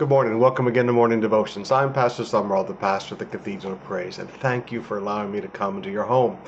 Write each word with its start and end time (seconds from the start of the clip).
Good 0.00 0.08
morning. 0.08 0.38
Welcome 0.38 0.66
again 0.66 0.86
to 0.86 0.94
Morning 0.94 1.20
Devotions. 1.20 1.70
I'm 1.70 1.92
Pastor 1.92 2.22
Sumrall, 2.22 2.66
the 2.66 2.72
pastor 2.72 3.16
of 3.16 3.18
the 3.18 3.26
Cathedral 3.26 3.74
of 3.74 3.84
Praise, 3.84 4.18
and 4.18 4.30
thank 4.30 4.72
you 4.72 4.80
for 4.80 4.96
allowing 4.96 5.30
me 5.30 5.42
to 5.42 5.48
come 5.48 5.76
into 5.76 5.90
your 5.90 6.04
home. 6.04 6.38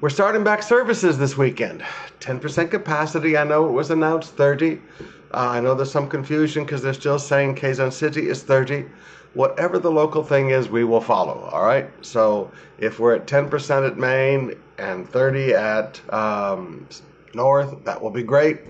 We're 0.00 0.08
starting 0.08 0.42
back 0.42 0.62
services 0.62 1.18
this 1.18 1.36
weekend. 1.36 1.84
10% 2.20 2.70
capacity. 2.70 3.36
I 3.36 3.44
know 3.44 3.68
it 3.68 3.72
was 3.72 3.90
announced 3.90 4.34
30. 4.34 4.80
Uh, 4.98 5.04
I 5.34 5.60
know 5.60 5.74
there's 5.74 5.92
some 5.92 6.08
confusion 6.08 6.64
because 6.64 6.80
they're 6.80 6.94
still 6.94 7.18
saying 7.18 7.56
Quezon 7.56 7.92
City 7.92 8.30
is 8.30 8.42
30. 8.44 8.86
Whatever 9.34 9.78
the 9.78 9.90
local 9.90 10.24
thing 10.24 10.48
is, 10.48 10.70
we 10.70 10.84
will 10.84 11.02
follow. 11.02 11.50
All 11.52 11.62
right. 11.62 11.90
So 12.00 12.50
if 12.78 12.98
we're 12.98 13.14
at 13.14 13.26
10% 13.26 13.86
at 13.86 13.98
Main 13.98 14.54
and 14.78 15.06
30 15.06 15.52
at 15.52 16.00
um, 16.14 16.88
North, 17.34 17.84
that 17.84 18.00
will 18.00 18.10
be 18.10 18.22
great. 18.22 18.60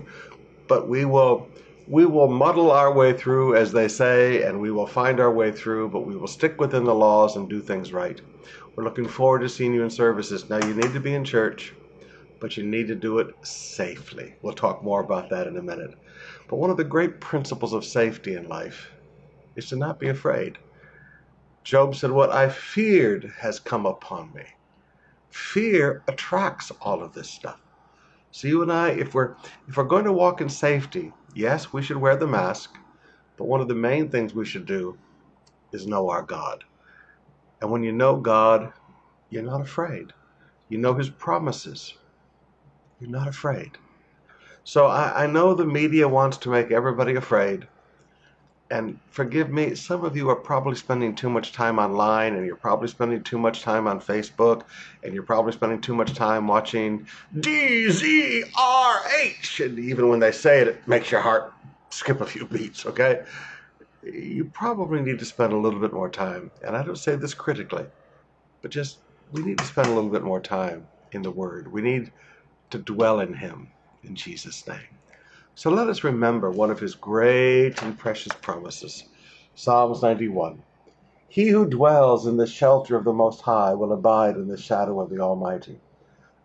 But 0.67 0.89
we 0.89 1.05
will 1.05 1.47
we 1.87 2.05
will 2.05 2.27
muddle 2.27 2.71
our 2.71 2.93
way 2.93 3.13
through, 3.13 3.55
as 3.55 3.71
they 3.71 3.87
say, 3.87 4.43
and 4.43 4.59
we 4.59 4.71
will 4.71 4.87
find 4.87 5.19
our 5.19 5.33
way 5.33 5.51
through, 5.51 5.89
but 5.89 6.05
we 6.05 6.15
will 6.15 6.27
stick 6.27 6.59
within 6.59 6.83
the 6.83 6.95
laws 6.95 7.35
and 7.35 7.49
do 7.49 7.61
things 7.61 7.91
right. 7.93 8.21
We're 8.75 8.83
looking 8.83 9.07
forward 9.07 9.39
to 9.39 9.49
seeing 9.49 9.73
you 9.73 9.83
in 9.83 9.89
services. 9.89 10.49
Now, 10.49 10.65
you 10.65 10.73
need 10.73 10.93
to 10.93 10.99
be 10.99 11.13
in 11.13 11.25
church, 11.25 11.73
but 12.39 12.55
you 12.57 12.63
need 12.63 12.87
to 12.87 12.95
do 12.95 13.19
it 13.19 13.27
safely. 13.43 14.35
We'll 14.41 14.53
talk 14.53 14.83
more 14.83 15.01
about 15.03 15.29
that 15.29 15.47
in 15.47 15.57
a 15.57 15.61
minute. 15.61 15.91
But 16.47 16.57
one 16.57 16.69
of 16.69 16.77
the 16.77 16.83
great 16.83 17.19
principles 17.19 17.73
of 17.73 17.83
safety 17.85 18.35
in 18.35 18.47
life 18.47 18.89
is 19.55 19.67
to 19.69 19.75
not 19.75 19.99
be 19.99 20.09
afraid. 20.09 20.59
Job 21.63 21.95
said, 21.95 22.11
What 22.11 22.31
I 22.31 22.49
feared 22.49 23.31
has 23.39 23.59
come 23.59 23.85
upon 23.85 24.33
me. 24.33 24.45
Fear 25.29 26.03
attracts 26.07 26.71
all 26.81 27.03
of 27.03 27.13
this 27.13 27.29
stuff. 27.29 27.61
So 28.31 28.47
you 28.47 28.61
and 28.61 28.71
I, 28.71 28.89
if 28.91 29.13
we're 29.13 29.35
if 29.67 29.77
we're 29.77 29.83
going 29.83 30.05
to 30.05 30.13
walk 30.13 30.41
in 30.41 30.49
safety, 30.49 31.13
yes, 31.35 31.73
we 31.73 31.81
should 31.81 31.97
wear 31.97 32.15
the 32.15 32.27
mask, 32.27 32.77
but 33.37 33.47
one 33.47 33.61
of 33.61 33.67
the 33.67 33.75
main 33.75 34.09
things 34.09 34.33
we 34.33 34.45
should 34.45 34.65
do 34.65 34.97
is 35.71 35.87
know 35.87 36.09
our 36.09 36.21
God. 36.21 36.63
And 37.61 37.71
when 37.71 37.83
you 37.83 37.91
know 37.91 38.17
God, 38.17 38.73
you're 39.29 39.43
not 39.43 39.61
afraid. 39.61 40.13
You 40.69 40.77
know 40.77 40.93
His 40.93 41.09
promises. 41.09 41.93
You're 42.99 43.09
not 43.09 43.27
afraid. 43.27 43.77
So 44.63 44.87
I, 44.87 45.23
I 45.23 45.27
know 45.27 45.53
the 45.53 45.65
media 45.65 46.07
wants 46.07 46.37
to 46.37 46.49
make 46.49 46.71
everybody 46.71 47.15
afraid 47.15 47.67
and 48.71 48.97
forgive 49.09 49.49
me, 49.49 49.75
some 49.75 50.05
of 50.05 50.15
you 50.15 50.29
are 50.29 50.35
probably 50.35 50.75
spending 50.75 51.13
too 51.13 51.29
much 51.29 51.51
time 51.51 51.77
online 51.77 52.35
and 52.35 52.45
you're 52.45 52.55
probably 52.55 52.87
spending 52.87 53.21
too 53.21 53.37
much 53.37 53.61
time 53.61 53.85
on 53.85 53.99
Facebook 53.99 54.63
and 55.03 55.13
you're 55.13 55.23
probably 55.23 55.51
spending 55.51 55.81
too 55.81 55.93
much 55.93 56.13
time 56.13 56.47
watching 56.47 57.05
DZRH. 57.35 58.45
And 59.65 59.77
even 59.77 60.07
when 60.07 60.21
they 60.21 60.31
say 60.31 60.61
it, 60.61 60.69
it 60.69 60.87
makes 60.87 61.11
your 61.11 61.19
heart 61.19 61.53
skip 61.89 62.21
a 62.21 62.25
few 62.25 62.45
beats, 62.45 62.85
okay? 62.85 63.25
You 64.03 64.45
probably 64.45 65.01
need 65.01 65.19
to 65.19 65.25
spend 65.25 65.51
a 65.51 65.57
little 65.57 65.81
bit 65.81 65.91
more 65.91 66.09
time. 66.09 66.49
And 66.65 66.77
I 66.77 66.83
don't 66.83 66.97
say 66.97 67.17
this 67.17 67.33
critically, 67.33 67.85
but 68.61 68.71
just 68.71 68.99
we 69.33 69.41
need 69.43 69.57
to 69.57 69.65
spend 69.65 69.89
a 69.89 69.93
little 69.93 70.09
bit 70.09 70.23
more 70.23 70.39
time 70.39 70.87
in 71.11 71.21
the 71.21 71.31
Word. 71.31 71.69
We 71.69 71.81
need 71.81 72.09
to 72.69 72.77
dwell 72.79 73.19
in 73.19 73.33
Him 73.33 73.67
in 74.03 74.15
Jesus' 74.15 74.65
name. 74.65 74.79
So 75.55 75.69
let 75.69 75.89
us 75.89 76.03
remember 76.03 76.49
one 76.49 76.71
of 76.71 76.79
his 76.79 76.95
great 76.95 77.81
and 77.83 77.97
precious 77.97 78.33
promises. 78.33 79.03
Psalms 79.53 80.01
91. 80.01 80.63
He 81.27 81.49
who 81.49 81.67
dwells 81.67 82.25
in 82.25 82.37
the 82.37 82.47
shelter 82.47 82.95
of 82.95 83.03
the 83.03 83.13
Most 83.13 83.41
High 83.41 83.73
will 83.73 83.91
abide 83.91 84.35
in 84.35 84.47
the 84.47 84.57
shadow 84.57 84.99
of 85.01 85.09
the 85.09 85.19
Almighty. 85.19 85.81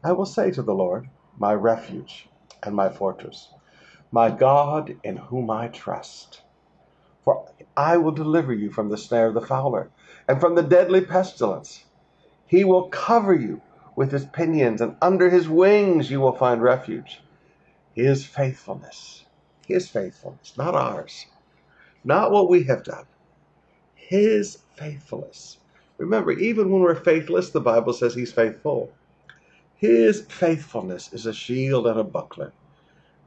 I 0.04 0.12
will 0.12 0.26
say 0.26 0.50
to 0.50 0.62
the 0.62 0.74
Lord, 0.74 1.08
my 1.38 1.54
refuge 1.54 2.28
and 2.62 2.74
my 2.74 2.88
fortress, 2.88 3.48
my 4.10 4.30
God 4.30 4.96
in 5.04 5.16
whom 5.16 5.50
I 5.50 5.68
trust. 5.68 6.42
For 7.24 7.48
I 7.76 7.96
will 7.98 8.12
deliver 8.12 8.52
you 8.52 8.70
from 8.70 8.88
the 8.88 8.98
snare 8.98 9.28
of 9.28 9.34
the 9.34 9.40
fowler 9.40 9.90
and 10.28 10.40
from 10.40 10.56
the 10.56 10.62
deadly 10.62 11.00
pestilence. 11.00 11.84
He 12.46 12.64
will 12.64 12.88
cover 12.88 13.34
you 13.34 13.62
with 13.96 14.12
his 14.12 14.26
pinions, 14.26 14.80
and 14.80 14.96
under 15.00 15.30
his 15.30 15.48
wings 15.48 16.10
you 16.10 16.20
will 16.20 16.36
find 16.36 16.62
refuge. 16.62 17.22
His 17.96 18.26
faithfulness. 18.26 19.24
His 19.66 19.88
faithfulness, 19.88 20.52
not 20.58 20.74
ours. 20.74 21.24
Not 22.04 22.30
what 22.30 22.50
we 22.50 22.64
have 22.64 22.84
done. 22.84 23.06
His 23.94 24.58
faithfulness. 24.76 25.56
Remember, 25.96 26.32
even 26.32 26.70
when 26.70 26.82
we're 26.82 26.94
faithless, 26.94 27.48
the 27.48 27.60
Bible 27.62 27.94
says 27.94 28.14
He's 28.14 28.34
faithful. 28.34 28.92
His 29.76 30.26
faithfulness 30.28 31.10
is 31.14 31.24
a 31.24 31.32
shield 31.32 31.86
and 31.86 31.98
a 31.98 32.04
buckler. 32.04 32.52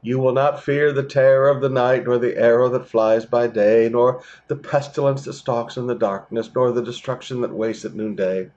You 0.02 0.20
will 0.20 0.32
not 0.34 0.62
fear 0.62 0.92
the 0.92 1.02
terror 1.02 1.48
of 1.48 1.60
the 1.60 1.68
night, 1.68 2.04
nor 2.04 2.18
the 2.18 2.36
arrow 2.36 2.68
that 2.68 2.86
flies 2.86 3.26
by 3.26 3.48
day, 3.48 3.88
nor 3.90 4.22
the 4.46 4.54
pestilence 4.54 5.24
that 5.24 5.32
stalks 5.32 5.78
in 5.78 5.88
the 5.88 5.96
darkness, 5.96 6.48
nor 6.54 6.70
the 6.70 6.80
destruction 6.80 7.40
that 7.40 7.50
wastes 7.50 7.84
at 7.84 7.94
noonday. 7.94 8.48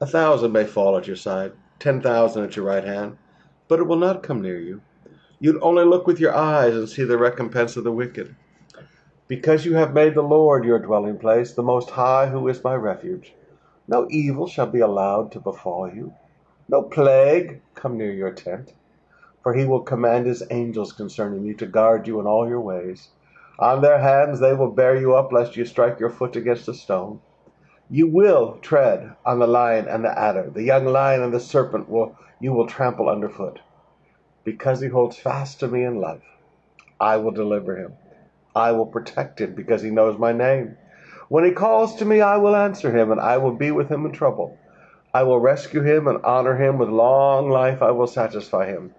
A 0.00 0.06
thousand 0.06 0.52
may 0.52 0.66
fall 0.66 0.96
at 0.96 1.08
your 1.08 1.16
side, 1.16 1.50
ten 1.80 2.00
thousand 2.00 2.44
at 2.44 2.54
your 2.54 2.64
right 2.64 2.84
hand, 2.84 3.18
but 3.66 3.80
it 3.80 3.88
will 3.88 3.96
not 3.96 4.22
come 4.22 4.40
near 4.40 4.60
you. 4.60 4.80
You'd 5.42 5.58
only 5.60 5.82
look 5.82 6.06
with 6.06 6.20
your 6.20 6.36
eyes 6.36 6.76
and 6.76 6.88
see 6.88 7.02
the 7.02 7.18
recompense 7.18 7.76
of 7.76 7.82
the 7.82 7.90
wicked. 7.90 8.36
Because 9.26 9.64
you 9.64 9.74
have 9.74 9.92
made 9.92 10.14
the 10.14 10.22
Lord 10.22 10.64
your 10.64 10.78
dwelling 10.78 11.18
place, 11.18 11.52
the 11.52 11.64
Most 11.64 11.90
High, 11.90 12.28
who 12.28 12.46
is 12.46 12.62
my 12.62 12.76
refuge, 12.76 13.34
no 13.88 14.06
evil 14.08 14.46
shall 14.46 14.68
be 14.68 14.78
allowed 14.78 15.32
to 15.32 15.40
befall 15.40 15.92
you, 15.92 16.14
no 16.68 16.82
plague 16.82 17.60
come 17.74 17.98
near 17.98 18.12
your 18.12 18.30
tent. 18.30 18.74
For 19.42 19.52
he 19.52 19.64
will 19.64 19.80
command 19.80 20.26
his 20.26 20.44
angels 20.48 20.92
concerning 20.92 21.44
you 21.44 21.54
to 21.54 21.66
guard 21.66 22.06
you 22.06 22.20
in 22.20 22.26
all 22.28 22.48
your 22.48 22.60
ways. 22.60 23.08
On 23.58 23.82
their 23.82 23.98
hands 23.98 24.38
they 24.38 24.54
will 24.54 24.70
bear 24.70 24.94
you 24.94 25.16
up, 25.16 25.32
lest 25.32 25.56
you 25.56 25.64
strike 25.64 25.98
your 25.98 26.10
foot 26.10 26.36
against 26.36 26.68
a 26.68 26.74
stone. 26.74 27.18
You 27.90 28.06
will 28.06 28.58
tread 28.62 29.16
on 29.26 29.40
the 29.40 29.48
lion 29.48 29.88
and 29.88 30.04
the 30.04 30.16
adder, 30.16 30.48
the 30.54 30.62
young 30.62 30.86
lion 30.86 31.20
and 31.20 31.34
the 31.34 31.40
serpent 31.40 31.88
will 31.88 32.16
you 32.38 32.52
will 32.52 32.68
trample 32.68 33.08
underfoot 33.08 33.58
because 34.44 34.80
he 34.80 34.88
holds 34.88 35.16
fast 35.16 35.60
to 35.60 35.68
me 35.68 35.84
in 35.84 36.00
love. 36.00 36.22
I 37.00 37.16
will 37.16 37.30
deliver 37.30 37.76
him. 37.76 37.92
I 38.54 38.72
will 38.72 38.86
protect 38.86 39.40
him 39.40 39.54
because 39.54 39.82
he 39.82 39.90
knows 39.90 40.18
my 40.18 40.32
name. 40.32 40.76
When 41.28 41.44
he 41.44 41.52
calls 41.52 41.96
to 41.96 42.04
me, 42.04 42.20
I 42.20 42.36
will 42.36 42.54
answer 42.54 42.96
him, 42.96 43.10
and 43.10 43.20
I 43.20 43.38
will 43.38 43.54
be 43.54 43.70
with 43.70 43.88
him 43.88 44.04
in 44.04 44.12
trouble. 44.12 44.58
I 45.14 45.22
will 45.22 45.40
rescue 45.40 45.82
him 45.82 46.06
and 46.06 46.22
honor 46.24 46.56
him 46.56 46.78
with 46.78 46.88
long 46.88 47.50
life. 47.50 47.82
I 47.82 47.90
will 47.90 48.06
satisfy 48.06 48.66
him 48.66 48.94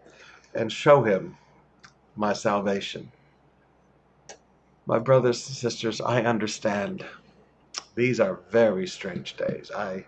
and 0.53 0.71
show 0.71 1.03
him 1.03 1.37
my 2.15 2.33
salvation. 2.33 3.11
My 4.85 4.99
brothers 4.99 5.47
and 5.47 5.55
sisters, 5.55 6.01
I 6.01 6.21
understand. 6.21 7.05
These 7.95 8.19
are 8.19 8.39
very 8.49 8.87
strange 8.87 9.35
days. 9.37 9.71
I 9.75 10.05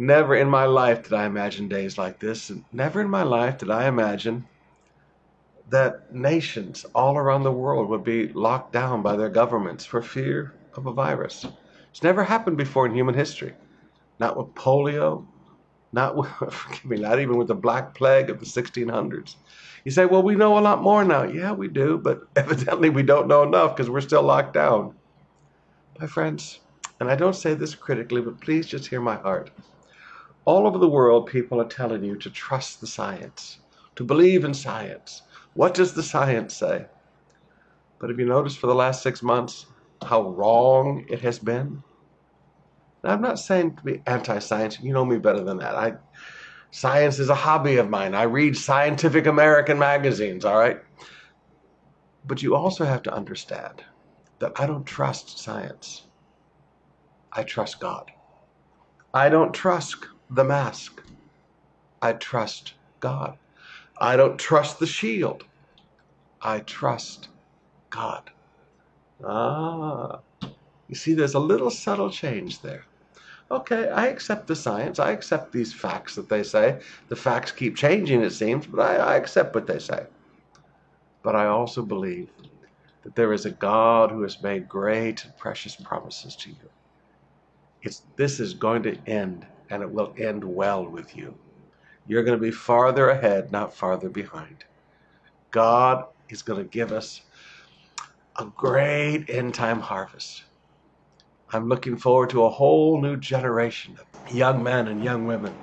Never 0.00 0.36
in 0.36 0.48
my 0.48 0.64
life 0.64 1.02
did 1.02 1.12
I 1.12 1.26
imagine 1.26 1.66
days 1.66 1.98
like 1.98 2.20
this, 2.20 2.50
and 2.50 2.64
never 2.72 3.00
in 3.00 3.10
my 3.10 3.24
life 3.24 3.58
did 3.58 3.68
I 3.68 3.88
imagine 3.88 4.46
that 5.70 6.14
nations 6.14 6.86
all 6.94 7.16
around 7.16 7.42
the 7.42 7.50
world 7.50 7.88
would 7.88 8.04
be 8.04 8.28
locked 8.28 8.72
down 8.72 9.02
by 9.02 9.16
their 9.16 9.28
governments 9.28 9.84
for 9.84 10.00
fear 10.00 10.54
of 10.74 10.86
a 10.86 10.92
virus. 10.92 11.44
It's 11.90 12.04
never 12.04 12.22
happened 12.22 12.56
before 12.56 12.86
in 12.86 12.94
human 12.94 13.16
history. 13.16 13.54
Not 14.20 14.36
with 14.36 14.54
polio, 14.54 15.26
not 15.92 16.16
with, 16.16 16.28
forgive 16.52 16.84
me, 16.84 16.98
not 16.98 17.18
even 17.18 17.36
with 17.36 17.48
the 17.48 17.56
Black 17.56 17.96
Plague 17.96 18.30
of 18.30 18.38
the 18.38 18.46
1600s. 18.46 19.34
You 19.84 19.90
say, 19.90 20.06
well, 20.06 20.22
we 20.22 20.36
know 20.36 20.58
a 20.58 20.60
lot 20.60 20.80
more 20.80 21.04
now. 21.04 21.24
Yeah, 21.24 21.50
we 21.50 21.66
do, 21.66 21.98
but 21.98 22.20
evidently 22.36 22.88
we 22.88 23.02
don't 23.02 23.26
know 23.26 23.42
enough 23.42 23.74
because 23.74 23.90
we're 23.90 24.00
still 24.00 24.22
locked 24.22 24.54
down. 24.54 24.94
My 25.98 26.06
friends, 26.06 26.60
and 27.00 27.10
I 27.10 27.16
don't 27.16 27.34
say 27.34 27.54
this 27.54 27.74
critically, 27.74 28.20
but 28.20 28.40
please 28.40 28.68
just 28.68 28.86
hear 28.86 29.00
my 29.00 29.16
heart. 29.16 29.50
All 30.48 30.66
over 30.66 30.78
the 30.78 30.88
world, 30.88 31.26
people 31.26 31.60
are 31.60 31.68
telling 31.68 32.02
you 32.02 32.16
to 32.16 32.30
trust 32.30 32.80
the 32.80 32.86
science, 32.86 33.58
to 33.96 34.02
believe 34.02 34.44
in 34.44 34.54
science. 34.54 35.20
What 35.52 35.74
does 35.74 35.92
the 35.92 36.02
science 36.02 36.56
say? 36.56 36.86
But 37.98 38.08
have 38.08 38.18
you 38.18 38.24
noticed 38.24 38.58
for 38.58 38.66
the 38.66 38.74
last 38.74 39.02
six 39.02 39.22
months 39.22 39.66
how 40.02 40.30
wrong 40.30 41.04
it 41.06 41.20
has 41.20 41.38
been? 41.38 41.82
Now, 43.04 43.10
I'm 43.10 43.20
not 43.20 43.38
saying 43.38 43.76
to 43.76 43.82
be 43.82 44.02
anti-science. 44.06 44.80
You 44.80 44.94
know 44.94 45.04
me 45.04 45.18
better 45.18 45.44
than 45.44 45.58
that. 45.58 45.74
I, 45.74 45.92
science 46.70 47.18
is 47.18 47.28
a 47.28 47.34
hobby 47.34 47.76
of 47.76 47.90
mine. 47.90 48.14
I 48.14 48.22
read 48.22 48.56
Scientific 48.56 49.26
American 49.26 49.78
magazines. 49.78 50.46
All 50.46 50.58
right, 50.58 50.78
but 52.26 52.42
you 52.42 52.56
also 52.56 52.86
have 52.86 53.02
to 53.02 53.12
understand 53.12 53.84
that 54.38 54.52
I 54.56 54.64
don't 54.64 54.86
trust 54.86 55.40
science. 55.40 56.04
I 57.34 57.42
trust 57.42 57.80
God. 57.80 58.10
I 59.12 59.28
don't 59.28 59.52
trust 59.52 60.06
the 60.30 60.44
mask. 60.44 61.02
I 62.02 62.14
trust 62.14 62.74
God. 63.00 63.38
I 64.00 64.16
don't 64.16 64.38
trust 64.38 64.78
the 64.78 64.86
shield. 64.86 65.44
I 66.42 66.60
trust 66.60 67.28
God. 67.90 68.30
Ah, 69.24 70.20
you 70.88 70.94
see, 70.94 71.14
there's 71.14 71.34
a 71.34 71.40
little 71.40 71.70
subtle 71.70 72.10
change 72.10 72.62
there. 72.62 72.84
Okay, 73.50 73.88
I 73.88 74.08
accept 74.08 74.46
the 74.46 74.56
science. 74.56 74.98
I 74.98 75.12
accept 75.12 75.52
these 75.52 75.72
facts 75.74 76.14
that 76.16 76.28
they 76.28 76.42
say. 76.42 76.80
The 77.08 77.16
facts 77.16 77.52
keep 77.52 77.76
changing, 77.76 78.22
it 78.22 78.30
seems, 78.30 78.66
but 78.66 78.80
I, 78.80 78.96
I 78.96 79.16
accept 79.16 79.54
what 79.54 79.66
they 79.66 79.78
say. 79.78 80.06
But 81.22 81.36
I 81.36 81.46
also 81.46 81.82
believe 81.82 82.30
that 83.04 83.16
there 83.16 83.32
is 83.32 83.46
a 83.46 83.50
God 83.50 84.10
who 84.10 84.22
has 84.22 84.42
made 84.42 84.68
great 84.68 85.24
and 85.24 85.36
precious 85.38 85.76
promises 85.76 86.36
to 86.36 86.50
you. 86.50 86.70
It's, 87.82 88.02
this 88.16 88.40
is 88.40 88.54
going 88.54 88.82
to 88.84 88.98
end, 89.06 89.46
and 89.70 89.82
it 89.82 89.90
will 89.90 90.14
end 90.18 90.42
well 90.44 90.86
with 90.86 91.16
you. 91.16 91.34
You're 92.06 92.22
going 92.22 92.38
to 92.38 92.42
be 92.42 92.50
farther 92.50 93.10
ahead, 93.10 93.52
not 93.52 93.74
farther 93.74 94.08
behind. 94.08 94.64
God 95.50 96.04
is 96.28 96.42
going 96.42 96.62
to 96.62 96.68
give 96.68 96.92
us 96.92 97.22
a 98.38 98.46
great 98.56 99.28
end 99.28 99.54
time 99.54 99.80
harvest. 99.80 100.44
I'm 101.52 101.68
looking 101.68 101.96
forward 101.96 102.30
to 102.30 102.44
a 102.44 102.50
whole 102.50 103.00
new 103.00 103.16
generation 103.16 103.98
of 103.98 104.34
young 104.34 104.62
men 104.62 104.88
and 104.88 105.02
young 105.02 105.26
women 105.26 105.54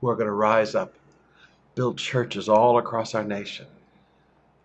who 0.00 0.08
are 0.08 0.16
going 0.16 0.26
to 0.26 0.32
rise 0.32 0.74
up, 0.74 0.94
build 1.74 1.98
churches 1.98 2.48
all 2.48 2.78
across 2.78 3.14
our 3.14 3.24
nation. 3.24 3.66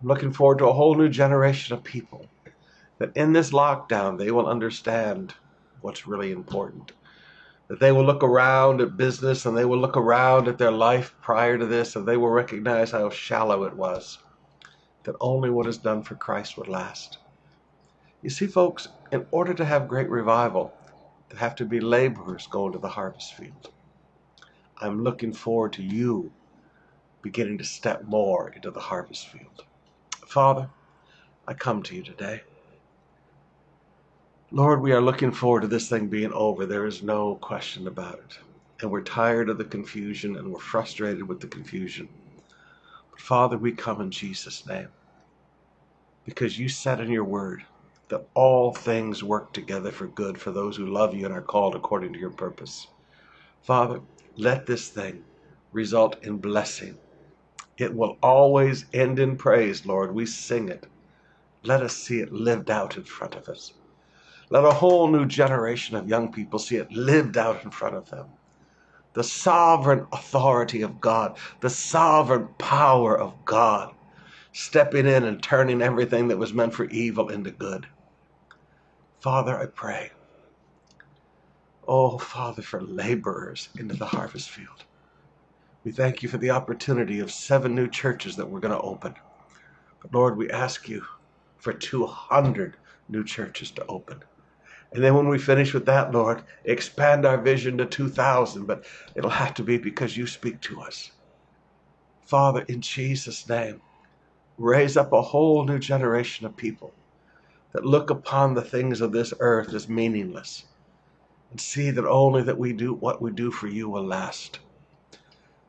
I'm 0.01 0.07
looking 0.07 0.33
forward 0.33 0.59
to 0.59 0.67
a 0.67 0.73
whole 0.73 0.95
new 0.95 1.09
generation 1.09 1.75
of 1.75 1.83
people 1.83 2.27
that 2.97 3.15
in 3.15 3.33
this 3.33 3.51
lockdown 3.51 4.17
they 4.17 4.31
will 4.31 4.47
understand 4.47 5.33
what's 5.81 6.07
really 6.07 6.31
important. 6.31 6.91
They 7.67 7.91
will 7.91 8.05
look 8.05 8.23
around 8.23 8.79
at 8.81 8.95
business 8.95 9.45
and 9.45 9.57
they 9.57 9.65
will 9.65 9.79
look 9.79 9.97
around 9.97 10.47
at 10.47 10.59
their 10.59 10.71
life 10.71 11.15
prior 11.21 11.57
to 11.57 11.65
this 11.65 11.95
and 11.95 12.07
they 12.07 12.17
will 12.17 12.29
recognize 12.29 12.91
how 12.91 13.09
shallow 13.09 13.63
it 13.63 13.75
was. 13.75 14.19
That 15.03 15.15
only 15.19 15.49
what 15.49 15.67
is 15.67 15.77
done 15.77 16.03
for 16.03 16.15
Christ 16.15 16.57
would 16.57 16.67
last. 16.67 17.17
You 18.21 18.29
see, 18.29 18.47
folks, 18.47 18.87
in 19.11 19.25
order 19.31 19.53
to 19.53 19.65
have 19.65 19.87
great 19.87 20.09
revival, 20.09 20.73
there 21.29 21.39
have 21.39 21.55
to 21.55 21.65
be 21.65 21.79
laborers 21.79 22.47
going 22.47 22.73
to 22.73 22.79
the 22.79 22.89
harvest 22.89 23.33
field. 23.33 23.71
I'm 24.77 25.03
looking 25.03 25.33
forward 25.33 25.73
to 25.73 25.83
you 25.83 26.31
beginning 27.21 27.57
to 27.57 27.63
step 27.63 28.03
more 28.03 28.49
into 28.49 28.69
the 28.69 28.79
harvest 28.79 29.27
field. 29.29 29.63
Father, 30.27 30.69
I 31.47 31.55
come 31.55 31.81
to 31.83 31.95
you 31.95 32.03
today. 32.03 32.41
Lord, 34.51 34.81
we 34.81 34.93
are 34.93 35.01
looking 35.01 35.31
forward 35.31 35.61
to 35.61 35.67
this 35.67 35.89
thing 35.89 36.07
being 36.07 36.33
over. 36.33 36.65
There 36.65 36.85
is 36.87 37.03
no 37.03 37.35
question 37.35 37.87
about 37.87 38.15
it. 38.19 38.39
And 38.81 38.91
we're 38.91 39.03
tired 39.03 39.49
of 39.49 39.59
the 39.59 39.65
confusion 39.65 40.37
and 40.37 40.51
we're 40.51 40.59
frustrated 40.59 41.27
with 41.27 41.41
the 41.41 41.47
confusion. 41.47 42.09
But 43.11 43.21
Father, 43.21 43.57
we 43.57 43.73
come 43.73 44.01
in 44.01 44.11
Jesus' 44.11 44.65
name 44.67 44.89
because 46.25 46.59
you 46.59 46.69
said 46.69 47.01
in 47.01 47.11
your 47.11 47.25
word 47.25 47.63
that 48.09 48.27
all 48.35 48.73
things 48.73 49.23
work 49.23 49.53
together 49.53 49.91
for 49.91 50.07
good 50.07 50.39
for 50.39 50.51
those 50.51 50.77
who 50.77 50.87
love 50.87 51.13
you 51.15 51.25
and 51.25 51.35
are 51.35 51.41
called 51.41 51.75
according 51.75 52.13
to 52.13 52.19
your 52.19 52.31
purpose. 52.31 52.87
Father, 53.63 54.01
let 54.37 54.65
this 54.67 54.89
thing 54.89 55.25
result 55.71 56.23
in 56.23 56.37
blessing. 56.37 56.97
It 57.77 57.95
will 57.95 58.17
always 58.23 58.85
end 58.93 59.19
in 59.19 59.37
praise, 59.37 59.85
Lord. 59.85 60.13
We 60.15 60.25
sing 60.25 60.69
it. 60.69 60.87
Let 61.63 61.81
us 61.83 61.97
see 61.97 62.19
it 62.21 62.31
lived 62.33 62.71
out 62.71 62.97
in 62.97 63.03
front 63.03 63.35
of 63.35 63.49
us. 63.49 63.73
Let 64.49 64.63
a 64.63 64.71
whole 64.71 65.07
new 65.07 65.25
generation 65.25 65.95
of 65.95 66.07
young 66.07 66.31
people 66.31 66.59
see 66.59 66.75
it 66.75 66.91
lived 66.91 67.37
out 67.37 67.63
in 67.63 67.71
front 67.71 67.95
of 67.95 68.09
them. 68.09 68.27
The 69.13 69.23
sovereign 69.23 70.05
authority 70.11 70.81
of 70.81 71.01
God, 71.01 71.37
the 71.61 71.69
sovereign 71.69 72.49
power 72.57 73.17
of 73.17 73.45
God, 73.45 73.93
stepping 74.51 75.07
in 75.07 75.23
and 75.23 75.41
turning 75.41 75.81
everything 75.81 76.27
that 76.27 76.37
was 76.37 76.53
meant 76.53 76.73
for 76.73 76.85
evil 76.85 77.29
into 77.29 77.51
good. 77.51 77.87
Father, 79.19 79.57
I 79.57 79.65
pray. 79.65 80.11
Oh, 81.87 82.17
Father, 82.17 82.61
for 82.61 82.81
laborers 82.81 83.69
into 83.77 83.95
the 83.95 84.05
harvest 84.05 84.49
field. 84.49 84.85
We 85.83 85.91
thank 85.91 86.23
you 86.23 86.29
for 86.29 86.37
the 86.37 86.51
opportunity 86.51 87.19
of 87.19 87.31
seven 87.31 87.75
new 87.75 87.87
churches 87.87 88.35
that 88.35 88.49
we're 88.49 88.59
going 88.59 88.73
to 88.73 88.81
open. 88.81 89.15
But 90.01 90.13
Lord, 90.13 90.37
we 90.37 90.49
ask 90.49 90.87
you 90.87 91.03
for 91.57 91.73
200 91.73 92.77
new 93.09 93.23
churches 93.23 93.71
to 93.71 93.85
open. 93.87 94.23
And 94.95 95.03
then 95.03 95.13
when 95.13 95.27
we 95.27 95.37
finish 95.37 95.73
with 95.73 95.85
that, 95.87 96.13
Lord, 96.13 96.41
expand 96.63 97.25
our 97.25 97.37
vision 97.37 97.77
to 97.79 97.85
2,000, 97.85 98.65
but 98.65 98.85
it'll 99.13 99.29
have 99.29 99.53
to 99.55 99.61
be 99.61 99.77
because 99.77 100.15
you 100.15 100.25
speak 100.25 100.61
to 100.61 100.79
us. 100.79 101.11
Father, 102.21 102.61
in 102.69 102.79
Jesus' 102.79 103.49
name, 103.49 103.81
raise 104.57 104.95
up 104.95 105.11
a 105.11 105.21
whole 105.21 105.65
new 105.65 105.79
generation 105.79 106.45
of 106.45 106.55
people 106.55 106.93
that 107.73 107.85
look 107.85 108.09
upon 108.09 108.53
the 108.53 108.61
things 108.61 109.01
of 109.01 109.11
this 109.11 109.33
earth 109.41 109.73
as 109.73 109.89
meaningless 109.89 110.63
and 111.51 111.59
see 111.59 111.91
that 111.91 112.07
only 112.07 112.41
that 112.43 112.57
we 112.57 112.71
do 112.71 112.93
what 112.93 113.21
we 113.21 113.31
do 113.31 113.51
for 113.51 113.67
you 113.67 113.89
will 113.89 114.05
last. 114.05 114.59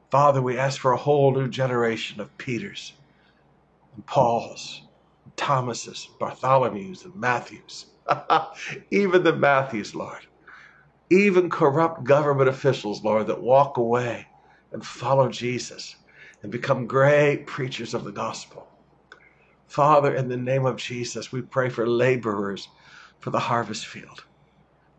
Father, 0.09 0.41
we 0.41 0.57
ask 0.57 0.81
for 0.81 0.93
a 0.93 0.97
whole 0.97 1.33
new 1.33 1.49
generation 1.49 2.21
of 2.21 2.39
Peters 2.39 2.93
and 3.97 4.07
Pauls, 4.07 4.83
and 5.25 5.37
Thomases, 5.37 6.11
Bartholomew's, 6.21 7.05
and 7.05 7.17
Matthews 7.17 7.87
even 8.91 9.23
the 9.23 9.35
Matthews, 9.35 9.95
Lord. 9.95 10.27
Even 11.11 11.51
corrupt 11.51 12.05
government 12.05 12.49
officials, 12.49 13.03
Lord, 13.03 13.27
that 13.29 13.41
walk 13.41 13.77
away 13.77 14.27
and 14.73 14.85
follow 14.85 15.29
Jesus 15.29 15.97
and 16.43 16.51
become 16.51 16.87
great 16.87 17.47
preachers 17.47 17.95
of 17.95 18.05
the 18.05 18.13
gospel. 18.13 18.67
Father, 19.67 20.15
in 20.15 20.29
the 20.29 20.37
name 20.37 20.67
of 20.67 20.77
Jesus, 20.77 21.33
we 21.33 21.43
pray 21.43 21.69
for 21.69 21.87
laborers 21.87 22.69
for 23.21 23.31
the 23.31 23.39
harvest 23.39 23.87
field. 23.87 24.25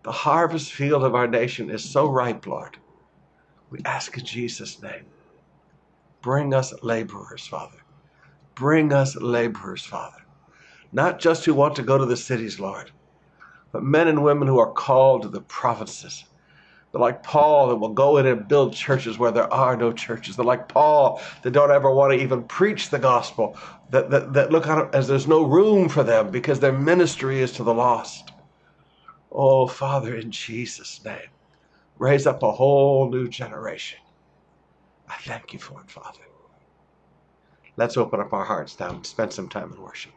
The 0.04 0.12
harvest 0.12 0.72
field 0.72 1.04
of 1.04 1.16
our 1.16 1.28
nation 1.28 1.70
is 1.70 1.84
so 1.84 2.10
ripe, 2.10 2.48
Lord. 2.48 2.78
We 3.70 3.80
ask 3.86 4.18
in 4.18 4.26
Jesus' 4.26 4.82
name. 4.82 5.06
Bring 6.22 6.54
us 6.54 6.74
laborers, 6.82 7.46
Father. 7.46 7.80
Bring 8.56 8.94
us 8.94 9.16
laborers, 9.16 9.86
Father. 9.86 10.24
Not 10.92 11.20
just 11.20 11.46
who 11.46 11.54
want 11.54 11.76
to 11.76 11.84
go 11.84 11.98
to 11.98 12.06
the 12.06 12.18
cities, 12.18 12.60
Lord, 12.60 12.92
but 13.72 13.84
men 13.84 14.08
and 14.08 14.24
women 14.24 14.48
who 14.48 14.60
are 14.60 14.72
called 14.72 15.24
to 15.24 15.30
the 15.30 15.42
provinces. 15.42 16.26
They're 16.92 17.02
like 17.02 17.22
Paul 17.22 17.68
that 17.68 17.76
will 17.76 17.94
go 17.94 18.18
in 18.18 18.26
and 18.26 18.48
build 18.48 18.74
churches 18.74 19.20
where 19.20 19.32
there 19.32 19.52
are 19.54 19.76
no 19.76 19.92
churches. 19.92 20.36
They're 20.36 20.46
like 20.46 20.70
Paul 20.70 21.22
that 21.44 21.52
don't 21.52 21.72
ever 21.72 21.92
want 21.92 22.14
to 22.14 22.20
even 22.20 22.44
preach 22.44 22.90
the 22.90 23.00
gospel, 23.00 23.58
that, 23.90 24.10
that, 24.10 24.34
that 24.34 24.52
look 24.52 24.68
on 24.68 24.88
it 24.88 24.96
as 24.96 25.08
there's 25.08 25.28
no 25.28 25.44
room 25.44 25.90
for 25.90 26.04
them 26.04 26.32
because 26.32 26.60
their 26.60 26.74
ministry 26.74 27.42
is 27.42 27.52
to 27.54 27.64
the 27.64 27.74
lost. 27.74 28.32
Oh, 29.32 29.68
Father, 29.68 30.16
in 30.16 30.32
Jesus' 30.32 31.04
name, 31.04 31.30
raise 32.00 32.26
up 32.26 32.42
a 32.42 32.52
whole 32.52 33.10
new 33.10 33.28
generation. 33.28 34.00
I 35.10 35.16
thank 35.18 35.54
you 35.54 35.60
for 35.60 35.82
it, 35.82 35.92
Father. 35.92 36.22
Let's 37.76 37.98
open 37.98 38.20
up 38.20 38.34
our 38.34 38.46
hearts 38.46 38.80
now 38.80 38.90
and 38.90 39.06
spend 39.06 39.32
some 39.32 39.50
time 39.50 39.72
in 39.72 39.82
worship. 39.82 40.14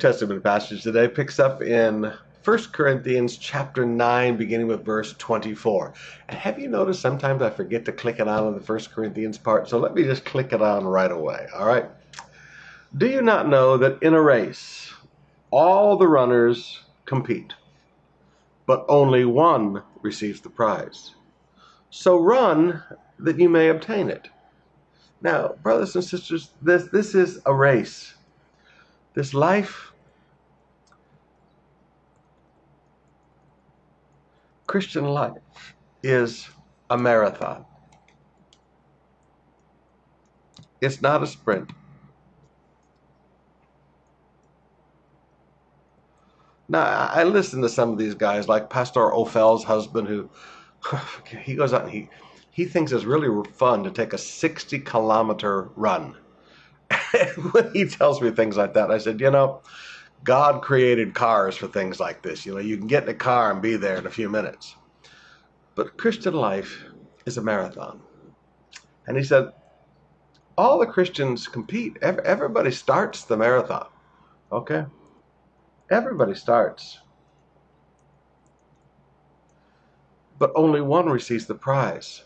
Testament 0.00 0.42
passage 0.42 0.82
today 0.82 1.08
picks 1.08 1.38
up 1.38 1.60
in 1.60 2.10
1 2.42 2.58
Corinthians 2.72 3.36
chapter 3.36 3.84
9, 3.84 4.36
beginning 4.38 4.66
with 4.66 4.82
verse 4.82 5.14
24. 5.18 5.92
And 6.28 6.38
have 6.38 6.58
you 6.58 6.68
noticed 6.68 7.02
sometimes 7.02 7.42
I 7.42 7.50
forget 7.50 7.84
to 7.84 7.92
click 7.92 8.18
it 8.18 8.26
on 8.26 8.46
in 8.48 8.54
the 8.54 8.60
1 8.60 8.80
Corinthians 8.94 9.36
part? 9.36 9.68
So 9.68 9.78
let 9.78 9.92
me 9.92 10.04
just 10.04 10.24
click 10.24 10.54
it 10.54 10.62
on 10.62 10.86
right 10.86 11.12
away, 11.12 11.46
all 11.54 11.66
right? 11.66 11.84
Do 12.96 13.08
you 13.08 13.20
not 13.20 13.48
know 13.48 13.76
that 13.76 14.02
in 14.02 14.14
a 14.14 14.22
race, 14.22 14.90
all 15.50 15.98
the 15.98 16.08
runners 16.08 16.80
compete, 17.04 17.52
but 18.64 18.86
only 18.88 19.26
one 19.26 19.82
receives 20.00 20.40
the 20.40 20.48
prize? 20.48 21.14
So 21.90 22.18
run 22.18 22.82
that 23.18 23.38
you 23.38 23.50
may 23.50 23.68
obtain 23.68 24.08
it. 24.08 24.28
Now, 25.20 25.56
brothers 25.62 25.94
and 25.94 26.02
sisters, 26.02 26.52
this, 26.62 26.88
this 26.90 27.14
is 27.14 27.40
a 27.44 27.54
race. 27.54 28.14
This 29.20 29.34
life, 29.34 29.92
Christian 34.66 35.04
life, 35.04 35.74
is 36.02 36.48
a 36.88 36.96
marathon. 36.96 37.66
It's 40.80 41.02
not 41.02 41.22
a 41.22 41.26
sprint. 41.26 41.70
Now, 46.70 46.80
I 47.12 47.24
listen 47.24 47.60
to 47.60 47.68
some 47.68 47.90
of 47.90 47.98
these 47.98 48.14
guys, 48.14 48.48
like 48.48 48.70
Pastor 48.70 49.12
O'Fell's 49.12 49.64
husband, 49.64 50.08
who 50.08 50.30
he 51.44 51.56
goes 51.56 51.74
out 51.74 51.82
and 51.82 51.90
he 51.90 52.08
he 52.50 52.64
thinks 52.64 52.90
it's 52.90 53.04
really 53.04 53.28
fun 53.50 53.84
to 53.84 53.90
take 53.90 54.14
a 54.14 54.18
60 54.18 54.78
kilometer 54.78 55.68
run. 55.76 56.16
when 57.52 57.72
he 57.72 57.86
tells 57.86 58.20
me 58.20 58.30
things 58.30 58.56
like 58.56 58.74
that, 58.74 58.90
I 58.90 58.98
said, 58.98 59.20
you 59.20 59.30
know, 59.30 59.62
God 60.24 60.62
created 60.62 61.14
cars 61.14 61.56
for 61.56 61.66
things 61.66 62.00
like 62.00 62.22
this. 62.22 62.44
You 62.44 62.54
know, 62.54 62.60
you 62.60 62.76
can 62.76 62.86
get 62.86 63.04
in 63.04 63.08
a 63.08 63.14
car 63.14 63.50
and 63.50 63.62
be 63.62 63.76
there 63.76 63.96
in 63.96 64.06
a 64.06 64.10
few 64.10 64.28
minutes. 64.28 64.74
But 65.74 65.96
Christian 65.96 66.34
life 66.34 66.84
is 67.26 67.38
a 67.38 67.42
marathon. 67.42 68.00
And 69.06 69.16
he 69.16 69.24
said, 69.24 69.52
all 70.58 70.78
the 70.78 70.86
Christians 70.86 71.48
compete. 71.48 71.96
Everybody 72.02 72.70
starts 72.70 73.24
the 73.24 73.36
marathon. 73.36 73.88
Okay? 74.52 74.84
Everybody 75.90 76.34
starts. 76.34 76.98
But 80.38 80.52
only 80.54 80.80
one 80.80 81.06
receives 81.06 81.46
the 81.46 81.54
prize. 81.54 82.24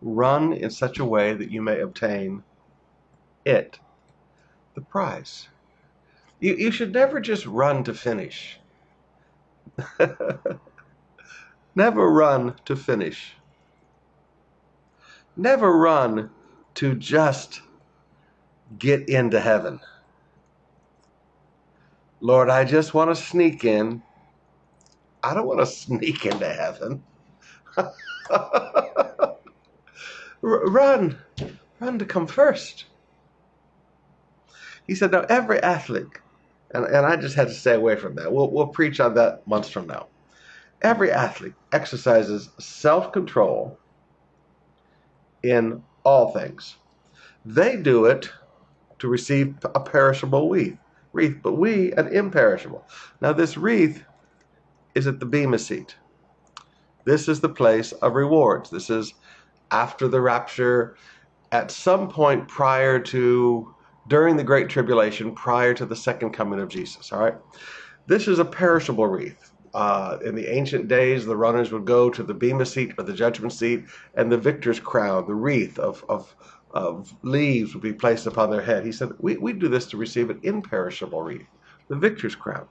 Run 0.00 0.54
in 0.54 0.70
such 0.70 0.98
a 0.98 1.04
way 1.04 1.34
that 1.34 1.50
you 1.50 1.60
may 1.60 1.80
obtain 1.80 2.42
it, 3.44 3.78
the 4.74 4.82
prize. 4.82 5.48
You, 6.40 6.54
you 6.56 6.70
should 6.70 6.92
never 6.92 7.20
just 7.20 7.46
run 7.46 7.84
to 7.84 7.94
finish. 7.94 8.60
never 11.74 12.10
run 12.12 12.56
to 12.66 12.76
finish. 12.76 13.36
Never 15.36 15.76
run 15.78 16.30
to 16.74 16.94
just 16.94 17.62
get 18.78 19.08
into 19.08 19.40
heaven. 19.40 19.80
Lord, 22.20 22.50
I 22.50 22.64
just 22.64 22.94
want 22.94 23.10
to 23.10 23.22
sneak 23.22 23.64
in. 23.64 24.02
I 25.22 25.34
don't 25.34 25.46
want 25.46 25.60
to 25.60 25.66
sneak 25.66 26.26
into 26.26 26.48
heaven. 26.48 27.04
run, 30.42 31.18
run 31.80 31.98
to 31.98 32.04
come 32.06 32.26
first. 32.26 32.86
He 34.90 34.96
said, 34.96 35.12
now 35.12 35.24
every 35.28 35.62
athlete, 35.62 36.08
and, 36.74 36.84
and 36.84 37.06
I 37.06 37.14
just 37.14 37.36
had 37.36 37.46
to 37.46 37.54
stay 37.54 37.74
away 37.74 37.94
from 37.94 38.16
that. 38.16 38.32
We'll, 38.32 38.50
we'll 38.50 38.66
preach 38.66 38.98
on 38.98 39.14
that 39.14 39.46
months 39.46 39.68
from 39.68 39.86
now. 39.86 40.08
Every 40.82 41.12
athlete 41.12 41.54
exercises 41.70 42.48
self 42.58 43.12
control 43.12 43.78
in 45.44 45.84
all 46.02 46.32
things. 46.32 46.74
They 47.44 47.76
do 47.76 48.06
it 48.06 48.32
to 48.98 49.06
receive 49.06 49.54
a 49.62 49.78
perishable 49.78 50.50
wreath, 50.50 50.76
wreath, 51.12 51.36
but 51.40 51.52
we 51.52 51.92
an 51.92 52.08
imperishable. 52.08 52.84
Now, 53.20 53.32
this 53.32 53.56
wreath 53.56 54.02
is 54.96 55.06
at 55.06 55.20
the 55.20 55.26
Bema 55.26 55.60
seat. 55.60 55.94
This 57.04 57.28
is 57.28 57.38
the 57.38 57.48
place 57.48 57.92
of 57.92 58.16
rewards. 58.16 58.70
This 58.70 58.90
is 58.90 59.14
after 59.70 60.08
the 60.08 60.20
rapture, 60.20 60.96
at 61.52 61.70
some 61.70 62.08
point 62.08 62.48
prior 62.48 62.98
to, 62.98 63.72
during 64.10 64.36
the 64.36 64.44
Great 64.44 64.68
Tribulation, 64.68 65.32
prior 65.34 65.72
to 65.72 65.86
the 65.86 65.94
second 65.94 66.30
coming 66.32 66.58
of 66.58 66.68
Jesus. 66.68 67.12
All 67.12 67.20
right? 67.20 67.36
This 68.08 68.26
is 68.26 68.40
a 68.40 68.44
perishable 68.44 69.06
wreath. 69.06 69.52
Uh, 69.72 70.18
in 70.24 70.34
the 70.34 70.52
ancient 70.52 70.88
days, 70.88 71.24
the 71.24 71.36
runners 71.36 71.70
would 71.70 71.84
go 71.84 72.10
to 72.10 72.24
the 72.24 72.34
Bema 72.34 72.66
seat 72.66 72.92
or 72.98 73.04
the 73.04 73.12
judgment 73.12 73.52
seat, 73.52 73.84
and 74.16 74.30
the 74.30 74.36
victor's 74.36 74.80
crown, 74.80 75.28
the 75.28 75.34
wreath 75.34 75.78
of, 75.78 76.04
of, 76.08 76.34
of 76.72 77.14
leaves, 77.22 77.72
would 77.72 77.84
be 77.84 77.92
placed 77.92 78.26
upon 78.26 78.50
their 78.50 78.60
head. 78.60 78.84
He 78.84 78.90
said, 78.90 79.12
we, 79.20 79.36
we 79.36 79.52
do 79.52 79.68
this 79.68 79.86
to 79.86 79.96
receive 79.96 80.28
an 80.28 80.40
imperishable 80.42 81.22
wreath, 81.22 81.46
the 81.86 81.94
victor's 81.94 82.34
crown. 82.34 82.66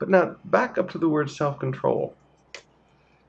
But 0.00 0.08
now, 0.10 0.34
back 0.46 0.78
up 0.78 0.90
to 0.90 0.98
the 0.98 1.08
word 1.08 1.30
self 1.30 1.60
control. 1.60 2.16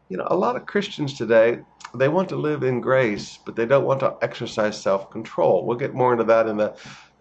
You 0.09 0.17
know, 0.17 0.27
a 0.31 0.35
lot 0.35 0.55
of 0.55 0.65
Christians 0.65 1.17
today, 1.17 1.59
they 1.93 2.07
want 2.07 2.29
to 2.29 2.35
live 2.35 2.63
in 2.63 2.81
grace, 2.81 3.37
but 3.45 3.55
they 3.55 3.65
don't 3.65 3.85
want 3.85 3.99
to 3.99 4.15
exercise 4.21 4.81
self 4.81 5.11
control. 5.11 5.65
We'll 5.65 5.77
get 5.77 5.93
more 5.93 6.13
into 6.13 6.23
that 6.25 6.47
in 6.47 6.57
the 6.57 6.75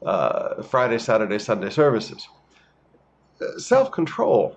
uh, 0.04 0.62
Friday, 0.62 0.98
Saturday, 0.98 1.38
Sunday 1.38 1.70
services. 1.70 2.28
Self 3.58 3.90
control. 3.90 4.56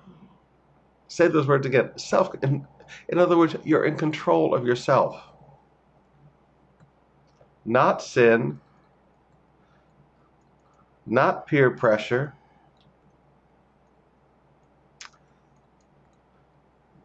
Say 1.08 1.28
those 1.28 1.48
words 1.48 1.66
again. 1.66 1.92
Self. 1.98 2.34
In, 2.44 2.68
in 3.10 3.18
other 3.18 3.38
words, 3.38 3.56
you're 3.64 3.86
in 3.86 3.96
control 3.98 4.54
of 4.54 4.66
yourself. 4.66 5.22
Not 7.66 8.02
sin, 8.02 8.60
not 11.06 11.48
peer 11.48 11.72
pressure, 11.72 12.34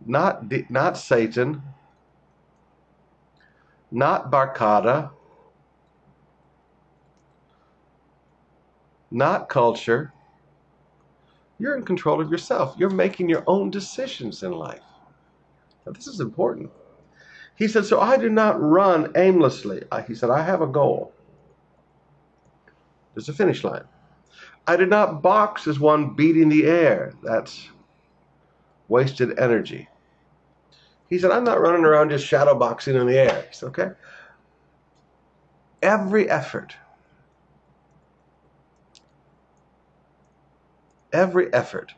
not, 0.04 0.50
not 0.70 0.96
Satan, 0.96 1.62
not 3.90 4.30
Barkada, 4.30 5.10
not 9.10 9.48
culture. 9.48 10.12
You're 11.58 11.76
in 11.76 11.84
control 11.84 12.20
of 12.20 12.30
yourself. 12.30 12.74
You're 12.78 12.90
making 12.90 13.28
your 13.28 13.44
own 13.46 13.70
decisions 13.70 14.42
in 14.42 14.52
life. 14.52 14.82
Now, 15.86 15.92
this 15.92 16.06
is 16.06 16.20
important. 16.20 16.70
He 17.56 17.66
said, 17.66 17.84
So 17.84 18.00
I 18.00 18.16
do 18.16 18.28
not 18.28 18.60
run 18.60 19.12
aimlessly. 19.16 19.82
Uh, 19.90 20.02
he 20.02 20.14
said, 20.14 20.30
I 20.30 20.42
have 20.42 20.62
a 20.62 20.66
goal. 20.66 21.12
There's 23.14 23.28
a 23.28 23.32
finish 23.32 23.64
line. 23.64 23.84
I 24.66 24.76
did 24.76 24.90
not 24.90 25.22
box 25.22 25.66
as 25.66 25.80
one 25.80 26.14
beating 26.14 26.48
the 26.48 26.66
air. 26.66 27.14
That's 27.22 27.68
wasted 28.86 29.38
energy. 29.38 29.88
He 31.08 31.18
said, 31.18 31.30
I'm 31.30 31.44
not 31.44 31.60
running 31.60 31.84
around 31.84 32.10
just 32.10 32.26
shadow 32.26 32.54
boxing 32.54 32.94
in 32.94 33.06
the 33.06 33.18
air. 33.18 33.46
He 33.48 33.54
said, 33.54 33.68
okay. 33.68 33.88
Every 35.82 36.28
effort, 36.28 36.76
every 41.12 41.52
effort 41.52 41.94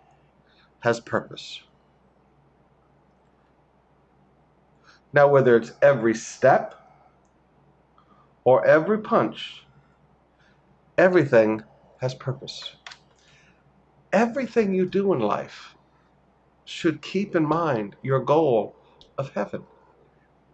has 0.81 1.00
purpose. 1.00 1.61
Now, 5.12 5.29
whether 5.29 5.57
it's 5.57 5.73
every 5.83 6.14
step 6.14 6.75
or 8.45 8.65
every 8.67 8.99
punch, 8.99 9.65
everything 10.99 11.63
has 12.00 12.15
purpose. 12.15 12.76
Everything 14.13 14.75
you 14.75 14.87
do 14.87 15.13
in 15.13 15.21
life 15.21 15.75
should 16.65 17.02
keep 17.02 17.35
in 17.35 17.45
mind 17.45 17.97
your 18.02 18.21
goal 18.21 18.76
of 19.19 19.32
heaven. 19.35 19.65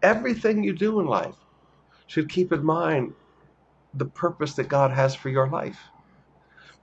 Everything 0.03 0.65
you 0.65 0.73
do 0.73 1.01
in 1.01 1.07
life 1.07 1.37
should 2.07 2.29
keep 2.31 2.53
in 2.53 2.65
mind 2.65 3.13
the 3.95 4.07
purpose 4.07 4.55
that 4.55 4.69
God 4.69 4.91
has 4.93 5.15
for 5.15 5.29
your 5.29 5.49
life. 5.49 5.79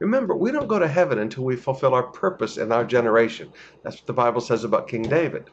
Remember, 0.04 0.36
we 0.36 0.52
don't 0.52 0.68
go 0.68 0.80
to 0.80 0.88
heaven 0.88 1.20
until 1.20 1.46
we 1.46 1.56
fulfill 1.56 1.94
our 1.94 2.12
purpose 2.12 2.58
in 2.58 2.72
our 2.74 2.84
generation. 2.86 3.52
That's 3.84 3.96
what 3.96 4.06
the 4.06 4.14
Bible 4.14 4.42
says 4.42 4.66
about 4.66 4.90
King 4.90 5.04
David. 5.04 5.50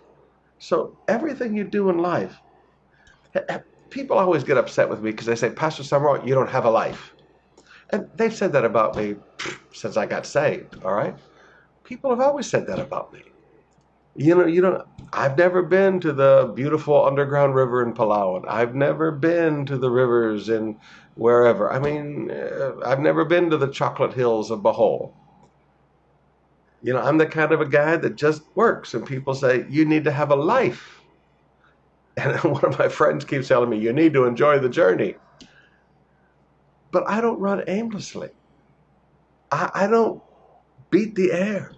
So, 0.59 0.99
everything 1.09 1.57
you 1.57 1.65
do 1.65 1.89
in 1.89 1.99
life, 1.99 2.37
people 3.91 4.19
always 4.19 4.45
get 4.45 4.59
upset 4.59 4.91
with 4.91 5.03
me 5.03 5.13
because 5.13 5.27
they 5.27 5.37
say, 5.37 5.51
Pastor 5.51 5.85
Sumrall, 5.85 6.27
you 6.27 6.35
don't 6.35 6.51
have 6.51 6.65
a 6.65 6.71
life. 6.71 7.15
And 7.93 8.07
they've 8.15 8.35
said 8.35 8.53
that 8.53 8.65
about 8.65 8.97
me 8.97 9.17
since 9.73 9.97
I 9.97 10.07
got 10.07 10.27
saved, 10.27 10.77
all 10.85 10.95
right? 10.95 11.15
People 11.85 12.11
have 12.11 12.21
always 12.21 12.51
said 12.51 12.67
that 12.67 12.81
about 12.81 13.13
me. 13.13 13.23
You 14.17 14.35
know, 14.35 14.47
you 14.47 14.61
know, 14.61 14.85
I've 15.13 15.39
never 15.39 15.63
been 15.63 16.01
to 16.01 16.13
the 16.13 16.53
beautiful 16.55 17.05
underground 17.05 17.55
river 17.55 17.83
in 17.83 17.95
Palawan. 17.95 18.45
I've 18.49 18.75
never 18.75 19.11
been 19.11 19.67
to 19.67 19.79
the 19.79 19.91
rivers 19.91 20.49
in 20.49 20.79
wherever. 21.15 21.73
I 21.73 21.79
mean, 21.79 22.31
uh, 22.31 22.73
I've 22.85 23.01
never 23.01 23.25
been 23.25 23.51
to 23.51 23.57
the 23.57 23.69
chocolate 23.69 24.13
hills 24.13 24.51
of 24.51 24.61
Bohol. 24.61 25.15
You 26.83 26.95
know, 26.95 27.01
I'm 27.01 27.19
the 27.19 27.27
kind 27.27 27.53
of 27.53 27.61
a 27.61 27.69
guy 27.69 27.97
that 27.97 28.17
just 28.17 28.43
works, 28.55 28.95
and 28.95 29.07
people 29.07 29.35
say, 29.35 29.67
you 29.69 29.85
need 29.85 30.05
to 30.05 30.13
have 30.13 30.31
a 30.31 30.37
life. 30.37 30.97
And 32.17 32.39
one 32.43 32.65
of 32.65 32.79
my 32.79 32.89
friends 32.89 33.25
keeps 33.25 33.49
telling 33.49 33.71
me, 33.71 33.79
you 33.79 33.93
need 33.95 34.13
to 34.15 34.25
enjoy 34.25 34.59
the 34.59 34.69
journey. 34.69 35.15
But 36.91 37.09
I 37.09 37.21
don't 37.21 37.39
run 37.39 37.63
aimlessly. 37.67 38.31
I, 39.51 39.71
I 39.75 39.87
don't 39.87 40.21
beat 40.91 41.15
the 41.15 41.33
air. 41.33 41.73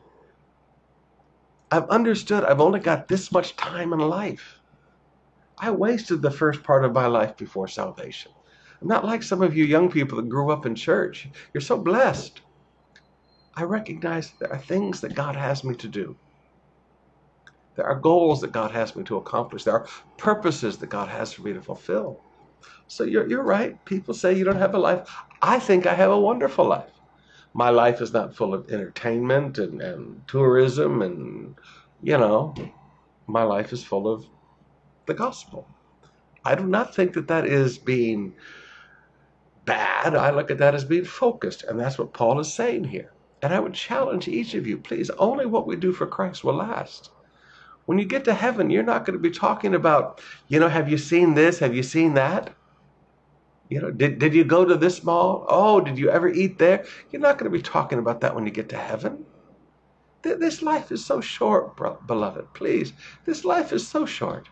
I've 1.73 1.89
understood 1.91 2.45
I've 2.45 2.63
only 2.63 2.81
got 2.81 3.09
this 3.09 3.33
much 3.33 3.57
time 3.57 3.95
in 3.95 4.01
life. 4.01 4.61
I 5.59 5.73
wasted 5.73 6.23
the 6.23 6.33
first 6.33 6.65
part 6.65 6.85
of 6.85 6.95
my 6.95 7.07
life 7.09 7.37
before 7.39 7.69
salvation. 7.69 8.33
I'm 8.83 8.89
not 8.89 9.07
like 9.07 9.25
some 9.25 9.43
of 9.43 9.57
you 9.57 9.65
young 9.65 9.91
people 9.91 10.19
that 10.19 10.31
grew 10.31 10.53
up 10.53 10.67
in 10.67 10.77
church. 10.77 11.29
You're 11.55 11.63
so 11.63 11.79
blessed. 11.79 12.43
I 13.57 13.65
recognize 13.65 14.35
there 14.41 14.53
are 14.53 14.59
things 14.59 15.03
that 15.03 15.15
God 15.17 15.37
has 15.37 15.65
me 15.65 15.77
to 15.77 15.89
do. 15.89 16.19
There 17.77 17.87
are 17.87 18.01
goals 18.01 18.43
that 18.43 18.53
God 18.53 18.73
has 18.73 18.97
me 18.97 19.05
to 19.05 19.19
accomplish. 19.19 19.65
There 19.65 19.75
are 19.75 19.89
purposes 20.19 20.79
that 20.79 20.89
God 20.89 21.09
has 21.09 21.33
for 21.35 21.43
me 21.43 21.55
to 21.55 21.63
fulfill. 21.63 22.25
So 22.89 23.05
you're, 23.05 23.29
you're 23.29 23.45
right. 23.45 23.85
People 23.87 24.15
say 24.15 24.35
you 24.35 24.45
don't 24.45 24.57
have 24.57 24.75
a 24.75 24.81
life. 24.81 25.09
I 25.43 25.59
think 25.61 25.87
I 25.87 25.95
have 25.95 26.13
a 26.13 26.21
wonderful 26.21 26.67
life 26.67 27.02
my 27.55 27.71
life 27.71 28.01
is 28.01 28.13
not 28.13 28.35
full 28.35 28.55
of 28.55 28.71
entertainment 28.71 29.59
and, 29.59 29.83
and 29.83 30.27
tourism 30.27 31.03
and 31.03 31.55
you 32.03 32.17
know 32.17 32.55
my 33.27 33.43
life 33.43 33.73
is 33.73 33.85
full 33.85 34.09
of 34.09 34.27
the 35.07 35.15
gospel. 35.15 35.67
I 36.45 36.55
do 36.55 36.65
not 36.65 36.95
think 36.95 37.13
that 37.15 37.29
that 37.29 37.47
is 37.47 37.79
being 37.79 38.35
bad. 39.65 40.17
I 40.17 40.31
look 40.31 40.51
at 40.51 40.59
that 40.59 40.75
as 40.75 40.85
being 40.85 41.05
focused 41.05 41.63
and 41.65 41.79
that's 41.79 41.99
what 41.99 42.13
paul 42.13 42.41
is 42.41 42.53
saying 42.53 42.85
here. 42.85 43.13
And 43.43 43.53
i 43.53 43.61
would 43.61 43.75
challenge 43.75 44.29
each 44.29 44.55
of 44.55 44.67
you 44.67 44.79
please 44.79 45.11
only 45.11 45.47
what 45.47 45.67
we 45.67 45.77
do 45.77 45.93
for 45.93 46.07
christ 46.07 46.45
will 46.45 46.55
last. 46.55 47.11
When 47.85 47.99
you 47.99 48.05
get 48.05 48.25
to 48.25 48.35
heaven 48.35 48.71
you're 48.71 48.83
not 48.83 49.05
going 49.05 49.19
to 49.19 49.23
be 49.23 49.31
talking 49.31 49.75
about 49.75 50.21
you 50.49 50.59
know 50.59 50.69
have 50.69 50.89
you 50.89 50.99
seen 50.99 51.35
this? 51.35 51.59
Have 51.59 51.75
you 51.75 51.83
seen 51.83 52.15
that 52.15 52.55
you 53.73 53.81
know, 53.81 53.91
did, 53.91 54.19
did 54.19 54.35
you 54.35 54.45
go 54.45 54.67
to 54.67 54.77
this 54.77 55.03
mall? 55.03 55.47
Oh, 55.49 55.81
did 55.81 55.99
you 55.99 56.11
ever 56.11 56.29
eat 56.29 56.59
there? 56.59 56.85
You're 57.11 57.23
not 57.23 57.39
going 57.39 57.51
to 57.51 57.57
be 57.57 57.63
talking 57.63 57.99
about 57.99 58.21
that 58.21 58.35
when 58.35 58.45
you 58.45 58.53
get 58.53 58.69
to 58.69 58.77
heaven. 58.77 59.25
This 60.21 60.61
life 60.61 60.93
is 60.93 61.05
so 61.05 61.23
short, 61.23 61.75
beloved. 62.07 62.53
Please, 62.53 62.93
this 63.25 63.45
life 63.47 63.73
is 63.73 63.89
so 63.89 64.05
short. 64.05 64.49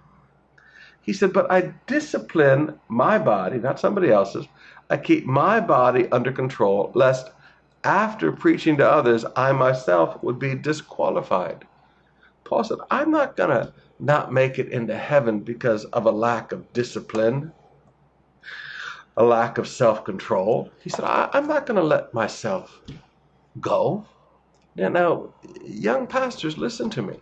He 1.03 1.13
said, 1.13 1.35
But 1.35 1.53
I 1.53 1.75
discipline 1.87 2.81
my 2.89 3.19
body, 3.19 3.59
not 3.59 3.79
somebody 3.79 4.11
else's. 4.11 4.47
I 4.89 4.97
keep 4.97 5.27
my 5.27 5.61
body 5.61 6.11
under 6.11 6.33
control, 6.33 6.91
lest 6.95 7.31
after 7.85 8.33
preaching 8.33 8.79
to 8.79 8.91
others, 8.91 9.25
I 9.37 9.53
myself 9.53 10.21
would 10.23 10.39
be 10.39 10.55
disqualified. 10.55 11.67
Paul 12.45 12.65
said, 12.65 12.79
I'm 12.91 13.11
not 13.11 13.37
going 13.37 13.51
to 13.51 13.73
not 13.99 14.33
make 14.33 14.59
it 14.59 14.73
into 14.73 14.97
heaven 14.97 15.41
because 15.41 15.85
of 15.87 16.07
a 16.07 16.11
lack 16.11 16.53
of 16.53 16.73
discipline 16.73 17.53
a 19.21 19.23
lack 19.23 19.59
of 19.59 19.69
self 19.69 20.03
control. 20.03 20.71
He 20.83 20.89
said, 20.89 21.05
I, 21.05 21.29
am 21.35 21.47
not 21.47 21.67
going 21.67 21.77
to 21.77 21.87
let 21.87 22.15
myself 22.15 22.81
go. 23.61 24.07
Now, 24.77 24.89
now, 24.89 25.35
young 25.63 26.07
pastors, 26.07 26.57
listen 26.57 26.89
to 26.91 27.03
me. 27.03 27.17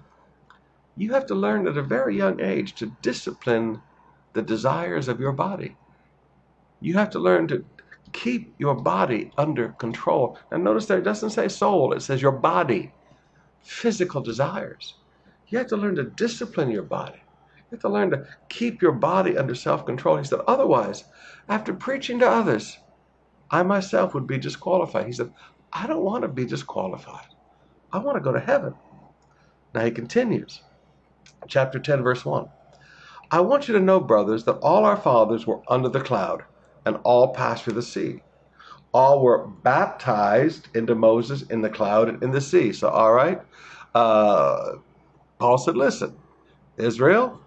You 0.96 1.12
have 1.12 1.26
to 1.26 1.34
learn 1.34 1.66
at 1.66 1.76
a 1.76 1.82
very 1.82 2.16
young 2.16 2.40
age 2.40 2.74
to 2.76 2.92
discipline 3.02 3.82
the 4.32 4.42
desires 4.42 5.08
of 5.08 5.18
your 5.18 5.32
body. 5.32 5.76
You 6.80 6.94
have 6.94 7.10
to 7.10 7.18
learn 7.18 7.48
to 7.48 7.64
keep 8.12 8.54
your 8.58 8.76
body 8.76 9.32
under 9.36 9.70
control. 9.70 10.38
Now, 10.52 10.58
notice 10.58 10.86
there 10.86 10.98
it 10.98 11.02
doesn't 11.04 11.30
say 11.30 11.48
soul, 11.48 11.92
it 11.94 12.02
says 12.02 12.22
your 12.22 12.38
body, 12.52 12.92
physical 13.60 14.20
desires. 14.20 14.94
You 15.48 15.58
have 15.58 15.66
to 15.68 15.76
learn 15.76 15.96
to 15.96 16.04
discipline 16.04 16.70
your 16.70 16.84
body. 16.84 17.22
You 17.70 17.76
have 17.76 17.82
to 17.82 17.88
learn 17.90 18.10
to 18.12 18.26
keep 18.48 18.80
your 18.80 18.92
body 18.92 19.36
under 19.36 19.54
self 19.54 19.84
control. 19.84 20.16
He 20.16 20.24
said, 20.24 20.40
otherwise, 20.46 21.04
after 21.48 21.74
preaching 21.74 22.18
to 22.20 22.28
others, 22.28 22.78
I 23.50 23.62
myself 23.62 24.14
would 24.14 24.26
be 24.26 24.38
disqualified. 24.38 25.06
He 25.06 25.12
said, 25.12 25.32
I 25.72 25.86
don't 25.86 26.04
want 26.04 26.22
to 26.22 26.28
be 26.28 26.46
disqualified. 26.46 27.26
I 27.92 27.98
want 27.98 28.16
to 28.16 28.22
go 28.22 28.32
to 28.32 28.40
heaven. 28.40 28.74
Now 29.74 29.84
he 29.84 29.90
continues, 29.90 30.62
chapter 31.46 31.78
10, 31.78 32.02
verse 32.02 32.24
1. 32.24 32.48
I 33.30 33.40
want 33.40 33.68
you 33.68 33.74
to 33.74 33.80
know, 33.80 34.00
brothers, 34.00 34.44
that 34.44 34.58
all 34.58 34.86
our 34.86 34.96
fathers 34.96 35.46
were 35.46 35.60
under 35.68 35.90
the 35.90 36.00
cloud, 36.00 36.44
and 36.86 36.96
all 37.04 37.34
passed 37.34 37.64
through 37.64 37.74
the 37.74 37.82
sea. 37.82 38.22
All 38.94 39.22
were 39.22 39.46
baptized 39.46 40.74
into 40.74 40.94
Moses 40.94 41.42
in 41.42 41.60
the 41.60 41.68
cloud 41.68 42.08
and 42.08 42.22
in 42.22 42.30
the 42.30 42.40
sea. 42.40 42.72
So, 42.72 42.88
all 42.88 43.12
right. 43.12 43.40
Uh, 43.94 44.76
Paul 45.38 45.58
said, 45.58 45.76
listen, 45.76 46.16
Israel, 46.78 47.38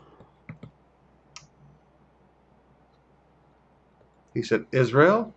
He 4.34 4.44
said, 4.44 4.66
Israel 4.72 5.34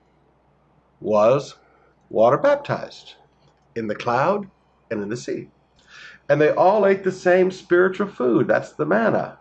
was 1.00 1.56
water 2.10 2.38
baptized 2.38 3.14
in 3.74 3.88
the 3.88 3.94
cloud 3.94 4.48
and 4.90 5.02
in 5.02 5.08
the 5.08 5.16
sea. 5.16 5.48
And 6.28 6.40
they 6.40 6.50
all 6.50 6.86
ate 6.86 7.04
the 7.04 7.12
same 7.12 7.50
spiritual 7.50 8.08
food. 8.08 8.48
That's 8.48 8.72
the 8.72 8.86
manna. 8.86 9.38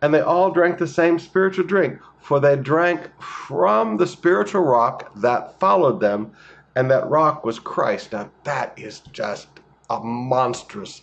And 0.00 0.14
they 0.14 0.20
all 0.20 0.50
drank 0.50 0.78
the 0.78 0.86
same 0.86 1.18
spiritual 1.18 1.66
drink, 1.66 2.00
for 2.20 2.38
they 2.38 2.56
drank 2.56 3.10
from 3.20 3.96
the 3.96 4.06
spiritual 4.06 4.62
rock 4.62 5.12
that 5.16 5.58
followed 5.58 6.00
them, 6.00 6.32
and 6.76 6.90
that 6.90 7.08
rock 7.08 7.44
was 7.44 7.58
Christ. 7.58 8.12
Now, 8.12 8.30
that 8.44 8.78
is 8.78 9.00
just 9.00 9.48
a 9.90 9.98
monstrous 10.00 11.02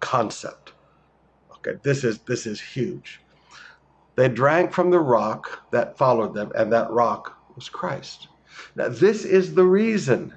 concept. 0.00 0.72
Okay, 1.52 1.78
this 1.82 2.04
is 2.04 2.18
this 2.20 2.46
is 2.46 2.60
huge. 2.60 3.20
They 4.16 4.28
drank 4.28 4.72
from 4.72 4.90
the 4.90 4.98
rock 4.98 5.70
that 5.70 5.96
followed 5.96 6.34
them, 6.34 6.50
and 6.54 6.72
that 6.72 6.90
rock 6.90 7.38
was 7.54 7.68
Christ. 7.68 8.28
Now, 8.74 8.88
this 8.88 9.24
is 9.24 9.54
the 9.54 9.64
reason. 9.64 10.34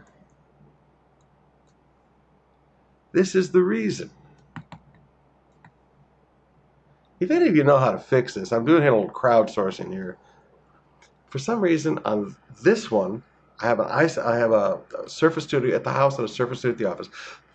This 3.13 3.35
is 3.35 3.51
the 3.51 3.63
reason. 3.63 4.11
If 7.19 7.31
any 7.31 7.47
of 7.47 7.55
you 7.55 7.63
know 7.63 7.77
how 7.77 7.91
to 7.91 7.97
fix 7.97 8.33
this, 8.33 8.51
I'm 8.51 8.65
doing 8.65 8.83
a 8.83 8.91
little 8.91 9.09
crowdsourcing 9.09 9.91
here. 9.91 10.17
For 11.29 11.39
some 11.39 11.61
reason, 11.61 11.99
on 12.05 12.35
this 12.61 12.91
one, 12.91 13.23
I 13.61 13.67
have 13.67 13.79
an 13.79 13.87
ice. 13.89 14.17
I 14.17 14.37
have 14.37 14.51
a, 14.51 14.79
Surface 15.07 15.43
Studio 15.43 15.75
at 15.75 15.83
the 15.83 15.91
house 15.91 16.17
and 16.17 16.27
a 16.27 16.31
Surface 16.31 16.59
Studio 16.59 16.73
at 16.73 16.77
the 16.77 16.89
office. 16.89 17.09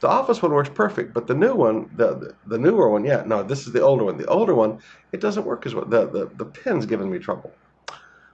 The 0.05 0.11
office 0.11 0.43
one 0.43 0.53
works 0.53 0.69
perfect, 0.69 1.15
but 1.15 1.27
the 1.27 1.35
new 1.35 1.55
one, 1.55 1.89
the, 1.97 2.15
the, 2.19 2.37
the 2.45 2.59
newer 2.59 2.91
one, 2.91 3.07
yeah, 3.07 3.23
no, 3.25 3.43
this 3.43 3.67
is 3.67 3.73
the 3.73 3.81
older 3.81 4.05
one. 4.05 4.19
The 4.19 4.27
older 4.27 4.55
one, 4.55 4.81
it 5.13 5.21
doesn't 5.23 5.47
work 5.47 5.65
as 5.65 5.75
well. 5.75 5.87
The 5.87 6.07
the 6.07 6.31
the 6.37 6.45
pin's 6.45 6.85
giving 6.85 7.11
me 7.11 7.19
trouble. 7.19 7.55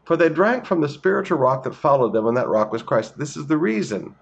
For 0.02 0.16
they 0.16 0.30
drank 0.30 0.66
from 0.66 0.80
the 0.80 0.88
spiritual 0.88 1.38
rock 1.38 1.62
that 1.62 1.76
followed 1.76 2.12
them, 2.12 2.26
and 2.26 2.36
that 2.36 2.48
rock 2.48 2.72
was 2.72 2.82
Christ. 2.82 3.16
This 3.16 3.36
is 3.36 3.46
the 3.46 3.56
reason 3.56 4.16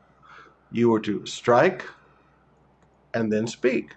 you 0.72 0.90
were 0.90 1.00
to 1.00 1.24
strike 1.24 1.86
and 3.14 3.32
then 3.32 3.46
speak. 3.46 3.94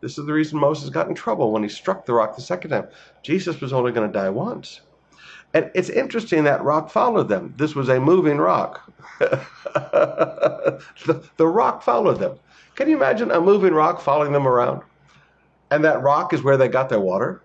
This 0.00 0.18
is 0.18 0.26
the 0.26 0.32
reason 0.32 0.58
Moses 0.58 0.90
got 0.90 1.06
in 1.06 1.14
trouble 1.14 1.52
when 1.52 1.62
he 1.62 1.68
struck 1.68 2.04
the 2.04 2.14
rock 2.14 2.34
the 2.34 2.42
second 2.42 2.70
time. 2.70 2.88
Jesus 3.22 3.60
was 3.60 3.72
only 3.72 3.92
going 3.92 4.10
to 4.10 4.18
die 4.18 4.28
once. 4.28 4.80
And 5.52 5.70
it's 5.74 5.88
interesting 5.88 6.44
that 6.44 6.62
rock 6.62 6.90
followed 6.90 7.28
them. 7.28 7.54
This 7.56 7.74
was 7.74 7.88
a 7.88 7.98
moving 7.98 8.38
rock. 8.38 8.92
the, 9.18 10.82
the 11.36 11.46
rock 11.46 11.82
followed 11.82 12.20
them. 12.20 12.38
Can 12.76 12.88
you 12.88 12.96
imagine 12.96 13.30
a 13.30 13.40
moving 13.40 13.74
rock 13.74 14.00
following 14.00 14.32
them 14.32 14.46
around? 14.46 14.82
And 15.70 15.84
that 15.84 16.02
rock 16.02 16.32
is 16.32 16.42
where 16.42 16.56
they 16.56 16.68
got 16.68 16.88
their 16.88 17.00
water? 17.00 17.42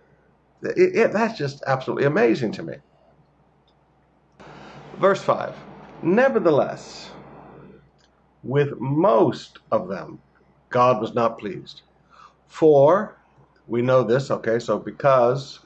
It, 0.61 0.95
it, 0.95 1.13
that's 1.13 1.37
just 1.37 1.63
absolutely 1.67 2.05
amazing 2.05 2.51
to 2.53 2.63
me. 2.63 2.75
Verse 4.99 5.21
5 5.21 5.55
Nevertheless, 6.03 7.11
with 8.43 8.79
most 8.79 9.59
of 9.71 9.89
them, 9.89 10.19
God 10.69 11.01
was 11.01 11.15
not 11.15 11.39
pleased. 11.39 11.81
For, 12.47 13.17
we 13.67 13.81
know 13.81 14.03
this, 14.03 14.29
okay, 14.29 14.59
so 14.59 14.77
because 14.77 15.64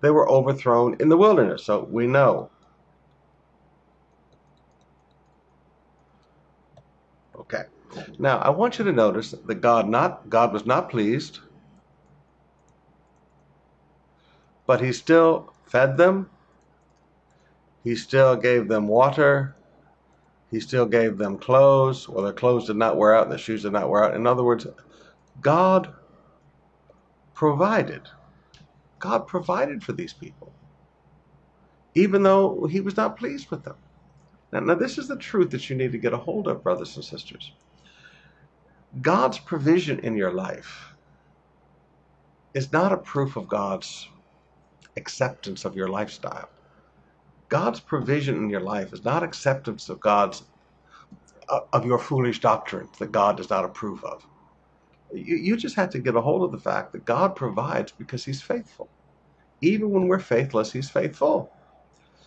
they 0.00 0.10
were 0.10 0.28
overthrown 0.28 0.96
in 1.00 1.08
the 1.08 1.16
wilderness. 1.16 1.64
So 1.64 1.84
we 1.90 2.06
know. 2.06 2.50
Okay. 7.36 7.64
Now 8.18 8.38
I 8.38 8.50
want 8.50 8.78
you 8.78 8.84
to 8.84 8.92
notice 8.92 9.32
that 9.32 9.60
God 9.60 9.88
not 9.88 10.28
God 10.28 10.52
was 10.52 10.66
not 10.66 10.90
pleased, 10.90 11.40
but 14.66 14.80
he 14.80 14.92
still 14.92 15.52
fed 15.66 15.96
them. 15.96 16.30
He 17.84 17.96
still 17.96 18.36
gave 18.36 18.68
them 18.68 18.86
water. 18.86 19.56
He 20.50 20.60
still 20.60 20.86
gave 20.86 21.18
them 21.18 21.38
clothes. 21.38 22.08
Well, 22.08 22.24
their 22.24 22.32
clothes 22.32 22.66
did 22.66 22.76
not 22.76 22.96
wear 22.96 23.14
out 23.14 23.28
their 23.28 23.38
shoes 23.38 23.62
did 23.62 23.72
not 23.72 23.88
wear 23.88 24.04
out. 24.04 24.14
In 24.14 24.26
other 24.26 24.42
words, 24.42 24.66
God 25.40 25.94
provided. 27.34 28.08
God 28.98 29.26
provided 29.26 29.82
for 29.82 29.92
these 29.92 30.12
people, 30.12 30.52
even 31.94 32.22
though 32.22 32.66
He 32.66 32.80
was 32.80 32.96
not 32.96 33.18
pleased 33.18 33.50
with 33.50 33.64
them. 33.64 33.76
Now, 34.52 34.60
now, 34.60 34.74
this 34.74 34.98
is 34.98 35.08
the 35.08 35.16
truth 35.16 35.50
that 35.50 35.68
you 35.68 35.76
need 35.76 35.92
to 35.92 35.98
get 35.98 36.12
a 36.14 36.18
hold 36.18 36.48
of, 36.48 36.62
brothers 36.62 36.96
and 36.96 37.04
sisters. 37.04 37.52
God's 39.02 39.38
provision 39.38 39.98
in 40.00 40.16
your 40.16 40.32
life 40.32 40.94
is 42.54 42.72
not 42.72 42.92
a 42.92 42.96
proof 42.96 43.36
of 43.36 43.48
God's 43.48 44.08
acceptance 44.96 45.64
of 45.64 45.76
your 45.76 45.88
lifestyle. 45.88 46.48
God's 47.48 47.80
provision 47.80 48.36
in 48.36 48.50
your 48.50 48.60
life 48.60 48.92
is 48.92 49.04
not 49.04 49.22
acceptance 49.22 49.88
of 49.88 50.00
God's 50.00 50.42
uh, 51.48 51.60
of 51.72 51.86
your 51.86 51.98
foolish 51.98 52.40
doctrines 52.40 52.98
that 52.98 53.12
God 53.12 53.36
does 53.36 53.50
not 53.50 53.64
approve 53.64 54.04
of. 54.04 54.26
You, 55.12 55.36
you 55.36 55.56
just 55.56 55.76
have 55.76 55.90
to 55.90 55.98
get 55.98 56.16
a 56.16 56.20
hold 56.20 56.44
of 56.44 56.52
the 56.52 56.58
fact 56.58 56.92
that 56.92 57.04
God 57.04 57.36
provides 57.36 57.92
because 57.92 58.24
He's 58.24 58.42
faithful. 58.42 58.88
Even 59.60 59.90
when 59.90 60.08
we're 60.08 60.18
faithless, 60.18 60.72
He's 60.72 60.90
faithful. 60.90 61.50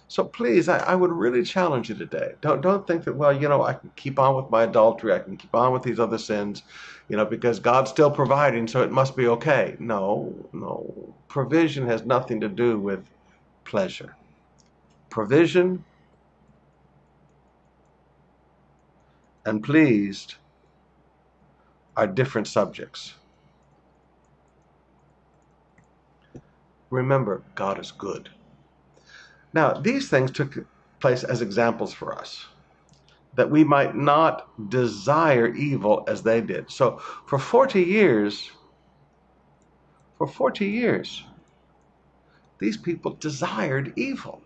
So 0.08 0.26
please, 0.26 0.67
I, 0.67 0.80
I, 0.80 0.96
would 0.96 1.12
really 1.12 1.41
challenge 1.41 1.88
you 1.88 1.96
today. 1.96 2.34
Don't 2.41 2.60
don't 2.60 2.86
think 2.86 3.06
that 3.06 3.15
well, 3.15 3.32
you 3.32 3.48
know, 3.48 3.63
I 3.63 3.74
can 3.74 3.91
keep 3.96 4.20
on 4.20 4.36
with 4.36 4.50
my 4.52 4.63
adultery, 4.63 5.13
I 5.13 5.20
can 5.20 5.38
keep 5.38 5.56
on 5.56 5.72
with 5.72 5.84
these 5.84 6.02
other 6.02 6.17
sins, 6.17 6.63
you 7.08 7.15
know, 7.15 7.24
because 7.24 7.60
God's 7.62 7.91
still 7.91 8.12
providing, 8.12 8.67
so 8.67 8.82
it 8.84 8.91
must 8.91 9.15
be 9.15 9.28
okay. 9.28 9.78
No, 9.80 10.36
no. 10.52 11.15
Provision 11.30 11.88
has 11.88 12.04
nothing 12.04 12.41
to 12.41 12.50
do 12.50 12.78
with 12.78 13.06
pleasure. 13.63 14.17
Provision 15.10 15.86
and 19.46 19.63
pleased 19.63 20.36
are 21.97 22.08
different 22.08 22.47
subjects. 22.47 23.15
Remember, 26.89 27.43
God 27.56 27.80
is 27.80 27.91
good. 27.91 28.30
Now, 29.54 29.73
these 29.73 30.10
things 30.10 30.32
took 30.32 30.56
place 30.99 31.23
as 31.23 31.41
examples 31.41 31.93
for 31.93 32.13
us 32.17 32.45
that 33.36 33.49
we 33.49 33.63
might 33.63 33.95
not 33.95 34.69
desire 34.69 35.54
evil 35.56 36.04
as 36.08 36.23
they 36.23 36.41
did. 36.41 36.69
So, 36.69 36.97
for 37.25 37.39
40 37.39 37.82
years, 37.82 38.51
for 40.17 40.27
40 40.27 40.65
years, 40.67 41.23
these 42.60 42.77
people 42.77 43.13
desired 43.13 43.93
evil. 43.95 44.41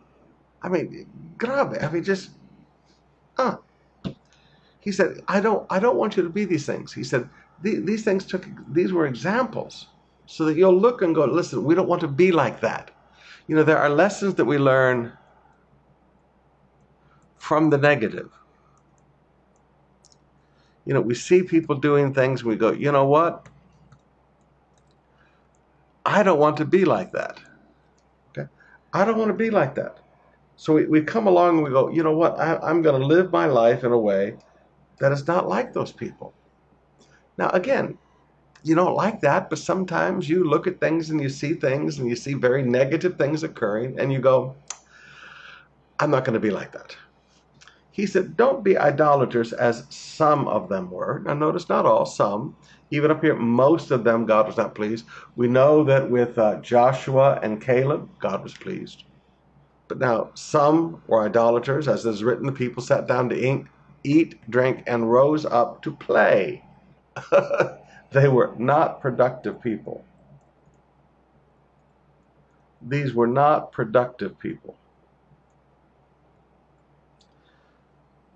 I 0.61 0.69
mean, 0.69 1.07
grave. 1.37 1.77
I 1.81 1.89
mean, 1.91 2.03
just, 2.03 2.31
uh. 3.37 3.57
He 4.85 4.91
said, 4.91 5.21
I 5.27 5.39
don't, 5.41 5.65
I 5.71 5.79
don't 5.79 5.97
want 5.97 6.15
you 6.15 6.21
to 6.21 6.29
be 6.29 6.45
these 6.45 6.65
things. 6.67 6.93
He 6.93 7.03
said, 7.03 7.27
these 7.61 8.03
things 8.03 8.23
took, 8.23 8.47
these 8.71 8.93
were 8.93 9.07
examples 9.07 9.87
so 10.27 10.45
that 10.45 10.55
you'll 10.55 10.79
look 10.79 11.01
and 11.01 11.15
go, 11.15 11.25
listen, 11.25 11.63
we 11.63 11.73
don't 11.73 11.89
want 11.89 12.01
to 12.01 12.07
be 12.07 12.31
like 12.31 12.61
that. 12.61 12.91
You 13.47 13.55
know, 13.55 13.63
there 13.63 13.79
are 13.79 13.89
lessons 13.89 14.35
that 14.35 14.45
we 14.45 14.59
learn 14.59 15.11
from 17.37 17.71
the 17.71 17.79
negative. 17.79 18.31
You 20.85 20.93
know, 20.93 21.01
we 21.01 21.15
see 21.15 21.41
people 21.41 21.75
doing 21.75 22.13
things, 22.13 22.41
and 22.41 22.49
we 22.49 22.55
go, 22.55 22.71
you 22.71 22.91
know 22.91 23.05
what? 23.05 23.49
I 26.05 26.21
don't 26.21 26.39
want 26.39 26.57
to 26.57 26.65
be 26.65 26.85
like 26.85 27.11
that. 27.13 27.39
Okay? 28.29 28.47
I 28.93 29.03
don't 29.03 29.17
want 29.17 29.29
to 29.29 29.37
be 29.37 29.49
like 29.49 29.73
that. 29.75 29.97
So 30.57 30.73
we, 30.73 30.85
we 30.85 31.01
come 31.01 31.25
along 31.25 31.55
and 31.55 31.63
we 31.63 31.71
go, 31.71 31.89
you 31.89 32.03
know 32.03 32.15
what? 32.15 32.39
I, 32.39 32.57
I'm 32.57 32.83
going 32.83 32.99
to 32.99 33.05
live 33.05 33.31
my 33.31 33.47
life 33.47 33.83
in 33.83 33.91
a 33.91 33.97
way 33.97 34.37
that 34.99 35.11
is 35.11 35.27
not 35.27 35.47
like 35.47 35.73
those 35.73 35.91
people. 35.91 36.33
Now, 37.37 37.49
again, 37.49 37.97
you 38.63 38.75
don't 38.75 38.95
like 38.95 39.21
that, 39.21 39.49
but 39.49 39.59
sometimes 39.59 40.27
you 40.27 40.43
look 40.43 40.67
at 40.67 40.79
things 40.79 41.09
and 41.09 41.21
you 41.21 41.29
see 41.29 41.53
things 41.53 41.99
and 41.99 42.09
you 42.09 42.15
see 42.15 42.33
very 42.33 42.63
negative 42.63 43.17
things 43.17 43.43
occurring 43.43 43.99
and 43.99 44.11
you 44.11 44.19
go, 44.19 44.55
I'm 45.99 46.11
not 46.11 46.25
going 46.25 46.33
to 46.33 46.39
be 46.39 46.49
like 46.49 46.71
that. 46.71 46.97
He 47.91 48.05
said, 48.05 48.35
Don't 48.35 48.63
be 48.63 48.77
idolaters 48.77 49.53
as 49.53 49.85
some 49.89 50.47
of 50.47 50.67
them 50.67 50.91
were. 50.91 51.21
Now, 51.25 51.33
notice 51.33 51.69
not 51.69 51.85
all, 51.85 52.05
some. 52.05 52.57
Even 52.91 53.09
up 53.11 53.23
here, 53.23 53.35
most 53.35 53.91
of 53.91 54.03
them 54.03 54.25
God 54.25 54.47
was 54.47 54.57
not 54.57 54.75
pleased. 54.75 55.05
We 55.35 55.47
know 55.47 55.83
that 55.85 56.09
with 56.09 56.37
uh, 56.37 56.59
Joshua 56.61 57.39
and 57.41 57.61
Caleb, 57.61 58.09
God 58.19 58.43
was 58.43 58.53
pleased. 58.53 59.05
But 59.87 59.99
now, 59.99 60.31
some 60.33 61.03
were 61.07 61.23
idolaters, 61.25 61.87
as 61.87 62.05
is 62.05 62.23
written, 62.23 62.47
the 62.47 62.51
people 62.51 62.83
sat 62.83 63.07
down 63.07 63.29
to 63.29 63.39
eat, 64.05 64.49
drink, 64.49 64.83
and 64.87 65.11
rose 65.11 65.45
up 65.45 65.81
to 65.83 65.91
play. 65.91 66.63
They 68.11 68.29
were 68.29 68.53
not 68.57 69.01
productive 69.01 69.61
people. 69.61 70.05
These 72.81 73.13
were 73.13 73.27
not 73.27 73.73
productive 73.73 74.39
people. 74.39 74.77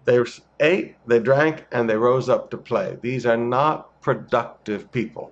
They 0.05 0.19
ate, 0.60 0.95
they 1.08 1.19
drank, 1.19 1.65
and 1.71 1.89
they 1.89 1.95
rose 1.95 2.29
up 2.29 2.51
to 2.51 2.58
play. 2.58 2.97
These 3.01 3.25
are 3.25 3.38
not 3.38 4.01
productive 4.01 4.91
people. 4.91 5.32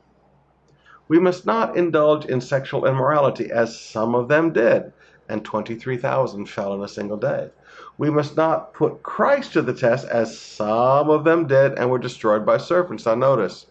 We 1.09 1.19
must 1.19 1.45
not 1.45 1.77
indulge 1.77 2.25
in 2.25 2.41
sexual 2.41 2.85
immorality, 2.85 3.51
as 3.51 3.79
some 3.79 4.15
of 4.15 4.27
them 4.29 4.53
did, 4.53 4.93
and 5.29 5.43
23,000 5.43 6.47
fell 6.47 6.73
in 6.73 6.83
a 6.83 6.87
single 6.87 7.17
day. 7.17 7.49
We 7.97 8.09
must 8.11 8.37
not 8.37 8.73
put 8.73 9.01
Christ 9.01 9.53
to 9.53 9.61
the 9.61 9.73
test, 9.73 10.07
as 10.07 10.39
some 10.39 11.09
of 11.09 11.23
them 11.23 11.47
did 11.47 11.73
and 11.73 11.89
were 11.89 11.97
destroyed 11.97 12.45
by 12.45 12.57
serpents. 12.57 13.05
Now, 13.05 13.15
notice, 13.15 13.65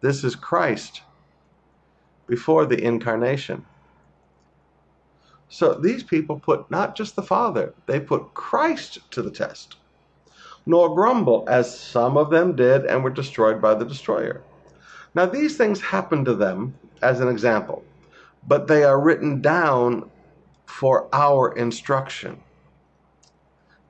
this 0.00 0.24
is 0.24 0.34
Christ 0.34 1.02
before 2.26 2.66
the 2.66 2.82
incarnation. 2.82 3.64
So 5.48 5.74
these 5.74 6.02
people 6.02 6.40
put 6.40 6.68
not 6.70 6.96
just 6.96 7.14
the 7.14 7.22
Father, 7.22 7.74
they 7.86 8.00
put 8.00 8.34
Christ 8.34 8.98
to 9.12 9.22
the 9.22 9.30
test. 9.30 9.76
Nor 10.66 10.94
grumble, 10.94 11.44
as 11.48 11.78
some 11.78 12.16
of 12.16 12.30
them 12.30 12.56
did 12.56 12.86
and 12.86 13.04
were 13.04 13.10
destroyed 13.10 13.62
by 13.62 13.74
the 13.74 13.84
destroyer. 13.84 14.42
Now, 15.14 15.26
these 15.26 15.56
things 15.56 15.80
happened 15.80 16.24
to 16.26 16.34
them 16.34 16.74
as 17.02 17.20
an 17.20 17.28
example, 17.28 17.84
but 18.48 18.66
they 18.66 18.82
are 18.82 19.00
written 19.00 19.40
down 19.40 20.10
for 20.66 21.08
our 21.12 21.52
instruction. 21.56 22.42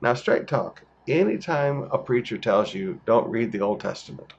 Now, 0.01 0.13
straight 0.13 0.47
talk 0.47 0.83
anytime 1.07 1.83
a 1.91 1.97
preacher 1.97 2.37
tells 2.37 2.73
you 2.73 2.99
don't 3.05 3.29
read 3.29 3.51
the 3.51 3.61
Old 3.61 3.79
Testament, 3.79 4.33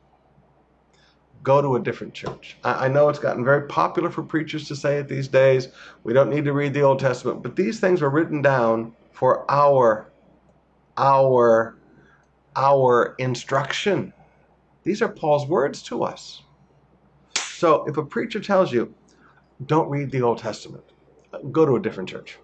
go 1.42 1.62
to 1.62 1.76
a 1.76 1.80
different 1.80 2.14
church. 2.14 2.56
I, 2.64 2.86
I, 2.86 2.88
know 2.88 3.08
it's 3.08 3.18
gotten 3.18 3.44
very 3.44 3.66
popular 3.68 4.10
for 4.10 4.22
preachers 4.22 4.66
to 4.68 4.76
say 4.76 4.98
it 4.98 5.08
these 5.08 5.28
days. 5.28 5.68
We 6.02 6.12
don't 6.12 6.30
need 6.30 6.44
to 6.44 6.52
read 6.52 6.74
the 6.74 6.82
Old 6.82 6.98
Testament, 6.98 7.42
but 7.42 7.56
these 7.56 7.78
things 7.78 8.02
were 8.02 8.10
written 8.10 8.42
down 8.42 8.94
for 9.12 9.48
our, 9.50 10.10
our, 10.96 11.76
our 12.56 13.14
instruction. 13.18 14.12
These 14.82 15.02
are 15.02 15.08
Paul's 15.08 15.46
words 15.46 15.82
to 15.84 16.02
us. 16.02 16.42
So 17.36 17.86
if 17.86 17.96
a 17.96 18.04
preacher 18.04 18.40
tells 18.40 18.72
you, 18.72 18.92
don't 19.66 19.88
read 19.88 20.10
the 20.10 20.22
Old 20.22 20.38
Testament, 20.38 20.84
go 21.52 21.64
to 21.64 21.76
a 21.76 21.80
different 21.80 22.08
church. 22.08 22.38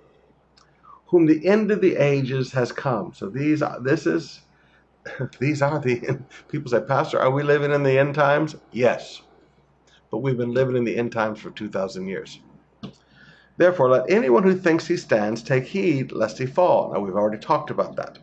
Whom 1.13 1.27
the 1.27 1.47
end 1.47 1.71
of 1.71 1.81
the 1.81 1.97
ages 1.97 2.53
has 2.53 2.73
come. 2.73 3.13
So 3.15 3.29
these, 3.29 3.63
this 3.83 4.07
is 4.07 4.41
these 5.39 5.63
are 5.63 5.79
the 5.79 6.19
people 6.49 6.71
say, 6.71 6.81
Pastor, 6.81 7.21
are 7.21 7.31
we 7.31 7.43
living 7.43 7.73
in 7.73 7.83
the 7.83 7.99
end 7.99 8.15
times? 8.15 8.57
Yes. 8.73 9.23
But 10.11 10.19
we've 10.19 10.37
been 10.37 10.53
living 10.55 10.77
in 10.77 10.85
the 10.85 10.97
end 10.97 11.13
times 11.13 11.39
for 11.41 11.51
2,000 11.51 12.07
years. 12.07 12.41
Therefore, 13.57 13.91
let 13.91 14.11
anyone 14.11 14.43
who 14.43 14.57
thinks 14.57 14.87
he 14.87 14.97
stands 14.97 15.43
take 15.43 15.65
heed 15.65 16.13
lest 16.13 16.39
he 16.39 16.47
fall. 16.47 16.93
Now, 16.93 17.01
we've 17.01 17.15
already 17.15 17.39
talked 17.39 17.71
about 17.71 17.97
that. 17.97 18.19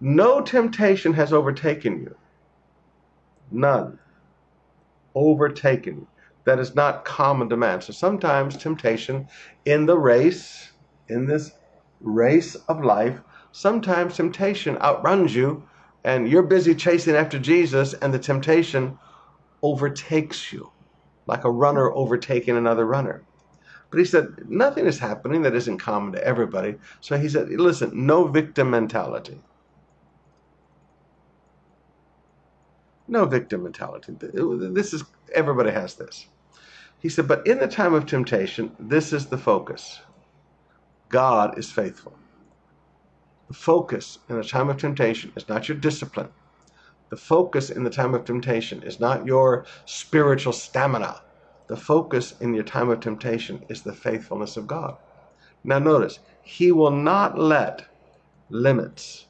No 0.00 0.40
temptation 0.40 1.12
has 1.12 1.32
overtaken 1.32 2.00
you. 2.00 2.16
None. 3.50 3.98
Overtaken. 5.14 6.06
That 6.44 6.58
is 6.58 6.74
not 6.74 7.04
common 7.04 7.48
to 7.50 7.56
man. 7.56 7.82
So 7.82 7.92
sometimes 7.92 8.56
temptation 8.56 9.28
in 9.64 9.86
the 9.86 9.98
race, 9.98 10.72
in 11.08 11.26
this 11.26 11.52
race 12.02 12.54
of 12.54 12.84
life, 12.84 13.20
sometimes 13.52 14.16
temptation 14.16 14.76
outruns 14.82 15.34
you 15.34 15.62
and 16.04 16.28
you're 16.28 16.42
busy 16.42 16.74
chasing 16.74 17.14
after 17.14 17.38
Jesus, 17.38 17.94
and 17.94 18.12
the 18.12 18.18
temptation 18.18 18.98
overtakes 19.62 20.52
you, 20.52 20.72
like 21.26 21.44
a 21.44 21.50
runner 21.50 21.92
overtaking 21.92 22.56
another 22.56 22.84
runner. 22.84 23.22
But 23.90 23.98
he 23.98 24.04
said, 24.04 24.48
nothing 24.48 24.86
is 24.86 24.98
happening 24.98 25.42
that 25.42 25.54
isn't 25.54 25.78
common 25.78 26.12
to 26.12 26.26
everybody. 26.26 26.76
So 27.00 27.18
he 27.18 27.28
said, 27.28 27.50
listen, 27.50 28.06
no 28.06 28.26
victim 28.26 28.70
mentality. 28.70 29.40
No 33.06 33.26
victim 33.26 33.62
mentality. 33.62 34.14
This 34.18 34.92
is, 34.92 35.04
everybody 35.34 35.70
has 35.70 35.94
this. 35.94 36.26
He 36.98 37.08
said, 37.08 37.28
but 37.28 37.46
in 37.46 37.58
the 37.58 37.68
time 37.68 37.94
of 37.94 38.06
temptation, 38.06 38.74
this 38.80 39.12
is 39.12 39.26
the 39.26 39.38
focus 39.38 40.00
God 41.12 41.58
is 41.58 41.70
faithful. 41.70 42.18
The 43.48 43.54
focus 43.54 44.18
in 44.30 44.38
a 44.38 44.44
time 44.44 44.70
of 44.70 44.78
temptation 44.78 45.32
is 45.36 45.48
not 45.48 45.68
your 45.68 45.78
discipline. 45.78 46.30
The 47.10 47.18
focus 47.18 47.70
in 47.70 47.84
the 47.84 47.90
time 47.90 48.14
of 48.14 48.24
temptation 48.24 48.82
is 48.82 48.98
not 48.98 49.26
your 49.26 49.66
spiritual 49.84 50.54
stamina. 50.54 51.20
The 51.68 51.76
focus 51.76 52.34
in 52.40 52.54
your 52.54 52.64
time 52.64 52.88
of 52.88 53.00
temptation 53.00 53.64
is 53.68 53.82
the 53.82 53.92
faithfulness 53.92 54.56
of 54.56 54.66
God. 54.66 54.96
Now, 55.64 55.78
notice, 55.78 56.18
He 56.42 56.72
will 56.72 56.90
not 56.90 57.38
let 57.38 57.86
limits, 58.48 59.26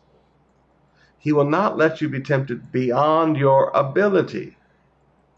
He 1.19 1.33
will 1.33 1.51
not 1.51 1.77
let 1.77 2.01
you 2.01 2.09
be 2.09 2.21
tempted 2.21 2.73
beyond 2.73 3.37
your 3.37 3.71
ability. 3.71 4.57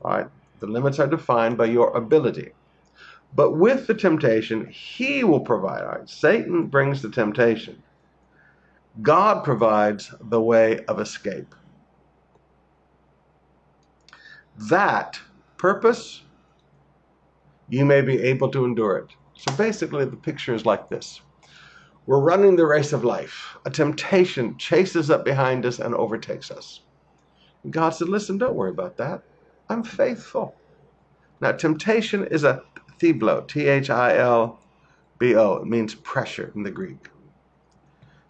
All 0.02 0.12
right? 0.12 0.28
The 0.60 0.66
limits 0.66 0.98
are 0.98 1.06
defined 1.06 1.58
by 1.58 1.66
your 1.66 1.96
ability. 1.96 2.53
But 3.34 3.52
with 3.52 3.86
the 3.86 3.94
temptation, 3.94 4.66
He 4.66 5.24
will 5.24 5.40
provide. 5.40 5.82
Right? 5.82 6.08
Satan 6.08 6.66
brings 6.66 7.02
the 7.02 7.10
temptation. 7.10 7.82
God 9.02 9.42
provides 9.42 10.14
the 10.20 10.40
way 10.40 10.84
of 10.84 11.00
escape. 11.00 11.54
That 14.56 15.18
purpose, 15.56 16.22
you 17.68 17.84
may 17.84 18.02
be 18.02 18.22
able 18.22 18.50
to 18.50 18.64
endure 18.64 18.98
it. 18.98 19.10
So 19.34 19.56
basically, 19.56 20.04
the 20.04 20.16
picture 20.16 20.54
is 20.54 20.64
like 20.64 20.88
this 20.88 21.20
We're 22.06 22.20
running 22.20 22.54
the 22.54 22.66
race 22.66 22.92
of 22.92 23.02
life. 23.02 23.56
A 23.64 23.70
temptation 23.70 24.56
chases 24.58 25.10
up 25.10 25.24
behind 25.24 25.66
us 25.66 25.80
and 25.80 25.92
overtakes 25.94 26.52
us. 26.52 26.82
And 27.64 27.72
God 27.72 27.90
said, 27.90 28.08
Listen, 28.08 28.38
don't 28.38 28.54
worry 28.54 28.70
about 28.70 28.96
that. 28.98 29.22
I'm 29.68 29.82
faithful. 29.82 30.54
Now, 31.40 31.50
temptation 31.50 32.26
is 32.28 32.44
a 32.44 32.62
thiblo, 33.04 33.46
T 33.46 33.68
H 33.68 33.90
I 33.90 34.16
L 34.16 34.58
B 35.18 35.34
O. 35.34 35.56
It 35.56 35.66
means 35.66 35.94
pressure 35.94 36.52
in 36.54 36.62
the 36.62 36.70
Greek. 36.70 37.08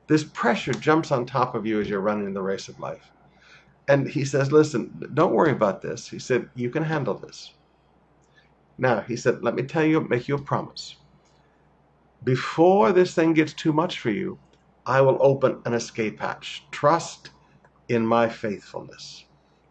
This 0.06 0.24
pressure 0.24 0.72
jumps 0.72 1.10
on 1.12 1.24
top 1.24 1.54
of 1.54 1.64
you 1.64 1.80
as 1.80 1.88
you're 1.88 2.00
running 2.00 2.34
the 2.34 2.42
race 2.42 2.68
of 2.68 2.78
life. 2.78 3.10
And 3.88 4.08
he 4.08 4.24
says, 4.24 4.52
Listen, 4.52 5.10
don't 5.14 5.34
worry 5.34 5.52
about 5.52 5.80
this. 5.82 6.08
He 6.08 6.18
said, 6.18 6.50
You 6.54 6.70
can 6.70 6.82
handle 6.82 7.14
this. 7.14 7.52
Now, 8.78 9.00
he 9.00 9.16
said, 9.16 9.42
Let 9.42 9.54
me 9.54 9.62
tell 9.62 9.84
you, 9.84 10.00
make 10.02 10.28
you 10.28 10.34
a 10.34 10.42
promise. 10.42 10.96
Before 12.24 12.92
this 12.92 13.14
thing 13.14 13.34
gets 13.34 13.52
too 13.52 13.72
much 13.72 14.00
for 14.00 14.10
you, 14.10 14.38
I 14.86 15.00
will 15.00 15.18
open 15.20 15.62
an 15.64 15.74
escape 15.74 16.20
hatch. 16.20 16.66
Trust 16.70 17.30
in 17.88 18.04
my 18.06 18.28
faithfulness. 18.28 19.24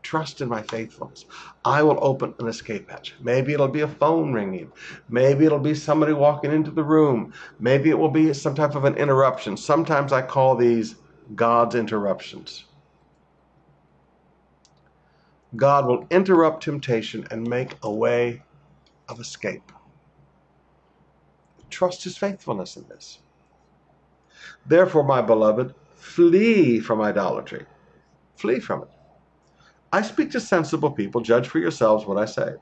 Trust 0.04 0.42
in 0.42 0.50
my 0.50 0.62
faithfulness. 0.64 1.26
I 1.66 1.82
will 1.82 1.98
open 2.02 2.36
an 2.40 2.48
escape 2.48 2.90
hatch. 2.92 3.16
Maybe 3.22 3.54
it'll 3.54 3.70
be 3.70 3.82
a 3.82 3.88
phone 3.88 4.34
ringing. 4.34 4.72
Maybe 5.10 5.46
it'll 5.46 5.60
be 5.60 5.76
somebody 5.76 6.14
walking 6.14 6.52
into 6.52 6.72
the 6.72 6.84
room. 6.84 7.34
Maybe 7.60 7.90
it 7.90 7.98
will 7.98 8.12
be 8.12 8.34
some 8.34 8.54
type 8.54 8.76
of 8.76 8.86
an 8.86 8.96
interruption. 8.96 9.58
Sometimes 9.58 10.12
I 10.14 10.22
call 10.22 10.56
these 10.56 10.96
God's 11.36 11.76
interruptions. 11.76 12.66
God 15.56 15.88
will 15.88 16.08
interrupt 16.12 16.64
temptation 16.64 17.28
and 17.32 17.48
make 17.48 17.76
a 17.84 17.92
way 17.92 18.44
of 19.08 19.20
escape. 19.20 19.72
Trust 21.70 22.04
his 22.04 22.18
faithfulness 22.18 22.76
in 22.78 22.88
this. 22.90 23.20
Therefore, 24.66 25.04
my 25.04 25.22
beloved, 25.22 25.74
flee 25.96 26.80
from 26.80 27.02
idolatry. 27.02 27.66
Flee 28.36 28.60
from 28.60 28.84
it. 28.84 28.90
I 29.94 30.02
speak 30.02 30.32
to 30.32 30.40
sensible 30.40 30.90
people. 30.90 31.22
Judge 31.22 31.48
for 31.48 31.60
yourselves 31.60 32.08
what 32.08 32.18
I 32.18 32.26
say. 32.26 32.56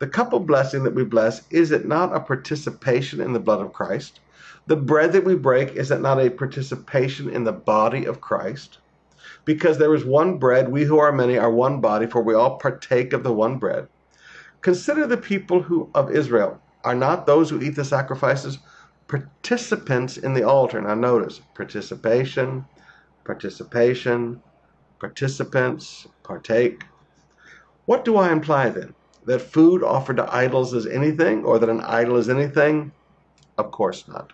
The 0.00 0.08
cup 0.08 0.32
of 0.32 0.48
blessing 0.48 0.82
that 0.82 0.96
we 0.96 1.04
bless, 1.04 1.46
is 1.48 1.70
it 1.70 1.86
not 1.86 2.12
a 2.12 2.18
participation 2.18 3.20
in 3.20 3.32
the 3.32 3.38
blood 3.38 3.60
of 3.60 3.72
Christ? 3.72 4.18
The 4.66 4.74
bread 4.74 5.12
that 5.12 5.24
we 5.24 5.36
break, 5.36 5.76
is 5.76 5.92
it 5.92 6.00
not 6.00 6.20
a 6.20 6.28
participation 6.28 7.30
in 7.30 7.44
the 7.44 7.52
body 7.52 8.04
of 8.04 8.20
Christ? 8.20 8.78
Because 9.44 9.78
there 9.78 9.94
is 9.94 10.04
one 10.04 10.38
bread, 10.38 10.72
we 10.72 10.82
who 10.82 10.98
are 10.98 11.12
many 11.12 11.38
are 11.38 11.52
one 11.52 11.80
body, 11.80 12.06
for 12.06 12.20
we 12.20 12.34
all 12.34 12.58
partake 12.58 13.12
of 13.12 13.22
the 13.22 13.32
one 13.32 13.58
bread. 13.58 13.86
Consider 14.60 15.06
the 15.06 15.16
people 15.16 15.62
who 15.62 15.88
of 15.94 16.10
Israel. 16.10 16.60
Are 16.82 16.96
not 16.96 17.26
those 17.26 17.48
who 17.48 17.62
eat 17.62 17.76
the 17.76 17.84
sacrifices 17.84 18.58
participants 19.06 20.16
in 20.16 20.34
the 20.34 20.42
altar? 20.42 20.80
Now 20.80 20.94
notice 20.94 21.40
participation, 21.54 22.64
participation, 23.24 24.42
participants, 25.00 26.06
partake. 26.22 26.84
What 27.86 28.04
do 28.04 28.16
I 28.16 28.30
imply 28.30 28.68
then? 28.68 28.94
That 29.24 29.40
food 29.40 29.82
offered 29.82 30.18
to 30.18 30.34
idols 30.34 30.72
is 30.74 30.86
anything, 30.86 31.44
or 31.44 31.58
that 31.58 31.68
an 31.68 31.80
idol 31.80 32.16
is 32.16 32.28
anything? 32.28 32.92
Of 33.58 33.70
course 33.70 34.06
not. 34.06 34.32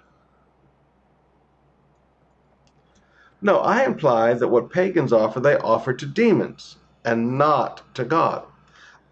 No, 3.40 3.58
I 3.58 3.84
imply 3.84 4.34
that 4.34 4.48
what 4.48 4.70
pagans 4.70 5.12
offer, 5.12 5.40
they 5.40 5.56
offer 5.56 5.92
to 5.92 6.06
demons 6.06 6.76
and 7.04 7.38
not 7.38 7.82
to 7.94 8.04
God. 8.04 8.44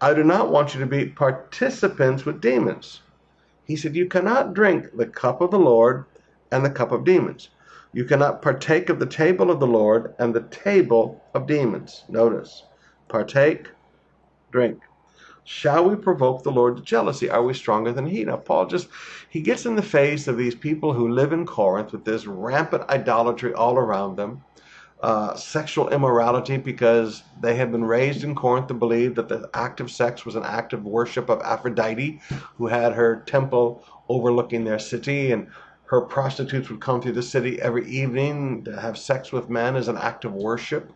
I 0.01 0.13
do 0.13 0.23
not 0.23 0.51
want 0.51 0.73
you 0.73 0.79
to 0.81 0.85
be 0.85 1.05
participants 1.05 2.25
with 2.25 2.41
demons. 2.41 3.01
He 3.63 3.75
said, 3.75 3.95
You 3.95 4.07
cannot 4.07 4.53
drink 4.53 4.95
the 4.95 5.05
cup 5.05 5.41
of 5.41 5.51
the 5.51 5.59
Lord 5.59 6.05
and 6.51 6.65
the 6.65 6.69
cup 6.69 6.91
of 6.91 7.05
demons. 7.05 7.49
You 7.95 8.03
cannot 8.03 8.41
partake 8.41 8.89
of 8.89 8.99
the 8.99 9.05
table 9.05 9.49
of 9.49 9.61
the 9.61 9.67
Lord 9.67 10.15
and 10.19 10.35
the 10.35 10.41
table 10.41 11.23
of 11.33 11.47
demons. 11.47 12.03
Notice, 12.09 12.65
partake, 13.07 13.69
drink. 14.51 14.81
Shall 15.45 15.87
we 15.87 15.95
provoke 15.95 16.43
the 16.43 16.51
Lord 16.51 16.75
to 16.75 16.83
jealousy? 16.83 17.29
Are 17.29 17.41
we 17.41 17.53
stronger 17.53 17.93
than 17.93 18.05
He? 18.05 18.25
Now, 18.25 18.35
Paul 18.35 18.65
just, 18.65 18.89
he 19.29 19.39
gets 19.39 19.65
in 19.65 19.77
the 19.77 19.81
face 19.81 20.27
of 20.27 20.35
these 20.35 20.55
people 20.55 20.91
who 20.91 21.07
live 21.07 21.31
in 21.31 21.45
Corinth 21.45 21.93
with 21.93 22.03
this 22.03 22.27
rampant 22.27 22.83
idolatry 22.89 23.53
all 23.53 23.77
around 23.77 24.17
them, 24.17 24.43
uh, 24.99 25.33
sexual 25.35 25.87
immorality 25.87 26.57
because 26.57 27.23
they 27.39 27.55
had 27.55 27.71
been 27.71 27.85
raised 27.85 28.25
in 28.25 28.35
Corinth 28.35 28.67
to 28.67 28.73
believe 28.73 29.15
that 29.15 29.29
the 29.29 29.49
act 29.53 29.79
of 29.79 29.89
sex 29.89 30.25
was 30.25 30.35
an 30.35 30.43
act 30.43 30.73
of 30.73 30.83
worship 30.83 31.29
of 31.29 31.41
Aphrodite, 31.43 32.19
who 32.57 32.67
had 32.67 32.91
her 32.91 33.23
temple 33.25 33.85
overlooking 34.09 34.65
their 34.65 34.79
city, 34.79 35.31
and 35.31 35.47
her 35.85 36.01
prostitutes 36.01 36.69
would 36.69 36.81
come 36.81 37.01
through 37.01 37.13
the 37.13 37.23
city 37.23 37.61
every 37.61 37.87
evening 37.87 38.63
to 38.63 38.79
have 38.79 38.97
sex 38.97 39.31
with 39.31 39.49
men 39.49 39.75
as 39.75 39.87
an 39.87 39.97
act 39.97 40.25
of 40.25 40.33
worship. 40.33 40.91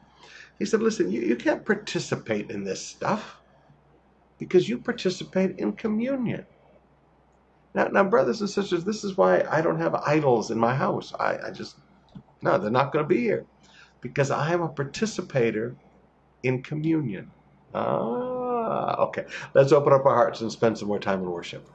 He 0.58 0.66
said, 0.66 0.82
Listen, 0.82 1.12
you, 1.12 1.22
you 1.22 1.36
can't 1.36 1.66
participate 1.66 2.50
in 2.50 2.64
this 2.64 2.86
stuff 2.86 3.38
because 4.40 4.68
you 4.68 4.80
participate 4.80 5.60
in 5.60 5.74
communion. 5.74 6.46
Now, 7.76 7.86
now, 7.86 8.04
brothers 8.04 8.42
and 8.42 8.50
sisters, 8.50 8.84
this 8.84 9.04
is 9.04 9.16
why 9.16 9.44
I 9.50 9.62
don't 9.62 9.80
have 9.80 9.94
idols 9.94 10.50
in 10.50 10.58
my 10.58 10.74
house. 10.74 11.14
I, 11.20 11.38
I 11.48 11.52
just, 11.52 11.76
no, 12.42 12.58
they're 12.58 12.72
not 12.72 12.92
going 12.92 13.06
to 13.06 13.08
be 13.08 13.22
here 13.22 13.46
because 14.02 14.32
I 14.32 14.52
am 14.54 14.62
a 14.62 14.70
participator 14.70 15.76
in 16.42 16.64
communion. 16.64 17.32
Ah, 17.76 18.96
okay. 19.04 19.26
Let's 19.54 19.72
open 19.72 19.94
up 19.94 20.06
our 20.06 20.16
hearts 20.16 20.42
and 20.42 20.52
spend 20.52 20.80
some 20.80 20.88
more 20.88 21.00
time 21.00 21.20
in 21.20 21.30
worship. 21.30 21.70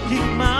Sometimes 0.00 0.10
fear 0.10 0.51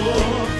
for 0.00 0.57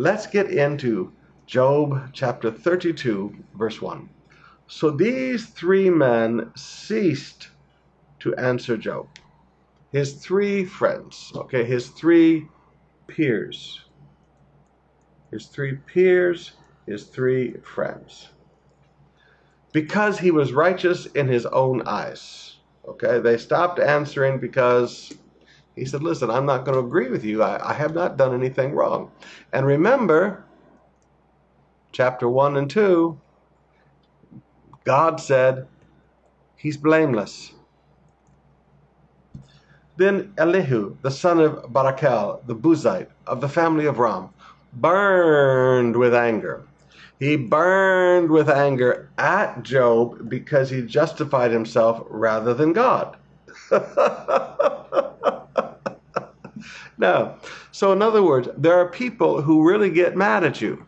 let's 0.00 0.26
get 0.26 0.50
into 0.50 1.12
Job 1.44 2.10
chapter 2.14 2.50
32, 2.50 3.34
verse 3.54 3.82
1. 3.82 4.08
So 4.66 4.90
these 4.90 5.48
three 5.48 5.90
men 5.90 6.52
ceased 6.56 7.48
to 8.20 8.34
answer 8.36 8.78
Job. 8.78 9.08
His 9.92 10.14
three 10.14 10.64
friends, 10.64 11.30
okay, 11.34 11.64
his 11.64 11.88
three 11.88 12.48
peers. 13.08 13.82
His 15.30 15.48
three 15.48 15.74
peers, 15.74 16.52
his 16.86 17.04
three 17.04 17.58
friends. 17.58 18.30
Because 19.72 20.18
he 20.18 20.30
was 20.30 20.54
righteous 20.54 21.06
in 21.06 21.28
his 21.28 21.44
own 21.44 21.82
eyes. 21.86 22.56
Okay, 22.88 23.18
they 23.18 23.36
stopped 23.36 23.78
answering 23.78 24.38
because 24.38 25.12
he 25.80 25.86
said, 25.86 26.02
Listen, 26.02 26.30
I'm 26.30 26.44
not 26.44 26.66
going 26.66 26.74
to 26.78 26.86
agree 26.86 27.08
with 27.08 27.24
you. 27.24 27.42
I, 27.42 27.70
I 27.70 27.72
have 27.72 27.94
not 27.94 28.18
done 28.18 28.34
anything 28.34 28.72
wrong. 28.72 29.10
And 29.54 29.64
remember, 29.64 30.44
chapter 31.90 32.28
1 32.28 32.58
and 32.58 32.68
2, 32.68 33.18
God 34.84 35.18
said, 35.18 35.66
He's 36.54 36.76
blameless. 36.76 37.52
Then 39.96 40.34
Elihu, 40.36 40.98
the 41.00 41.10
son 41.10 41.40
of 41.40 41.72
Barachel, 41.72 42.46
the 42.46 42.54
Buzite, 42.54 43.08
of 43.26 43.40
the 43.40 43.48
family 43.48 43.86
of 43.86 43.98
Ram, 43.98 44.28
burned 44.74 45.96
with 45.96 46.14
anger. 46.14 46.62
He 47.18 47.36
burned 47.36 48.30
with 48.30 48.50
anger 48.50 49.08
at 49.16 49.62
Job 49.62 50.28
because 50.28 50.68
he 50.68 50.82
justified 50.82 51.52
himself 51.52 52.02
rather 52.10 52.52
than 52.52 52.74
God. 52.74 53.16
No. 57.00 57.36
So, 57.72 57.92
in 57.92 58.02
other 58.02 58.22
words, 58.22 58.50
there 58.58 58.78
are 58.78 58.90
people 58.90 59.40
who 59.40 59.66
really 59.66 59.88
get 59.88 60.18
mad 60.18 60.44
at 60.44 60.60
you. 60.60 60.86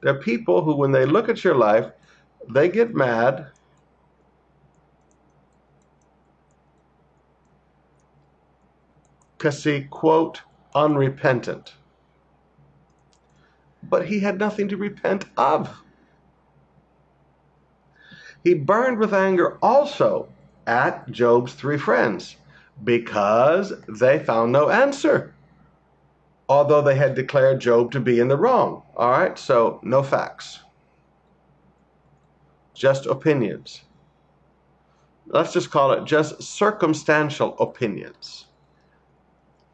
There 0.00 0.14
are 0.14 0.18
people 0.18 0.62
who, 0.64 0.74
when 0.74 0.92
they 0.92 1.04
look 1.04 1.28
at 1.28 1.44
your 1.44 1.54
life, 1.54 1.92
they 2.48 2.70
get 2.70 2.94
mad. 2.94 3.48
Because 9.36 9.62
he, 9.62 9.82
quote, 9.82 10.40
unrepentant. 10.74 11.74
But 13.82 14.06
he 14.06 14.20
had 14.20 14.38
nothing 14.38 14.68
to 14.68 14.78
repent 14.78 15.26
of. 15.36 15.68
He 18.42 18.54
burned 18.54 18.98
with 18.98 19.12
anger 19.12 19.58
also 19.62 20.28
at 20.66 21.10
Job's 21.10 21.52
three 21.52 21.76
friends 21.76 22.36
because 22.82 23.72
they 23.88 24.18
found 24.18 24.52
no 24.52 24.68
answer, 24.68 25.34
although 26.48 26.82
they 26.82 26.96
had 26.96 27.14
declared 27.14 27.60
Job 27.60 27.92
to 27.92 28.00
be 28.00 28.18
in 28.18 28.28
the 28.28 28.36
wrong. 28.36 28.82
All 28.96 29.10
right, 29.10 29.38
so 29.38 29.80
no 29.82 30.02
facts, 30.02 30.60
just 32.74 33.06
opinions. 33.06 33.82
Let's 35.26 35.52
just 35.52 35.70
call 35.70 35.92
it 35.92 36.04
just 36.04 36.42
circumstantial 36.42 37.56
opinions. 37.58 38.46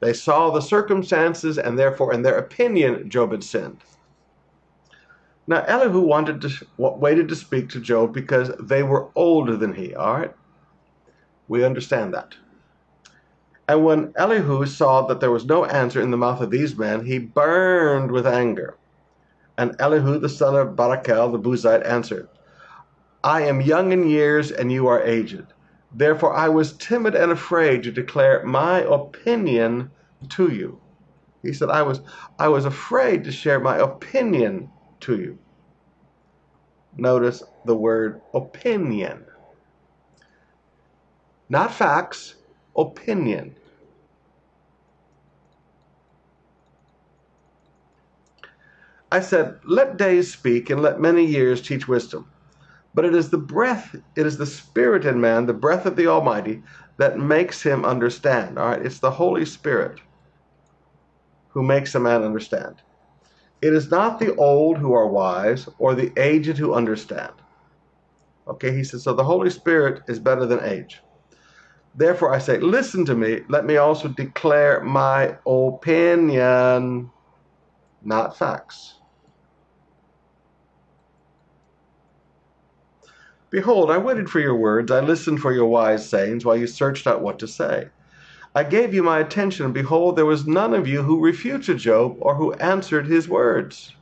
They 0.01 0.13
saw 0.13 0.51
the 0.51 0.61
circumstances, 0.61 1.59
and 1.59 1.79
therefore, 1.79 2.15
in 2.15 2.23
their 2.23 2.39
opinion, 2.39 3.11
Job 3.11 3.33
had 3.33 3.45
sinned. 3.45 3.83
Now, 5.47 5.65
Elihu 5.67 6.01
wanted 6.01 6.41
to, 6.43 6.67
waited 6.79 7.29
to 7.29 7.37
speak 7.37 7.69
to 7.71 7.81
Job 7.81 8.15
because 8.15 8.53
they 8.61 8.83
were 8.83 9.11
older 9.15 9.57
than 9.57 9.75
he, 9.75 9.95
all 9.95 10.15
right? 10.15 10.35
We 11.49 11.65
understand 11.65 12.15
that. 12.15 12.37
And 13.71 13.85
when 13.85 14.13
Elihu 14.17 14.67
saw 14.67 15.03
that 15.03 15.21
there 15.21 15.31
was 15.31 15.45
no 15.45 15.65
answer 15.65 16.01
in 16.01 16.11
the 16.11 16.17
mouth 16.17 16.41
of 16.41 16.51
these 16.51 16.77
men, 16.77 17.05
he 17.05 17.21
burned 17.21 18.11
with 18.11 18.27
anger. 18.27 18.77
And 19.57 19.77
Elihu, 19.79 20.19
the 20.19 20.29
son 20.29 20.57
of 20.57 20.75
Barachel, 20.75 21.31
the 21.31 21.39
Buzite, 21.39 21.87
answered, 21.87 22.29
I 23.23 23.43
am 23.43 23.61
young 23.61 23.93
in 23.93 24.09
years, 24.09 24.51
and 24.51 24.73
you 24.73 24.89
are 24.89 25.01
aged. 25.01 25.45
Therefore 25.95 26.35
I 26.35 26.49
was 26.49 26.77
timid 26.79 27.15
and 27.15 27.31
afraid 27.31 27.85
to 27.85 27.93
declare 27.93 28.45
my 28.45 28.81
opinion 28.81 29.93
to 30.31 30.53
you. 30.53 30.81
He 31.41 31.53
said, 31.53 31.71
I 31.71 31.83
was, 31.83 32.01
I 32.41 32.49
was 32.49 32.65
afraid 32.65 33.23
to 33.23 33.31
share 33.31 33.61
my 33.61 33.77
opinion 33.77 34.69
to 35.03 35.17
you. 35.17 35.39
Notice 36.97 37.45
the 37.67 37.77
word 37.77 38.21
opinion. 38.35 39.27
Not 41.49 41.73
facts, 41.73 42.35
opinion. 42.77 43.55
I 49.13 49.21
said, 49.21 49.59
Let 49.65 49.97
days 49.97 50.33
speak 50.33 50.71
and 50.71 50.83
let 50.83 51.01
many 51.01 51.25
years 51.25 51.63
teach 51.63 51.89
wisdom. 51.89 52.31
But 52.95 53.05
it 53.05 53.15
is 53.15 53.31
the 53.31 53.39
breath, 53.39 53.95
it 54.17 54.27
is 54.27 54.39
the 54.39 54.47
spirit 54.47 55.05
in 55.05 55.21
man, 55.21 55.47
the 55.47 55.55
breath 55.55 55.87
of 55.87 55.97
the 55.97 56.09
Almighty, 56.09 56.63
that 56.99 57.19
makes 57.19 57.63
him 57.63 57.85
understand. 57.85 58.59
All 58.59 58.69
right, 58.69 58.85
it's 58.85 59.01
the 59.01 59.11
Holy 59.11 59.45
Spirit 59.45 60.01
who 61.49 61.63
makes 61.63 61.95
a 61.95 62.01
man 62.01 62.23
understand. 62.23 62.83
It 63.63 63.75
is 63.75 63.91
not 63.91 64.19
the 64.19 64.35
old 64.37 64.79
who 64.79 64.93
are 64.93 65.07
wise 65.07 65.69
or 65.79 65.95
the 65.95 66.13
aged 66.19 66.57
who 66.59 66.75
understand. 66.75 67.33
Okay, 68.49 68.75
he 68.75 68.85
says, 68.85 69.05
so 69.05 69.15
the 69.15 69.25
Holy 69.25 69.51
Spirit 69.51 70.03
is 70.09 70.19
better 70.19 70.47
than 70.47 70.65
age. 70.65 71.03
Therefore, 71.95 72.33
I 72.35 72.39
say, 72.39 72.59
listen 72.59 73.05
to 73.07 73.15
me. 73.15 73.41
Let 73.49 73.67
me 73.67 73.77
also 73.77 74.09
declare 74.09 74.83
my 74.83 75.37
opinion, 75.47 77.11
not 78.03 78.39
facts. 78.39 79.00
Behold, 83.51 83.91
I 83.91 83.99
waited 83.99 84.31
for 84.31 84.39
your 84.39 84.55
words, 84.55 84.91
I 84.91 85.01
listened 85.01 85.41
for 85.41 85.53
your 85.53 85.67
wise 85.67 86.09
sayings, 86.09 86.45
while 86.45 86.57
you 86.57 86.67
searched 86.67 87.07
out 87.07 87.21
what 87.21 87.39
to 87.41 87.49
say. 87.49 87.89
I 88.55 88.65
gave 88.65 88.95
you 88.95 89.03
my 89.03 89.19
attention, 89.19 89.65
and 89.65 89.75
behold, 89.75 90.17
there 90.17 90.27
was 90.27 90.47
none 90.47 90.75
of 90.75 90.89
you 90.89 91.03
who 91.03 91.21
refuted 91.21 91.79
Job 91.79 92.17
or 92.21 92.35
who 92.35 92.53
answered 92.55 93.07
his 93.07 93.29
words. 93.29 93.95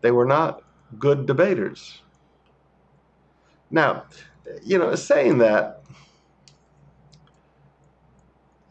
They 0.00 0.10
were 0.10 0.26
not 0.26 0.62
good 0.98 1.26
debaters. 1.26 2.02
Now, 3.70 4.04
you 4.62 4.78
know, 4.78 4.94
saying 4.94 5.38
that 5.38 5.82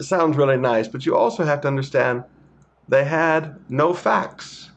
sounds 0.01 0.35
really 0.35 0.57
nice, 0.57 0.87
but 0.87 1.05
you 1.05 1.15
also 1.15 1.43
have 1.43 1.61
to 1.61 1.67
understand 1.67 2.23
they 2.87 3.03
had 3.03 3.59
no 3.69 3.93
facts. 3.93 4.70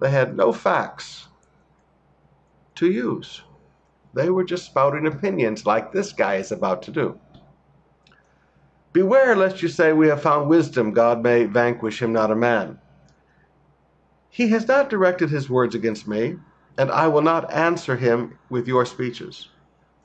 They 0.00 0.10
had 0.10 0.36
no 0.36 0.52
facts 0.52 1.28
to 2.76 2.90
use. 2.90 3.42
They 4.14 4.30
were 4.30 4.44
just 4.44 4.66
spouting 4.66 5.06
opinions 5.06 5.66
like 5.66 5.92
this 5.92 6.12
guy 6.12 6.36
is 6.36 6.52
about 6.52 6.82
to 6.82 6.92
do. 6.92 7.18
Beware 8.92 9.34
lest 9.34 9.60
you 9.60 9.68
say, 9.68 9.92
We 9.92 10.08
have 10.08 10.22
found 10.22 10.48
wisdom, 10.48 10.92
God 10.92 11.22
may 11.22 11.44
vanquish 11.46 12.00
him, 12.00 12.12
not 12.12 12.30
a 12.30 12.36
man. 12.36 12.78
He 14.28 14.48
has 14.48 14.68
not 14.68 14.90
directed 14.90 15.30
his 15.30 15.50
words 15.50 15.74
against 15.74 16.06
me, 16.06 16.36
and 16.78 16.90
I 16.90 17.08
will 17.08 17.22
not 17.22 17.52
answer 17.52 17.96
him 17.96 18.38
with 18.48 18.68
your 18.68 18.86
speeches. 18.86 19.48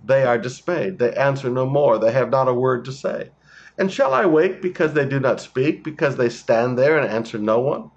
They 0.03 0.23
are 0.23 0.37
dismayed, 0.37 0.97
they 0.99 1.13
answer 1.13 1.49
no 1.49 1.65
more, 1.65 1.99
they 1.99 2.11
have 2.11 2.29
not 2.29 2.47
a 2.47 2.53
word 2.53 2.85
to 2.85 2.91
say. 2.91 3.31
And 3.77 3.91
shall 3.91 4.13
I 4.13 4.25
wake 4.25 4.61
because 4.61 4.93
they 4.93 5.05
do 5.05 5.19
not 5.19 5.39
speak, 5.41 5.83
because 5.83 6.17
they 6.17 6.29
stand 6.29 6.77
there 6.77 6.97
and 6.97 7.09
answer 7.09 7.37
no 7.37 7.59
one? 7.59 7.91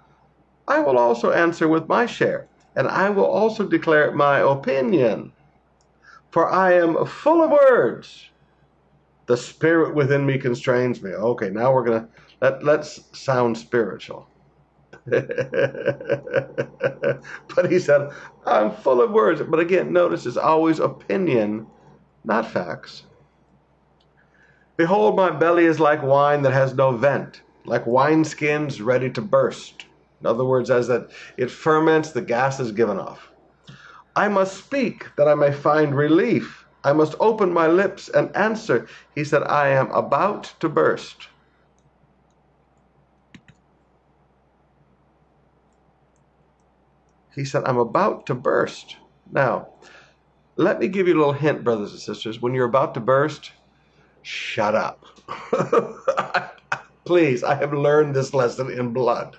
I 0.67 0.79
will 0.79 0.97
also 0.97 1.31
answer 1.31 1.67
with 1.67 1.87
my 1.87 2.05
share, 2.05 2.47
and 2.75 2.87
I 2.87 3.09
will 3.09 3.25
also 3.25 3.67
declare 3.67 4.11
my 4.11 4.39
opinion. 4.39 5.33
For 6.31 6.49
I 6.49 6.73
am 6.73 7.05
full 7.05 7.43
of 7.43 7.51
words. 7.51 8.29
The 9.27 9.37
spirit 9.37 9.93
within 9.95 10.25
me 10.25 10.37
constrains 10.37 11.01
me. 11.01 11.11
Okay, 11.11 11.49
now 11.49 11.73
we're 11.73 11.83
gonna 11.83 12.07
let 12.41 12.63
let's 12.63 13.01
sound 13.17 13.57
spiritual. 13.57 14.27
but 15.05 15.21
he 17.69 17.77
said, 17.77 18.11
I'm 18.45 18.71
full 18.71 19.01
of 19.01 19.11
words. 19.11 19.41
But 19.41 19.59
again, 19.59 19.91
notice 19.91 20.25
it's 20.25 20.37
always 20.37 20.79
opinion, 20.79 21.67
not 22.23 22.49
facts. 22.49 23.03
Behold, 24.77 25.15
my 25.15 25.29
belly 25.29 25.65
is 25.65 25.79
like 25.79 26.01
wine 26.01 26.41
that 26.43 26.53
has 26.53 26.73
no 26.73 26.91
vent, 26.95 27.41
like 27.65 27.85
wineskins 27.85 28.83
ready 28.83 29.09
to 29.11 29.21
burst. 29.21 29.85
In 30.23 30.27
other 30.27 30.45
words, 30.45 30.71
as 30.71 30.87
that 30.87 31.11
it 31.35 31.51
ferments, 31.51 32.11
the 32.11 32.21
gas 32.21 32.57
is 32.61 32.71
given 32.71 32.97
off. 32.97 33.29
I 34.15 34.29
must 34.29 34.55
speak 34.55 35.07
that 35.17 35.27
I 35.27 35.35
may 35.35 35.51
find 35.51 35.93
relief. 35.93 36.65
I 36.85 36.93
must 36.93 37.15
open 37.19 37.51
my 37.51 37.67
lips 37.67 38.07
and 38.07 38.33
answer. 38.33 38.87
He 39.15 39.25
said, 39.25 39.43
I 39.43 39.67
am 39.69 39.91
about 39.91 40.53
to 40.61 40.69
burst. 40.69 41.27
He 47.35 47.43
said, 47.43 47.63
I'm 47.65 47.77
about 47.77 48.25
to 48.27 48.35
burst. 48.35 48.95
Now, 49.29 49.73
let 50.55 50.79
me 50.79 50.87
give 50.87 51.09
you 51.09 51.15
a 51.15 51.19
little 51.19 51.33
hint, 51.33 51.65
brothers 51.65 51.91
and 51.91 51.99
sisters. 51.99 52.41
When 52.41 52.53
you're 52.53 52.65
about 52.67 52.93
to 52.93 53.01
burst, 53.01 53.51
shut 54.21 54.73
up. 54.73 55.03
Please, 57.05 57.43
I 57.43 57.55
have 57.55 57.73
learned 57.73 58.15
this 58.15 58.33
lesson 58.33 58.71
in 58.71 58.93
blood. 58.93 59.37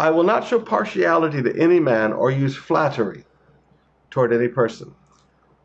I 0.00 0.08
will 0.08 0.22
not 0.22 0.46
show 0.46 0.58
partiality 0.58 1.42
to 1.42 1.60
any 1.60 1.78
man 1.78 2.14
or 2.14 2.30
use 2.30 2.56
flattery 2.56 3.26
toward 4.08 4.32
any 4.32 4.48
person. 4.48 4.94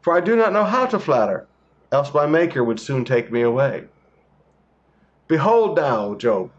For 0.01 0.13
I 0.13 0.19
do 0.19 0.35
not 0.35 0.51
know 0.51 0.65
how 0.65 0.87
to 0.87 0.99
flatter, 0.99 1.47
else 1.93 2.13
my 2.13 2.25
Maker 2.25 2.61
would 2.61 2.81
soon 2.81 3.05
take 3.05 3.31
me 3.31 3.43
away. 3.43 3.85
Behold 5.29 5.77
now, 5.77 6.15
Job, 6.15 6.51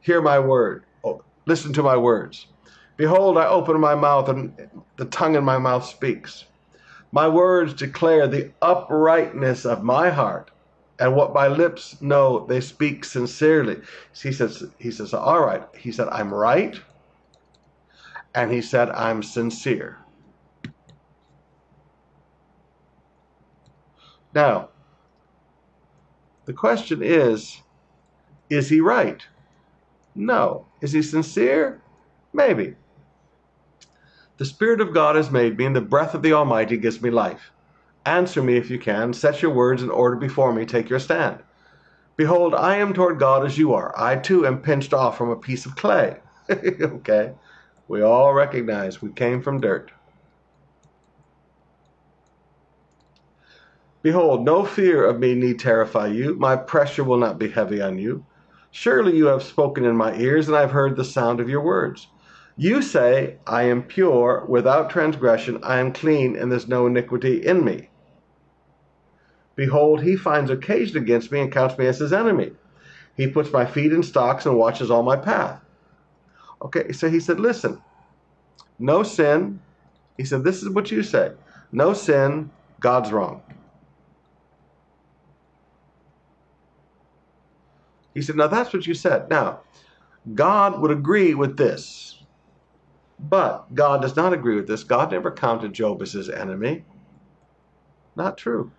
hear 0.00 0.22
my 0.22 0.38
word. 0.38 0.86
Oh, 1.04 1.22
listen 1.44 1.74
to 1.74 1.82
my 1.82 1.98
words. 1.98 2.46
Behold, 2.96 3.36
I 3.36 3.46
open 3.46 3.78
my 3.78 3.94
mouth, 3.94 4.30
and 4.30 4.58
the 4.96 5.04
tongue 5.04 5.34
in 5.34 5.44
my 5.44 5.58
mouth 5.58 5.84
speaks. 5.84 6.46
My 7.12 7.28
words 7.28 7.74
declare 7.74 8.26
the 8.26 8.52
uprightness 8.62 9.66
of 9.66 9.82
my 9.84 10.08
heart, 10.08 10.50
and 10.98 11.14
what 11.14 11.34
my 11.34 11.48
lips 11.48 12.00
know, 12.00 12.46
they 12.46 12.62
speak 12.62 13.04
sincerely. 13.04 13.82
He 14.14 14.32
says, 14.32 14.64
he 14.78 14.90
says, 14.90 15.12
all 15.12 15.44
right. 15.44 15.62
He 15.76 15.92
said, 15.92 16.08
I'm 16.08 16.32
right 16.32 16.80
and 18.34 18.50
he 18.50 18.62
said, 18.62 18.90
I'm 18.90 19.22
sincere. 19.22 19.98
Now, 24.34 24.70
the 26.46 26.52
question 26.52 27.02
is 27.02 27.62
is 28.50 28.68
he 28.68 28.80
right? 28.80 29.26
No. 30.14 30.66
Is 30.82 30.92
he 30.92 31.02
sincere? 31.02 31.82
Maybe. 32.32 32.74
The 34.36 34.44
Spirit 34.44 34.80
of 34.80 34.92
God 34.92 35.16
has 35.16 35.30
made 35.30 35.56
me, 35.56 35.64
and 35.64 35.76
the 35.76 35.80
breath 35.80 36.14
of 36.14 36.22
the 36.22 36.32
Almighty 36.32 36.76
gives 36.76 37.00
me 37.00 37.10
life. 37.10 37.50
Answer 38.04 38.42
me 38.42 38.56
if 38.56 38.70
you 38.70 38.78
can. 38.78 39.12
Set 39.12 39.40
your 39.40 39.52
words 39.52 39.82
in 39.82 39.90
order 39.90 40.16
before 40.16 40.52
me. 40.52 40.66
Take 40.66 40.90
your 40.90 40.98
stand. 40.98 41.38
Behold, 42.16 42.54
I 42.54 42.76
am 42.76 42.92
toward 42.92 43.18
God 43.18 43.46
as 43.46 43.56
you 43.56 43.72
are. 43.72 43.94
I 43.96 44.16
too 44.16 44.46
am 44.46 44.60
pinched 44.60 44.92
off 44.92 45.16
from 45.16 45.30
a 45.30 45.36
piece 45.36 45.64
of 45.64 45.76
clay. 45.76 46.18
okay. 46.50 47.32
We 47.88 48.02
all 48.02 48.32
recognize 48.32 49.02
we 49.02 49.10
came 49.10 49.42
from 49.42 49.60
dirt. 49.60 49.92
Behold, 54.02 54.44
no 54.44 54.64
fear 54.64 55.04
of 55.04 55.20
me 55.20 55.34
need 55.34 55.60
terrify 55.60 56.08
you. 56.08 56.34
My 56.34 56.56
pressure 56.56 57.04
will 57.04 57.18
not 57.18 57.38
be 57.38 57.48
heavy 57.48 57.80
on 57.80 57.98
you. 57.98 58.26
Surely 58.70 59.16
you 59.16 59.26
have 59.26 59.42
spoken 59.42 59.84
in 59.84 59.96
my 59.96 60.16
ears, 60.16 60.48
and 60.48 60.56
I 60.56 60.60
have 60.60 60.72
heard 60.72 60.96
the 60.96 61.04
sound 61.04 61.38
of 61.38 61.48
your 61.48 61.60
words. 61.60 62.08
You 62.56 62.82
say, 62.82 63.38
I 63.46 63.62
am 63.64 63.82
pure, 63.82 64.44
without 64.48 64.90
transgression, 64.90 65.58
I 65.62 65.78
am 65.78 65.92
clean, 65.92 66.36
and 66.36 66.50
there's 66.50 66.68
no 66.68 66.86
iniquity 66.86 67.46
in 67.46 67.64
me. 67.64 67.90
Behold, 69.54 70.02
he 70.02 70.16
finds 70.16 70.50
occasion 70.50 70.96
against 70.96 71.30
me 71.30 71.40
and 71.40 71.52
counts 71.52 71.78
me 71.78 71.86
as 71.86 71.98
his 71.98 72.12
enemy. 72.12 72.52
He 73.16 73.26
puts 73.26 73.52
my 73.52 73.66
feet 73.66 73.92
in 73.92 74.02
stocks 74.02 74.46
and 74.46 74.56
watches 74.56 74.90
all 74.90 75.02
my 75.02 75.16
path. 75.16 75.61
Okay, 76.64 76.92
so 76.92 77.10
he 77.10 77.20
said, 77.20 77.40
listen, 77.40 77.82
no 78.78 79.02
sin. 79.02 79.60
He 80.18 80.24
said, 80.24 80.44
this 80.44 80.62
is 80.62 80.70
what 80.70 80.90
you 80.90 81.02
say. 81.02 81.32
No 81.72 81.94
sin, 81.94 82.50
God's 82.80 83.12
wrong. 83.12 83.42
He 88.14 88.22
said, 88.22 88.36
Now 88.36 88.48
that's 88.48 88.72
what 88.74 88.86
you 88.86 88.94
said. 88.94 89.30
Now, 89.30 89.60
God 90.34 90.80
would 90.80 90.90
agree 90.90 91.34
with 91.34 91.56
this. 91.56 92.22
But 93.18 93.74
God 93.74 94.02
does 94.02 94.16
not 94.16 94.32
agree 94.32 94.56
with 94.56 94.68
this. 94.68 94.84
God 94.84 95.12
never 95.12 95.32
counted 95.32 95.72
Job 95.72 96.02
as 96.02 96.12
his 96.12 96.30
enemy. 96.30 96.84
Not 98.16 98.38
true. 98.38 98.72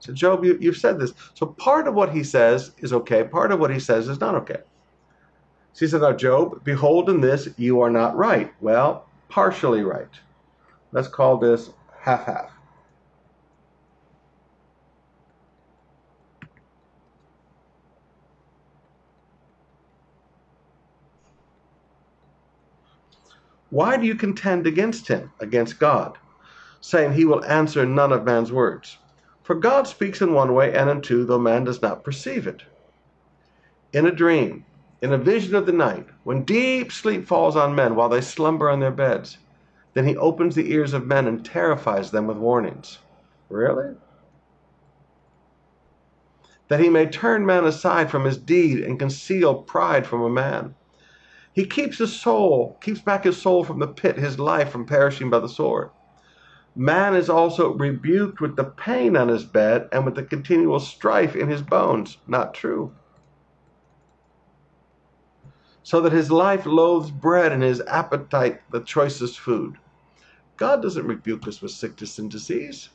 So, 0.00 0.12
Job, 0.12 0.44
you, 0.44 0.58
you've 0.60 0.78
said 0.78 0.98
this. 1.00 1.14
So, 1.34 1.46
part 1.46 1.88
of 1.88 1.94
what 1.94 2.12
he 2.12 2.24
says 2.24 2.72
is 2.78 2.92
okay, 2.92 3.24
part 3.24 3.52
of 3.52 3.60
what 3.60 3.72
he 3.72 3.80
says 3.80 4.08
is 4.08 4.20
not 4.20 4.34
okay. 4.36 4.58
So 5.72 5.86
he 5.86 5.90
said, 5.90 6.02
Now, 6.02 6.12
Job, 6.12 6.62
behold, 6.64 7.08
in 7.08 7.20
this 7.20 7.48
you 7.56 7.80
are 7.80 7.90
not 7.90 8.16
right. 8.16 8.52
Well, 8.60 9.06
partially 9.28 9.82
right. 9.82 10.08
Let's 10.92 11.08
call 11.08 11.38
this 11.38 11.70
half 12.00 12.26
half. 12.26 12.50
Why 23.70 23.96
do 23.96 24.06
you 24.06 24.14
contend 24.14 24.66
against 24.66 25.08
him, 25.08 25.32
against 25.40 25.78
God, 25.78 26.18
saying 26.82 27.14
he 27.14 27.24
will 27.24 27.42
answer 27.46 27.86
none 27.86 28.12
of 28.12 28.22
man's 28.22 28.52
words? 28.52 28.98
For 29.44 29.54
God 29.54 29.88
speaks 29.88 30.20
in 30.20 30.34
one 30.34 30.52
way 30.52 30.74
and 30.74 30.90
in 30.90 31.00
two, 31.00 31.24
though 31.24 31.38
man 31.38 31.64
does 31.64 31.80
not 31.80 32.04
perceive 32.04 32.46
it. 32.46 32.62
In 33.94 34.04
a 34.04 34.12
dream, 34.12 34.66
in 35.02 35.12
a 35.12 35.18
vision 35.18 35.56
of 35.56 35.66
the 35.66 35.72
night, 35.72 36.06
when 36.22 36.44
deep 36.44 36.92
sleep 36.92 37.26
falls 37.26 37.56
on 37.56 37.74
men 37.74 37.96
while 37.96 38.08
they 38.08 38.20
slumber 38.20 38.70
on 38.70 38.78
their 38.78 38.92
beds, 38.92 39.36
then 39.94 40.06
he 40.06 40.16
opens 40.16 40.54
the 40.54 40.72
ears 40.72 40.94
of 40.94 41.06
men 41.06 41.26
and 41.26 41.44
terrifies 41.44 42.12
them 42.12 42.28
with 42.28 42.36
warnings. 42.36 43.00
Really? 43.48 43.96
That 46.68 46.80
he 46.80 46.88
may 46.88 47.06
turn 47.06 47.44
man 47.44 47.64
aside 47.64 48.10
from 48.10 48.24
his 48.24 48.38
deed 48.38 48.78
and 48.78 48.98
conceal 48.98 49.56
pride 49.56 50.06
from 50.06 50.22
a 50.22 50.30
man. 50.30 50.76
He 51.52 51.66
keeps 51.66 51.98
his 51.98 52.18
soul, 52.18 52.78
keeps 52.80 53.00
back 53.00 53.24
his 53.24 53.42
soul 53.42 53.64
from 53.64 53.80
the 53.80 53.88
pit, 53.88 54.16
his 54.16 54.38
life 54.38 54.70
from 54.70 54.86
perishing 54.86 55.28
by 55.28 55.40
the 55.40 55.48
sword. 55.48 55.90
Man 56.74 57.14
is 57.14 57.28
also 57.28 57.74
rebuked 57.74 58.40
with 58.40 58.56
the 58.56 58.64
pain 58.64 59.16
on 59.16 59.28
his 59.28 59.44
bed 59.44 59.88
and 59.92 60.06
with 60.06 60.14
the 60.14 60.22
continual 60.22 60.80
strife 60.80 61.36
in 61.36 61.48
his 61.48 61.60
bones. 61.60 62.16
Not 62.26 62.54
true. 62.54 62.94
So 65.82 66.00
that 66.00 66.12
his 66.12 66.30
life 66.30 66.64
loathes 66.64 67.10
bread 67.10 67.52
and 67.52 67.62
his 67.62 67.80
appetite 67.82 68.60
the 68.70 68.80
choicest 68.80 69.38
food. 69.38 69.78
God 70.56 70.80
doesn't 70.82 71.06
rebuke 71.06 71.48
us 71.48 71.60
with 71.60 71.72
sickness 71.72 72.18
and 72.18 72.30
disease. 72.30 72.90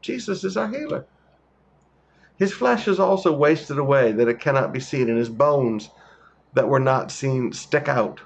Jesus 0.00 0.44
is 0.44 0.56
our 0.56 0.68
healer. 0.68 1.04
His 2.36 2.52
flesh 2.52 2.88
is 2.88 2.98
also 2.98 3.32
wasted 3.32 3.78
away 3.78 4.12
that 4.12 4.28
it 4.28 4.40
cannot 4.40 4.72
be 4.72 4.80
seen, 4.80 5.08
and 5.08 5.18
his 5.18 5.28
bones 5.28 5.90
that 6.54 6.68
were 6.68 6.80
not 6.80 7.10
seen 7.10 7.52
stick 7.52 7.88
out. 7.88 8.20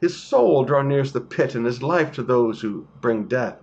His 0.00 0.20
soul 0.20 0.64
draw 0.64 0.82
nears 0.82 1.12
the 1.12 1.20
pit, 1.20 1.54
and 1.54 1.66
his 1.66 1.82
life 1.82 2.12
to 2.12 2.22
those 2.22 2.60
who 2.60 2.86
bring 3.00 3.26
death. 3.26 3.56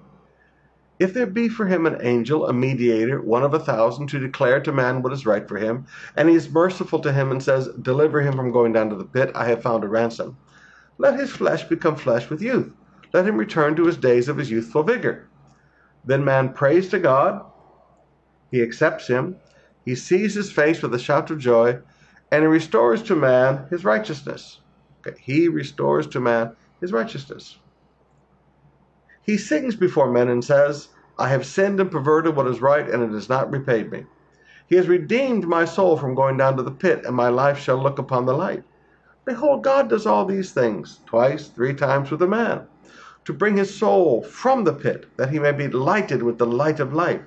If 0.99 1.13
there 1.13 1.27
be 1.27 1.47
for 1.47 1.67
him 1.67 1.85
an 1.85 1.99
angel, 2.01 2.47
a 2.47 2.53
mediator, 2.53 3.21
one 3.21 3.43
of 3.43 3.53
a 3.53 3.59
thousand, 3.59 4.07
to 4.07 4.19
declare 4.19 4.59
to 4.61 4.71
man 4.71 5.03
what 5.03 5.13
is 5.13 5.27
right 5.27 5.47
for 5.47 5.57
him, 5.57 5.85
and 6.15 6.27
he 6.27 6.35
is 6.35 6.49
merciful 6.49 6.99
to 6.99 7.13
him 7.13 7.31
and 7.31 7.41
says, 7.41 7.69
Deliver 7.81 8.21
him 8.21 8.33
from 8.33 8.51
going 8.51 8.73
down 8.73 8.89
to 8.89 8.95
the 8.95 9.05
pit, 9.05 9.31
I 9.35 9.45
have 9.45 9.61
found 9.61 9.83
a 9.83 9.87
ransom. 9.87 10.37
Let 10.97 11.19
his 11.19 11.31
flesh 11.31 11.65
become 11.65 11.95
flesh 11.95 12.29
with 12.29 12.41
youth. 12.41 12.71
Let 13.13 13.27
him 13.27 13.37
return 13.37 13.75
to 13.75 13.85
his 13.85 13.97
days 13.97 14.27
of 14.27 14.37
his 14.37 14.49
youthful 14.49 14.83
vigor. 14.83 15.29
Then 16.03 16.25
man 16.25 16.53
prays 16.53 16.89
to 16.89 16.99
God, 16.99 17.45
he 18.49 18.61
accepts 18.61 19.07
him, 19.07 19.35
he 19.85 19.93
sees 19.93 20.33
his 20.33 20.51
face 20.51 20.81
with 20.81 20.93
a 20.93 20.99
shout 20.99 21.29
of 21.29 21.37
joy, 21.37 21.79
and 22.31 22.41
he 22.43 22.47
restores 22.47 23.03
to 23.03 23.15
man 23.15 23.67
his 23.69 23.83
righteousness. 23.83 24.61
Okay, 25.05 25.17
he 25.21 25.47
restores 25.47 26.07
to 26.07 26.19
man 26.19 26.55
his 26.81 26.91
righteousness. 26.91 27.59
He 29.27 29.37
sings 29.37 29.75
before 29.75 30.09
men 30.09 30.29
and 30.29 30.41
says, 30.43 30.87
I 31.19 31.27
have 31.27 31.45
sinned 31.45 31.81
and 31.81 31.91
perverted 31.91 32.37
what 32.37 32.47
is 32.47 32.61
right, 32.61 32.89
and 32.89 33.03
it 33.03 33.11
has 33.11 33.27
not 33.27 33.51
repaid 33.51 33.91
me. 33.91 34.05
He 34.67 34.77
has 34.77 34.87
redeemed 34.87 35.45
my 35.45 35.65
soul 35.65 35.97
from 35.97 36.15
going 36.15 36.37
down 36.37 36.55
to 36.55 36.63
the 36.63 36.71
pit, 36.71 37.03
and 37.05 37.13
my 37.13 37.27
life 37.27 37.59
shall 37.59 37.75
look 37.75 37.99
upon 37.99 38.25
the 38.25 38.33
light. 38.33 38.63
Behold, 39.25 39.65
God 39.65 39.89
does 39.89 40.05
all 40.05 40.23
these 40.23 40.53
things, 40.53 41.01
twice, 41.05 41.49
three 41.49 41.73
times 41.73 42.09
with 42.09 42.21
a 42.21 42.27
man, 42.27 42.67
to 43.25 43.33
bring 43.33 43.57
his 43.57 43.77
soul 43.77 44.23
from 44.23 44.63
the 44.63 44.71
pit, 44.71 45.07
that 45.17 45.29
he 45.29 45.39
may 45.39 45.51
be 45.51 45.67
lighted 45.67 46.23
with 46.23 46.37
the 46.37 46.45
light 46.45 46.79
of 46.79 46.93
life. 46.93 47.21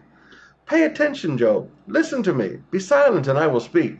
Pay 0.65 0.85
attention, 0.85 1.37
Job. 1.37 1.71
Listen 1.87 2.23
to 2.23 2.33
me. 2.33 2.61
Be 2.71 2.79
silent, 2.79 3.29
and 3.29 3.39
I 3.39 3.47
will 3.47 3.61
speak. 3.61 3.99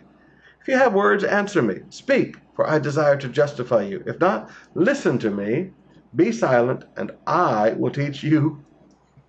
If 0.63 0.69
you 0.69 0.79
have 0.79 0.95
words, 0.95 1.23
answer 1.23 1.61
me. 1.61 1.81
Speak, 1.91 2.37
for 2.57 2.67
I 2.67 2.79
desire 2.79 3.19
to 3.19 3.29
justify 3.29 3.83
you. 3.83 4.03
If 4.07 4.19
not, 4.21 4.49
listen 4.75 5.19
to 5.19 5.31
me. 5.31 5.73
Be 6.15 6.33
silent, 6.33 6.85
and 6.97 7.13
I 7.27 7.71
will 7.73 7.91
teach 7.91 8.23
you 8.23 8.65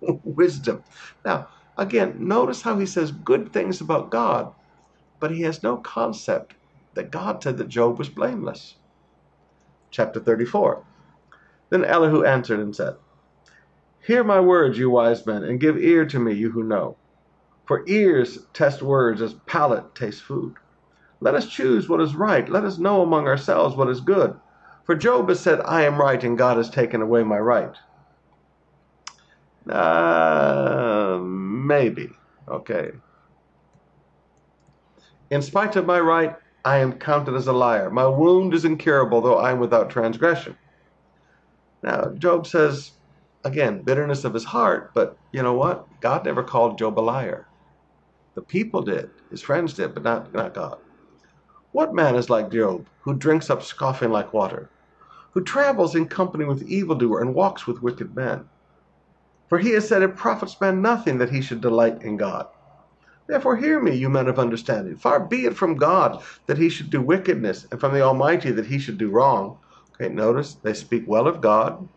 wisdom. 0.24 0.84
Now, 1.24 1.48
again, 1.76 2.16
notice 2.18 2.62
how 2.62 2.78
he 2.78 2.86
says 2.86 3.12
good 3.12 3.52
things 3.52 3.80
about 3.80 4.10
God, 4.10 4.52
but 5.20 5.30
he 5.30 5.42
has 5.42 5.62
no 5.62 5.76
concept 5.76 6.54
that 6.94 7.10
God 7.10 7.42
said 7.42 7.58
that 7.58 7.68
Job 7.68 7.98
was 7.98 8.08
blameless. 8.08 8.76
Chapter 9.90 10.20
34. 10.20 10.84
Then 11.70 11.84
Elihu 11.84 12.24
answered 12.24 12.60
and 12.60 12.74
said, 12.74 12.94
Hear 14.06 14.24
my 14.24 14.40
words, 14.40 14.78
you 14.78 14.90
wise 14.90 15.24
men, 15.26 15.44
and 15.44 15.60
give 15.60 15.78
ear 15.78 16.04
to 16.06 16.18
me, 16.18 16.34
you 16.34 16.50
who 16.50 16.64
know. 16.64 16.96
For 17.66 17.84
ears 17.86 18.46
test 18.52 18.82
words 18.82 19.22
as 19.22 19.34
palate 19.46 19.94
tastes 19.94 20.20
food. 20.20 20.56
Let 21.20 21.34
us 21.36 21.48
choose 21.48 21.88
what 21.88 22.00
is 22.00 22.16
right. 22.16 22.48
Let 22.48 22.64
us 22.64 22.78
know 22.78 23.02
among 23.02 23.28
ourselves 23.28 23.76
what 23.76 23.88
is 23.88 24.00
good. 24.00 24.38
For 24.84 24.94
Job 24.94 25.28
has 25.28 25.40
said, 25.40 25.60
I 25.64 25.82
am 25.82 26.00
right, 26.00 26.22
and 26.22 26.36
God 26.36 26.56
has 26.56 26.68
taken 26.68 27.02
away 27.02 27.22
my 27.22 27.38
right. 27.38 27.76
Uh, 29.68 31.18
maybe. 31.22 32.10
Okay. 32.48 32.90
In 35.30 35.40
spite 35.40 35.76
of 35.76 35.86
my 35.86 36.00
right, 36.00 36.36
I 36.64 36.78
am 36.78 36.98
counted 36.98 37.34
as 37.34 37.46
a 37.46 37.52
liar. 37.52 37.90
My 37.90 38.06
wound 38.06 38.54
is 38.54 38.64
incurable, 38.64 39.20
though 39.20 39.38
I 39.38 39.52
am 39.52 39.60
without 39.60 39.90
transgression. 39.90 40.56
Now, 41.82 42.12
Job 42.18 42.46
says, 42.46 42.92
again, 43.44 43.82
bitterness 43.82 44.24
of 44.24 44.34
his 44.34 44.44
heart, 44.44 44.92
but 44.94 45.16
you 45.32 45.42
know 45.42 45.54
what? 45.54 45.86
God 46.00 46.24
never 46.24 46.42
called 46.42 46.78
Job 46.78 46.98
a 46.98 47.00
liar. 47.00 47.46
The 48.34 48.42
people 48.42 48.82
did, 48.82 49.10
his 49.30 49.42
friends 49.42 49.74
did, 49.74 49.94
but 49.94 50.02
not, 50.02 50.32
not 50.32 50.54
God. 50.54 50.78
What 51.72 51.94
man 51.94 52.16
is 52.16 52.28
like 52.28 52.52
Job, 52.52 52.86
who 53.00 53.14
drinks 53.14 53.48
up 53.48 53.62
scoffing 53.62 54.10
like 54.10 54.34
water, 54.34 54.68
who 55.32 55.42
travels 55.42 55.94
in 55.94 56.06
company 56.06 56.44
with 56.44 56.62
evildoer 56.62 57.22
and 57.22 57.34
walks 57.34 57.66
with 57.66 57.82
wicked 57.82 58.14
men? 58.14 58.44
For 59.48 59.58
he 59.58 59.70
has 59.70 59.88
said, 59.88 60.02
It 60.02 60.14
profits 60.14 60.60
man 60.60 60.82
nothing 60.82 61.16
that 61.16 61.30
he 61.30 61.40
should 61.40 61.62
delight 61.62 62.02
in 62.02 62.18
God. 62.18 62.48
Therefore, 63.26 63.56
hear 63.56 63.80
me, 63.80 63.94
you 63.94 64.10
men 64.10 64.28
of 64.28 64.38
understanding. 64.38 64.96
Far 64.96 65.20
be 65.20 65.46
it 65.46 65.56
from 65.56 65.76
God 65.76 66.22
that 66.46 66.58
he 66.58 66.68
should 66.68 66.90
do 66.90 67.00
wickedness, 67.00 67.66
and 67.70 67.80
from 67.80 67.94
the 67.94 68.02
Almighty 68.02 68.50
that 68.50 68.66
he 68.66 68.78
should 68.78 68.98
do 68.98 69.08
wrong. 69.08 69.56
Okay, 69.94 70.12
notice 70.12 70.54
they 70.54 70.74
speak 70.74 71.04
well 71.06 71.26
of 71.26 71.40
God, 71.40 71.88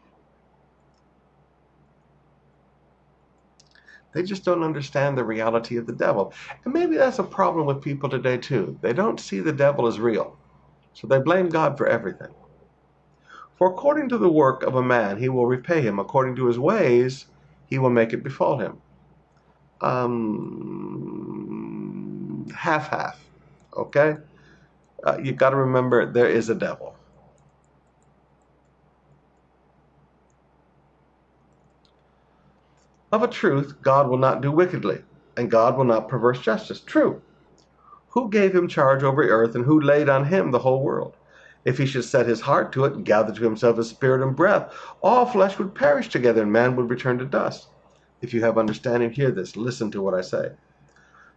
They 4.16 4.24
just 4.24 4.46
don't 4.46 4.64
understand 4.64 5.18
the 5.18 5.26
reality 5.26 5.76
of 5.76 5.86
the 5.88 5.94
devil. 5.94 6.34
And 6.64 6.74
maybe 6.74 6.96
that's 6.96 7.20
a 7.20 7.24
problem 7.24 7.66
with 7.66 7.82
people 7.82 8.08
today, 8.08 8.38
too. 8.38 8.80
They 8.82 8.94
don't 8.94 9.20
see 9.20 9.42
the 9.42 9.52
devil 9.52 9.88
as 9.88 10.00
real. 10.00 10.38
So 10.94 11.06
they 11.06 11.20
blame 11.20 11.50
God 11.50 11.78
for 11.78 11.86
everything. 11.86 12.34
For 13.58 13.70
according 13.70 14.08
to 14.10 14.18
the 14.18 14.30
work 14.30 14.64
of 14.64 14.76
a 14.76 14.82
man, 14.82 15.18
he 15.18 15.28
will 15.28 15.48
repay 15.48 15.82
him. 15.82 16.00
According 16.00 16.38
to 16.38 16.46
his 16.46 16.58
ways, 16.58 17.26
he 17.68 17.78
will 17.78 17.90
make 17.90 18.14
it 18.14 18.24
befall 18.24 18.58
him. 18.58 18.78
Um, 19.82 20.16
half 22.56 22.88
half. 22.90 23.20
Okay? 23.76 24.16
Uh, 25.04 25.18
you've 25.22 25.36
got 25.36 25.50
to 25.50 25.58
remember 25.58 26.10
there 26.10 26.30
is 26.30 26.48
a 26.50 26.56
devil. 26.56 26.95
Of 33.16 33.24
a 33.24 33.30
truth, 33.30 33.78
God 33.82 34.10
will 34.10 34.18
not 34.18 34.42
do 34.42 34.52
wickedly, 34.52 35.02
and 35.38 35.50
God 35.50 35.78
will 35.78 35.86
not 35.86 36.10
perverse 36.10 36.42
justice. 36.42 36.82
True. 36.82 37.22
Who 38.10 38.30
gave 38.30 38.54
him 38.54 38.68
charge 38.68 39.04
over 39.04 39.24
earth, 39.24 39.56
and 39.56 39.64
who 39.64 39.80
laid 39.80 40.10
on 40.10 40.26
him 40.26 40.52
the 40.52 40.60
whole 40.60 40.84
world? 40.84 41.16
If 41.64 41.78
he 41.78 41.86
should 41.86 42.04
set 42.04 42.28
his 42.28 42.42
heart 42.42 42.74
to 42.74 42.84
it, 42.84 42.92
and 42.92 43.06
gather 43.06 43.34
to 43.34 43.42
himself 43.42 43.78
his 43.78 43.88
spirit 43.88 44.22
and 44.22 44.36
breath, 44.36 44.70
all 45.02 45.26
flesh 45.26 45.58
would 45.58 45.74
perish 45.74 46.10
together, 46.10 46.42
and 46.42 46.52
man 46.52 46.76
would 46.76 46.90
return 46.90 47.18
to 47.20 47.26
dust. 47.26 47.66
If 48.22 48.34
you 48.34 48.42
have 48.42 48.58
understanding, 48.58 49.12
hear 49.12 49.32
this. 49.32 49.56
Listen 49.56 49.90
to 49.92 50.02
what 50.02 50.14
I 50.14 50.20
say. 50.20 50.50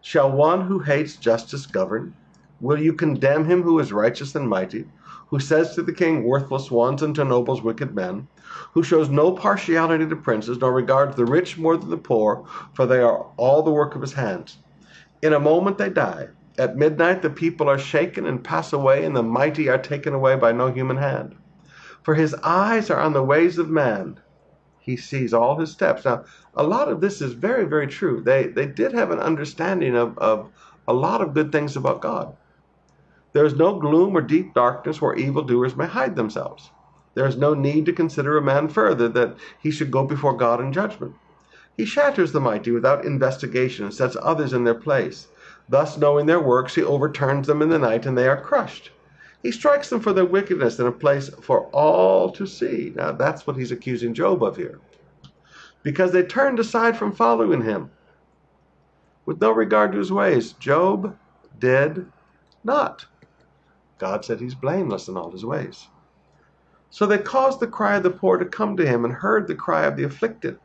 Shall 0.01 0.33
one 0.33 0.66
who 0.66 0.81
hates 0.81 1.14
justice 1.16 1.64
govern? 1.66 2.12
Will 2.61 2.83
you 2.83 2.93
condemn 2.93 3.45
him 3.45 3.62
who 3.62 3.79
is 3.79 3.93
righteous 3.93 4.35
and 4.35 4.49
mighty, 4.49 4.87
who 5.31 5.41
says 5.41 5.74
to 5.74 5.83
the 5.83 5.93
king, 5.93 6.24
Worthless 6.24 6.70
ones, 6.70 7.03
and 7.03 7.14
to 7.14 7.24
nobles, 7.24 7.62
wicked 7.62 7.95
men? 7.95 8.29
who 8.72 8.83
shows 8.83 9.09
no 9.09 9.33
partiality 9.33 10.07
to 10.07 10.16
princes, 10.16 10.59
nor 10.59 10.72
regards 10.72 11.16
the 11.16 11.24
rich 11.24 11.59
more 11.59 11.76
than 11.76 11.91
the 11.91 11.97
poor, 11.97 12.45
for 12.72 12.87
they 12.87 13.01
are 13.01 13.26
all 13.37 13.62
the 13.62 13.70
work 13.70 13.95
of 13.95 14.01
his 14.01 14.14
hands. 14.14 14.59
In 15.20 15.33
a 15.33 15.41
moment 15.41 15.79
they 15.79 15.91
die, 15.91 16.29
At 16.59 16.76
midnight 16.76 17.22
the 17.22 17.31
people 17.31 17.68
are 17.68 17.79
shaken 17.79 18.26
and 18.26 18.43
pass 18.43 18.72
away, 18.72 19.05
and 19.05 19.14
the 19.14 19.22
mighty 19.22 19.68
are 19.68 19.79
taken 19.79 20.14
away 20.14 20.37
by 20.37 20.53
no 20.53 20.68
human 20.72 20.97
hand. 20.97 21.35
For 22.03 22.14
his 22.14 22.35
eyes 22.43 22.91
are 22.91 23.01
on 23.01 23.12
the 23.12 23.22
ways 23.22 23.59
of 23.59 23.68
man. 23.68 24.18
He 24.81 24.97
sees 24.97 25.35
all 25.35 25.59
his 25.59 25.70
steps. 25.70 26.05
Now, 26.05 26.24
a 26.55 26.62
lot 26.62 26.89
of 26.89 27.01
this 27.01 27.20
is 27.20 27.35
very, 27.35 27.64
very 27.64 27.87
true. 27.87 28.22
They 28.22 28.47
they 28.47 28.66
did 28.66 28.93
have 28.93 29.11
an 29.11 29.18
understanding 29.18 29.95
of, 29.95 30.16
of 30.18 30.49
a 30.87 30.95
lot 30.95 31.20
of 31.20 31.35
good 31.35 31.53
things 31.53 31.76
about 31.76 32.01
God. 32.01 32.35
There 33.33 33.45
is 33.45 33.55
no 33.55 33.79
gloom 33.79 34.16
or 34.16 34.22
deep 34.22 34.55
darkness 34.55 35.01
where 35.01 35.14
evildoers 35.14 35.76
may 35.76 35.87
hide 35.87 36.16
themselves. 36.16 36.70
There 37.14 37.26
is 37.26 37.37
no 37.37 37.53
need 37.53 37.85
to 37.87 37.93
consider 37.93 38.37
a 38.37 38.43
man 38.43 38.68
further 38.68 39.09
that 39.09 39.37
he 39.59 39.70
should 39.70 39.91
go 39.91 40.05
before 40.05 40.37
God 40.37 40.61
in 40.61 40.72
judgment. 40.72 41.14
He 41.76 41.85
shatters 41.85 42.33
the 42.33 42.41
mighty 42.41 42.70
without 42.70 43.05
investigation 43.05 43.85
and 43.85 43.95
sets 43.95 44.16
others 44.22 44.53
in 44.53 44.64
their 44.64 44.74
place. 44.74 45.29
Thus, 45.68 45.99
knowing 45.99 46.26
their 46.26 46.41
works, 46.41 46.74
he 46.74 46.83
overturns 46.83 47.47
them 47.47 47.61
in 47.61 47.68
the 47.68 47.79
night 47.79 48.07
and 48.07 48.16
they 48.16 48.29
are 48.29 48.41
crushed. 48.41 48.91
He 49.43 49.53
strikes 49.53 49.91
them 49.91 50.01
for 50.01 50.12
their 50.12 50.24
wickedness 50.24 50.79
in 50.79 50.87
a 50.87 50.93
place 50.93 51.29
for 51.41 51.66
all 51.66 52.31
to 52.33 52.47
see. 52.47 52.93
Now, 52.97 53.12
that's 53.12 53.47
what 53.47 53.57
he's 53.57 53.70
accusing 53.70 54.14
Job 54.14 54.43
of 54.43 54.57
here. 54.57 54.81
Because 55.83 56.12
they 56.12 56.22
turned 56.22 56.59
aside 56.59 56.97
from 56.97 57.12
following 57.12 57.62
him 57.62 57.91
with 59.26 59.41
no 59.41 59.53
regard 59.53 59.93
to 59.93 59.99
his 59.99 60.11
ways. 60.11 60.53
Job 60.55 61.16
did 61.59 62.07
not. 62.64 63.07
God 63.99 64.24
said 64.24 64.40
he's 64.40 64.55
blameless 64.55 65.09
in 65.09 65.16
all 65.16 65.30
his 65.30 65.44
ways. 65.44 65.88
So 66.90 67.07
they 67.07 67.18
caused 67.18 67.61
the 67.61 67.66
cry 67.66 67.96
of 67.96 68.03
the 68.03 68.11
poor 68.11 68.38
to 68.38 68.44
come 68.44 68.76
to 68.76 68.86
him 68.86 69.05
and 69.05 69.12
heard 69.12 69.46
the 69.46 69.55
cry 69.55 69.84
of 69.84 69.96
the 69.96 70.05
afflicted. 70.05 70.59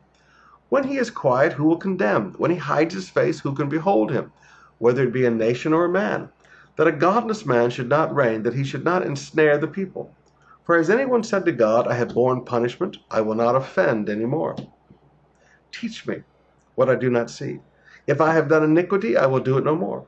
When 0.70 0.84
he 0.84 0.96
is 0.96 1.10
quiet, 1.10 1.52
who 1.52 1.64
will 1.64 1.76
condemn? 1.76 2.34
When 2.38 2.50
he 2.50 2.56
hides 2.56 2.94
his 2.94 3.10
face, 3.10 3.40
who 3.40 3.54
can 3.54 3.68
behold 3.68 4.10
him? 4.10 4.32
whether 4.78 5.04
it 5.04 5.12
be 5.12 5.24
a 5.24 5.30
nation 5.30 5.72
or 5.72 5.84
a 5.84 5.88
man, 5.88 6.28
that 6.76 6.86
a 6.86 6.92
godless 6.92 7.46
man 7.46 7.70
should 7.70 7.88
not 7.88 8.14
reign, 8.14 8.42
that 8.42 8.54
he 8.54 8.64
should 8.64 8.84
not 8.84 9.06
ensnare 9.06 9.58
the 9.58 9.66
people. 9.66 10.14
For 10.64 10.76
has 10.76 10.90
anyone 10.90 11.22
said 11.22 11.44
to 11.44 11.52
God, 11.52 11.86
I 11.86 11.94
have 11.94 12.14
borne 12.14 12.44
punishment, 12.44 12.96
I 13.10 13.20
will 13.20 13.34
not 13.34 13.56
offend 13.56 14.08
any 14.08 14.24
more? 14.24 14.56
Teach 15.72 16.06
me 16.06 16.22
what 16.74 16.90
I 16.90 16.94
do 16.94 17.10
not 17.10 17.30
see. 17.30 17.60
If 18.06 18.20
I 18.20 18.34
have 18.34 18.48
done 18.48 18.64
iniquity, 18.64 19.16
I 19.16 19.26
will 19.26 19.40
do 19.40 19.58
it 19.58 19.64
no 19.64 19.74
more. 19.74 20.06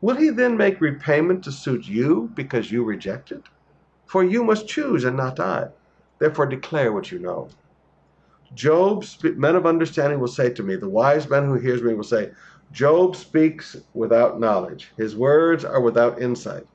Will 0.00 0.16
he 0.16 0.30
then 0.30 0.56
make 0.56 0.80
repayment 0.80 1.44
to 1.44 1.52
suit 1.52 1.86
you 1.86 2.30
because 2.34 2.72
you 2.72 2.84
reject 2.84 3.32
it? 3.32 3.44
For 4.06 4.24
you 4.24 4.42
must 4.42 4.66
choose 4.66 5.04
and 5.04 5.16
not 5.16 5.38
I. 5.38 5.68
Therefore 6.18 6.46
declare 6.46 6.92
what 6.92 7.12
you 7.12 7.18
know. 7.18 7.48
Job's 8.54 9.16
men 9.22 9.56
of 9.56 9.66
understanding 9.66 10.18
will 10.18 10.28
say 10.28 10.50
to 10.50 10.62
me, 10.62 10.76
the 10.76 10.88
wise 10.88 11.28
man 11.28 11.46
who 11.46 11.54
hears 11.54 11.82
me 11.82 11.94
will 11.94 12.02
say, 12.02 12.32
Job 12.72 13.14
speaks 13.14 13.76
without 13.94 14.40
knowledge. 14.40 14.92
His 14.96 15.16
words 15.16 15.64
are 15.64 15.80
without 15.80 16.20
insight. 16.20 16.66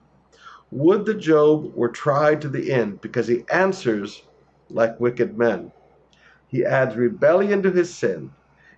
Would 0.71 1.05
that 1.05 1.19
Job 1.19 1.73
were 1.76 1.89
tried 1.89 2.41
to 2.41 2.49
the 2.49 2.71
end, 2.71 3.01
because 3.01 3.28
he 3.28 3.45
answers 3.51 4.23
like 4.69 4.99
wicked 4.99 5.38
men. 5.38 5.71
He 6.47 6.65
adds 6.65 6.95
rebellion 6.95 7.61
to 7.63 7.71
his 7.71 7.93
sin. 7.93 8.32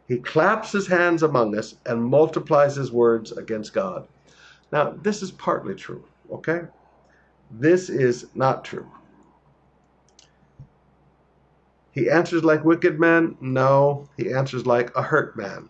He 0.07 0.17
claps 0.19 0.71
his 0.71 0.87
hands 0.87 1.23
among 1.23 1.57
us 1.57 1.75
and 1.85 2.03
multiplies 2.03 2.75
his 2.75 2.91
words 2.91 3.31
against 3.31 3.73
God. 3.73 4.07
Now, 4.71 4.91
this 5.01 5.21
is 5.21 5.31
partly 5.31 5.75
true, 5.75 6.03
okay? 6.31 6.61
This 7.51 7.89
is 7.89 8.27
not 8.35 8.65
true. 8.65 8.87
He 11.91 12.09
answers 12.09 12.43
like 12.43 12.63
wicked 12.63 12.99
men? 12.99 13.37
No, 13.41 14.07
he 14.17 14.31
answers 14.31 14.65
like 14.65 14.95
a 14.95 15.01
hurt 15.01 15.35
man. 15.35 15.69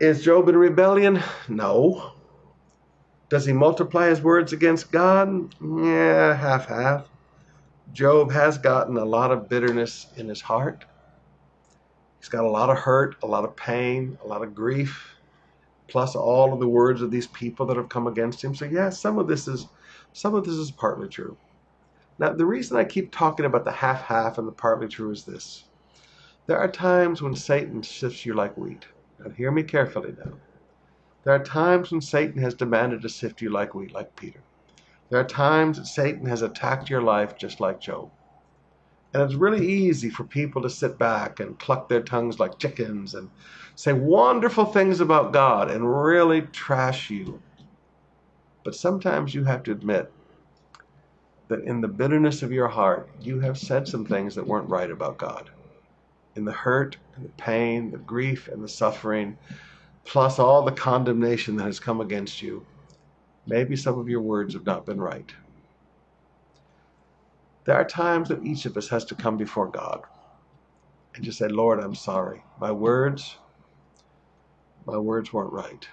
Is 0.00 0.22
Job 0.22 0.48
in 0.48 0.56
rebellion? 0.56 1.20
No. 1.48 2.12
Does 3.28 3.44
he 3.44 3.52
multiply 3.52 4.08
his 4.08 4.20
words 4.20 4.52
against 4.52 4.92
God? 4.92 5.52
Yeah, 5.60 6.36
half 6.36 6.66
half. 6.66 7.08
Job 7.92 8.30
has 8.30 8.58
gotten 8.58 8.96
a 8.96 9.04
lot 9.04 9.32
of 9.32 9.48
bitterness 9.48 10.06
in 10.16 10.28
his 10.28 10.40
heart. 10.40 10.84
He's 12.20 12.28
got 12.28 12.44
a 12.44 12.50
lot 12.50 12.70
of 12.70 12.76
hurt, 12.76 13.16
a 13.22 13.26
lot 13.26 13.44
of 13.44 13.56
pain, 13.56 14.16
a 14.22 14.26
lot 14.28 14.42
of 14.42 14.54
grief, 14.54 15.13
plus 15.88 16.16
all 16.16 16.52
of 16.52 16.60
the 16.60 16.68
words 16.68 17.02
of 17.02 17.10
these 17.10 17.26
people 17.26 17.66
that 17.66 17.76
have 17.76 17.88
come 17.88 18.06
against 18.06 18.42
him. 18.42 18.54
So 18.54 18.64
yeah, 18.64 18.90
some 18.90 19.18
of 19.18 19.28
this 19.28 19.48
is 19.48 19.66
some 20.12 20.34
of 20.34 20.44
this 20.44 20.54
is 20.54 20.70
partly 20.70 21.08
true. 21.08 21.36
Now, 22.18 22.32
the 22.32 22.46
reason 22.46 22.76
I 22.76 22.84
keep 22.84 23.10
talking 23.10 23.44
about 23.44 23.64
the 23.64 23.72
half 23.72 24.02
half 24.02 24.38
and 24.38 24.46
the 24.46 24.52
partly 24.52 24.86
true 24.86 25.10
is 25.10 25.24
this. 25.24 25.64
There 26.46 26.58
are 26.58 26.70
times 26.70 27.20
when 27.20 27.34
Satan 27.34 27.82
sifts 27.82 28.24
you 28.24 28.34
like 28.34 28.56
wheat. 28.56 28.86
Now 29.18 29.30
hear 29.30 29.50
me 29.50 29.62
carefully 29.62 30.14
now. 30.16 30.34
There 31.24 31.34
are 31.34 31.42
times 31.42 31.90
when 31.90 32.02
Satan 32.02 32.40
has 32.42 32.54
demanded 32.54 33.02
to 33.02 33.08
sift 33.08 33.40
you 33.40 33.50
like 33.50 33.74
wheat, 33.74 33.92
like 33.92 34.14
Peter. 34.14 34.40
There 35.08 35.18
are 35.18 35.24
times 35.24 35.78
that 35.78 35.86
Satan 35.86 36.26
has 36.26 36.42
attacked 36.42 36.90
your 36.90 37.02
life 37.02 37.36
just 37.36 37.60
like 37.60 37.80
Job. 37.80 38.10
And 39.14 39.22
it's 39.22 39.34
really 39.34 39.66
easy 39.66 40.10
for 40.10 40.24
people 40.24 40.60
to 40.62 40.70
sit 40.70 40.98
back 40.98 41.40
and 41.40 41.58
cluck 41.58 41.88
their 41.88 42.02
tongues 42.02 42.40
like 42.40 42.58
chickens 42.58 43.14
and 43.14 43.30
say 43.76 43.92
wonderful 43.92 44.64
things 44.64 45.00
about 45.00 45.32
God 45.32 45.70
and 45.70 45.88
really 46.04 46.42
trash 46.42 47.10
you. 47.10 47.40
But 48.64 48.74
sometimes 48.74 49.34
you 49.34 49.44
have 49.44 49.62
to 49.64 49.72
admit 49.72 50.12
that 51.48 51.62
in 51.64 51.80
the 51.80 51.88
bitterness 51.88 52.42
of 52.42 52.52
your 52.52 52.68
heart, 52.68 53.08
you 53.20 53.40
have 53.40 53.56
said 53.56 53.86
some 53.86 54.04
things 54.04 54.34
that 54.34 54.46
weren't 54.46 54.68
right 54.68 54.90
about 54.90 55.18
God 55.18 55.50
in 56.36 56.44
the 56.44 56.52
hurt 56.52 56.96
and 57.14 57.24
the 57.24 57.30
pain, 57.30 57.90
the 57.90 57.98
grief 57.98 58.48
and 58.48 58.62
the 58.62 58.68
suffering, 58.68 59.38
plus 60.04 60.38
all 60.38 60.64
the 60.64 60.72
condemnation 60.72 61.56
that 61.56 61.64
has 61.64 61.78
come 61.78 62.00
against 62.00 62.42
you, 62.42 62.66
maybe 63.46 63.76
some 63.76 63.98
of 63.98 64.08
your 64.08 64.20
words 64.20 64.54
have 64.54 64.66
not 64.66 64.86
been 64.86 65.00
right. 65.00 65.32
There 67.64 67.76
are 67.76 67.84
times 67.84 68.28
that 68.28 68.44
each 68.44 68.66
of 68.66 68.76
us 68.76 68.88
has 68.88 69.04
to 69.06 69.14
come 69.14 69.36
before 69.36 69.68
God 69.68 70.02
and 71.14 71.24
just 71.24 71.38
say, 71.38 71.48
Lord, 71.48 71.80
I'm 71.80 71.94
sorry. 71.94 72.42
My 72.60 72.72
words, 72.72 73.36
my 74.86 74.98
words 74.98 75.32
weren't 75.32 75.52
right. 75.52 75.88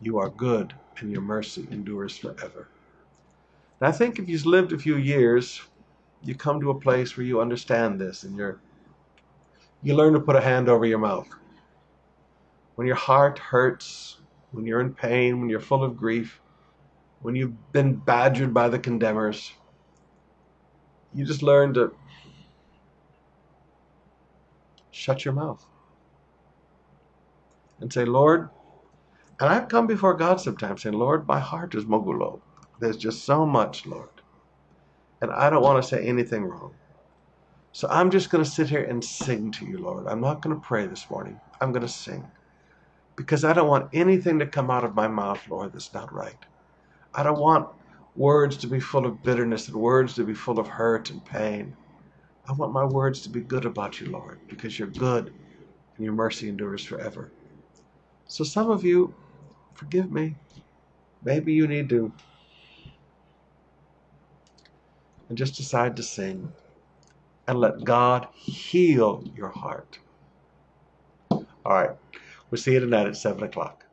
You 0.00 0.18
are 0.18 0.28
good 0.28 0.74
and 0.98 1.10
your 1.10 1.22
mercy 1.22 1.66
endures 1.70 2.18
forever. 2.18 2.68
And 3.80 3.88
I 3.88 3.92
think 3.92 4.18
if 4.18 4.28
you've 4.28 4.46
lived 4.46 4.72
a 4.72 4.78
few 4.78 4.96
years, 4.96 5.62
you 6.22 6.34
come 6.34 6.60
to 6.60 6.70
a 6.70 6.80
place 6.80 7.16
where 7.16 7.26
you 7.26 7.40
understand 7.40 8.00
this 8.00 8.22
and 8.24 8.36
you're 8.36 8.60
you 9.82 9.96
learn 9.96 10.12
to 10.12 10.20
put 10.20 10.36
a 10.36 10.40
hand 10.40 10.68
over 10.68 10.86
your 10.86 10.98
mouth. 10.98 11.28
When 12.76 12.86
your 12.86 12.96
heart 12.96 13.38
hurts, 13.38 14.18
when 14.52 14.64
you're 14.64 14.80
in 14.80 14.94
pain, 14.94 15.40
when 15.40 15.48
you're 15.48 15.58
full 15.58 15.82
of 15.82 15.96
grief, 15.96 16.40
when 17.22 17.34
you've 17.34 17.72
been 17.72 17.96
badgered 17.96 18.54
by 18.54 18.68
the 18.68 18.78
condemners, 18.78 19.52
you 21.14 21.24
just 21.24 21.42
learn 21.42 21.74
to 21.74 21.94
shut 24.90 25.24
your 25.24 25.34
mouth 25.34 25.64
and 27.80 27.92
say, 27.92 28.04
Lord, 28.04 28.50
and 29.40 29.50
I've 29.50 29.68
come 29.68 29.86
before 29.86 30.14
God 30.14 30.40
sometimes 30.40 30.82
saying, 30.82 30.94
Lord, 30.94 31.26
my 31.26 31.40
heart 31.40 31.74
is 31.74 31.84
mogulo. 31.84 32.40
There's 32.80 32.96
just 32.96 33.24
so 33.24 33.46
much, 33.46 33.86
Lord. 33.86 34.10
And 35.20 35.32
I 35.32 35.50
don't 35.50 35.62
want 35.62 35.82
to 35.82 35.88
say 35.88 36.04
anything 36.06 36.44
wrong. 36.44 36.74
So 37.72 37.88
I'm 37.90 38.10
just 38.10 38.30
going 38.30 38.44
to 38.44 38.50
sit 38.50 38.68
here 38.68 38.84
and 38.84 39.04
sing 39.04 39.50
to 39.52 39.66
you, 39.66 39.78
Lord. 39.78 40.06
I'm 40.06 40.20
not 40.20 40.42
going 40.42 40.54
to 40.54 40.60
pray 40.62 40.86
this 40.86 41.10
morning. 41.10 41.40
I'm 41.60 41.72
going 41.72 41.82
to 41.82 41.88
sing. 41.88 42.30
Because 43.16 43.44
I 43.44 43.52
don't 43.52 43.68
want 43.68 43.90
anything 43.92 44.38
to 44.40 44.46
come 44.46 44.70
out 44.70 44.84
of 44.84 44.94
my 44.94 45.08
mouth, 45.08 45.46
Lord, 45.48 45.72
that's 45.72 45.94
not 45.94 46.12
right. 46.12 46.38
I 47.14 47.22
don't 47.22 47.40
want 47.40 47.68
words 48.14 48.56
to 48.58 48.66
be 48.66 48.80
full 48.80 49.06
of 49.06 49.22
bitterness 49.22 49.68
and 49.68 49.76
words 49.76 50.14
to 50.14 50.24
be 50.24 50.34
full 50.34 50.58
of 50.58 50.68
hurt 50.68 51.10
and 51.10 51.24
pain. 51.24 51.76
I 52.48 52.52
want 52.52 52.72
my 52.72 52.84
words 52.84 53.22
to 53.22 53.28
be 53.30 53.40
good 53.40 53.64
about 53.64 54.00
you, 54.00 54.10
Lord, 54.10 54.40
because 54.48 54.78
you're 54.78 54.88
good 54.88 55.32
and 55.96 56.04
your 56.04 56.14
mercy 56.14 56.48
endures 56.48 56.84
forever. 56.84 57.32
So 58.26 58.44
some 58.44 58.70
of 58.70 58.84
you, 58.84 59.14
forgive 59.74 60.10
me. 60.10 60.36
Maybe 61.22 61.52
you 61.52 61.66
need 61.66 61.88
to 61.90 62.12
and 65.28 65.38
just 65.38 65.56
decide 65.56 65.96
to 65.96 66.02
sing 66.02 66.52
and 67.46 67.58
let 67.58 67.84
God 67.84 68.28
heal 68.34 69.22
your 69.34 69.48
heart. 69.48 69.98
All 71.30 71.46
right. 71.72 71.90
We'll 72.50 72.60
see 72.60 72.72
you 72.72 72.80
tonight 72.80 73.06
at 73.06 73.16
7 73.16 73.42
o'clock. 73.42 73.86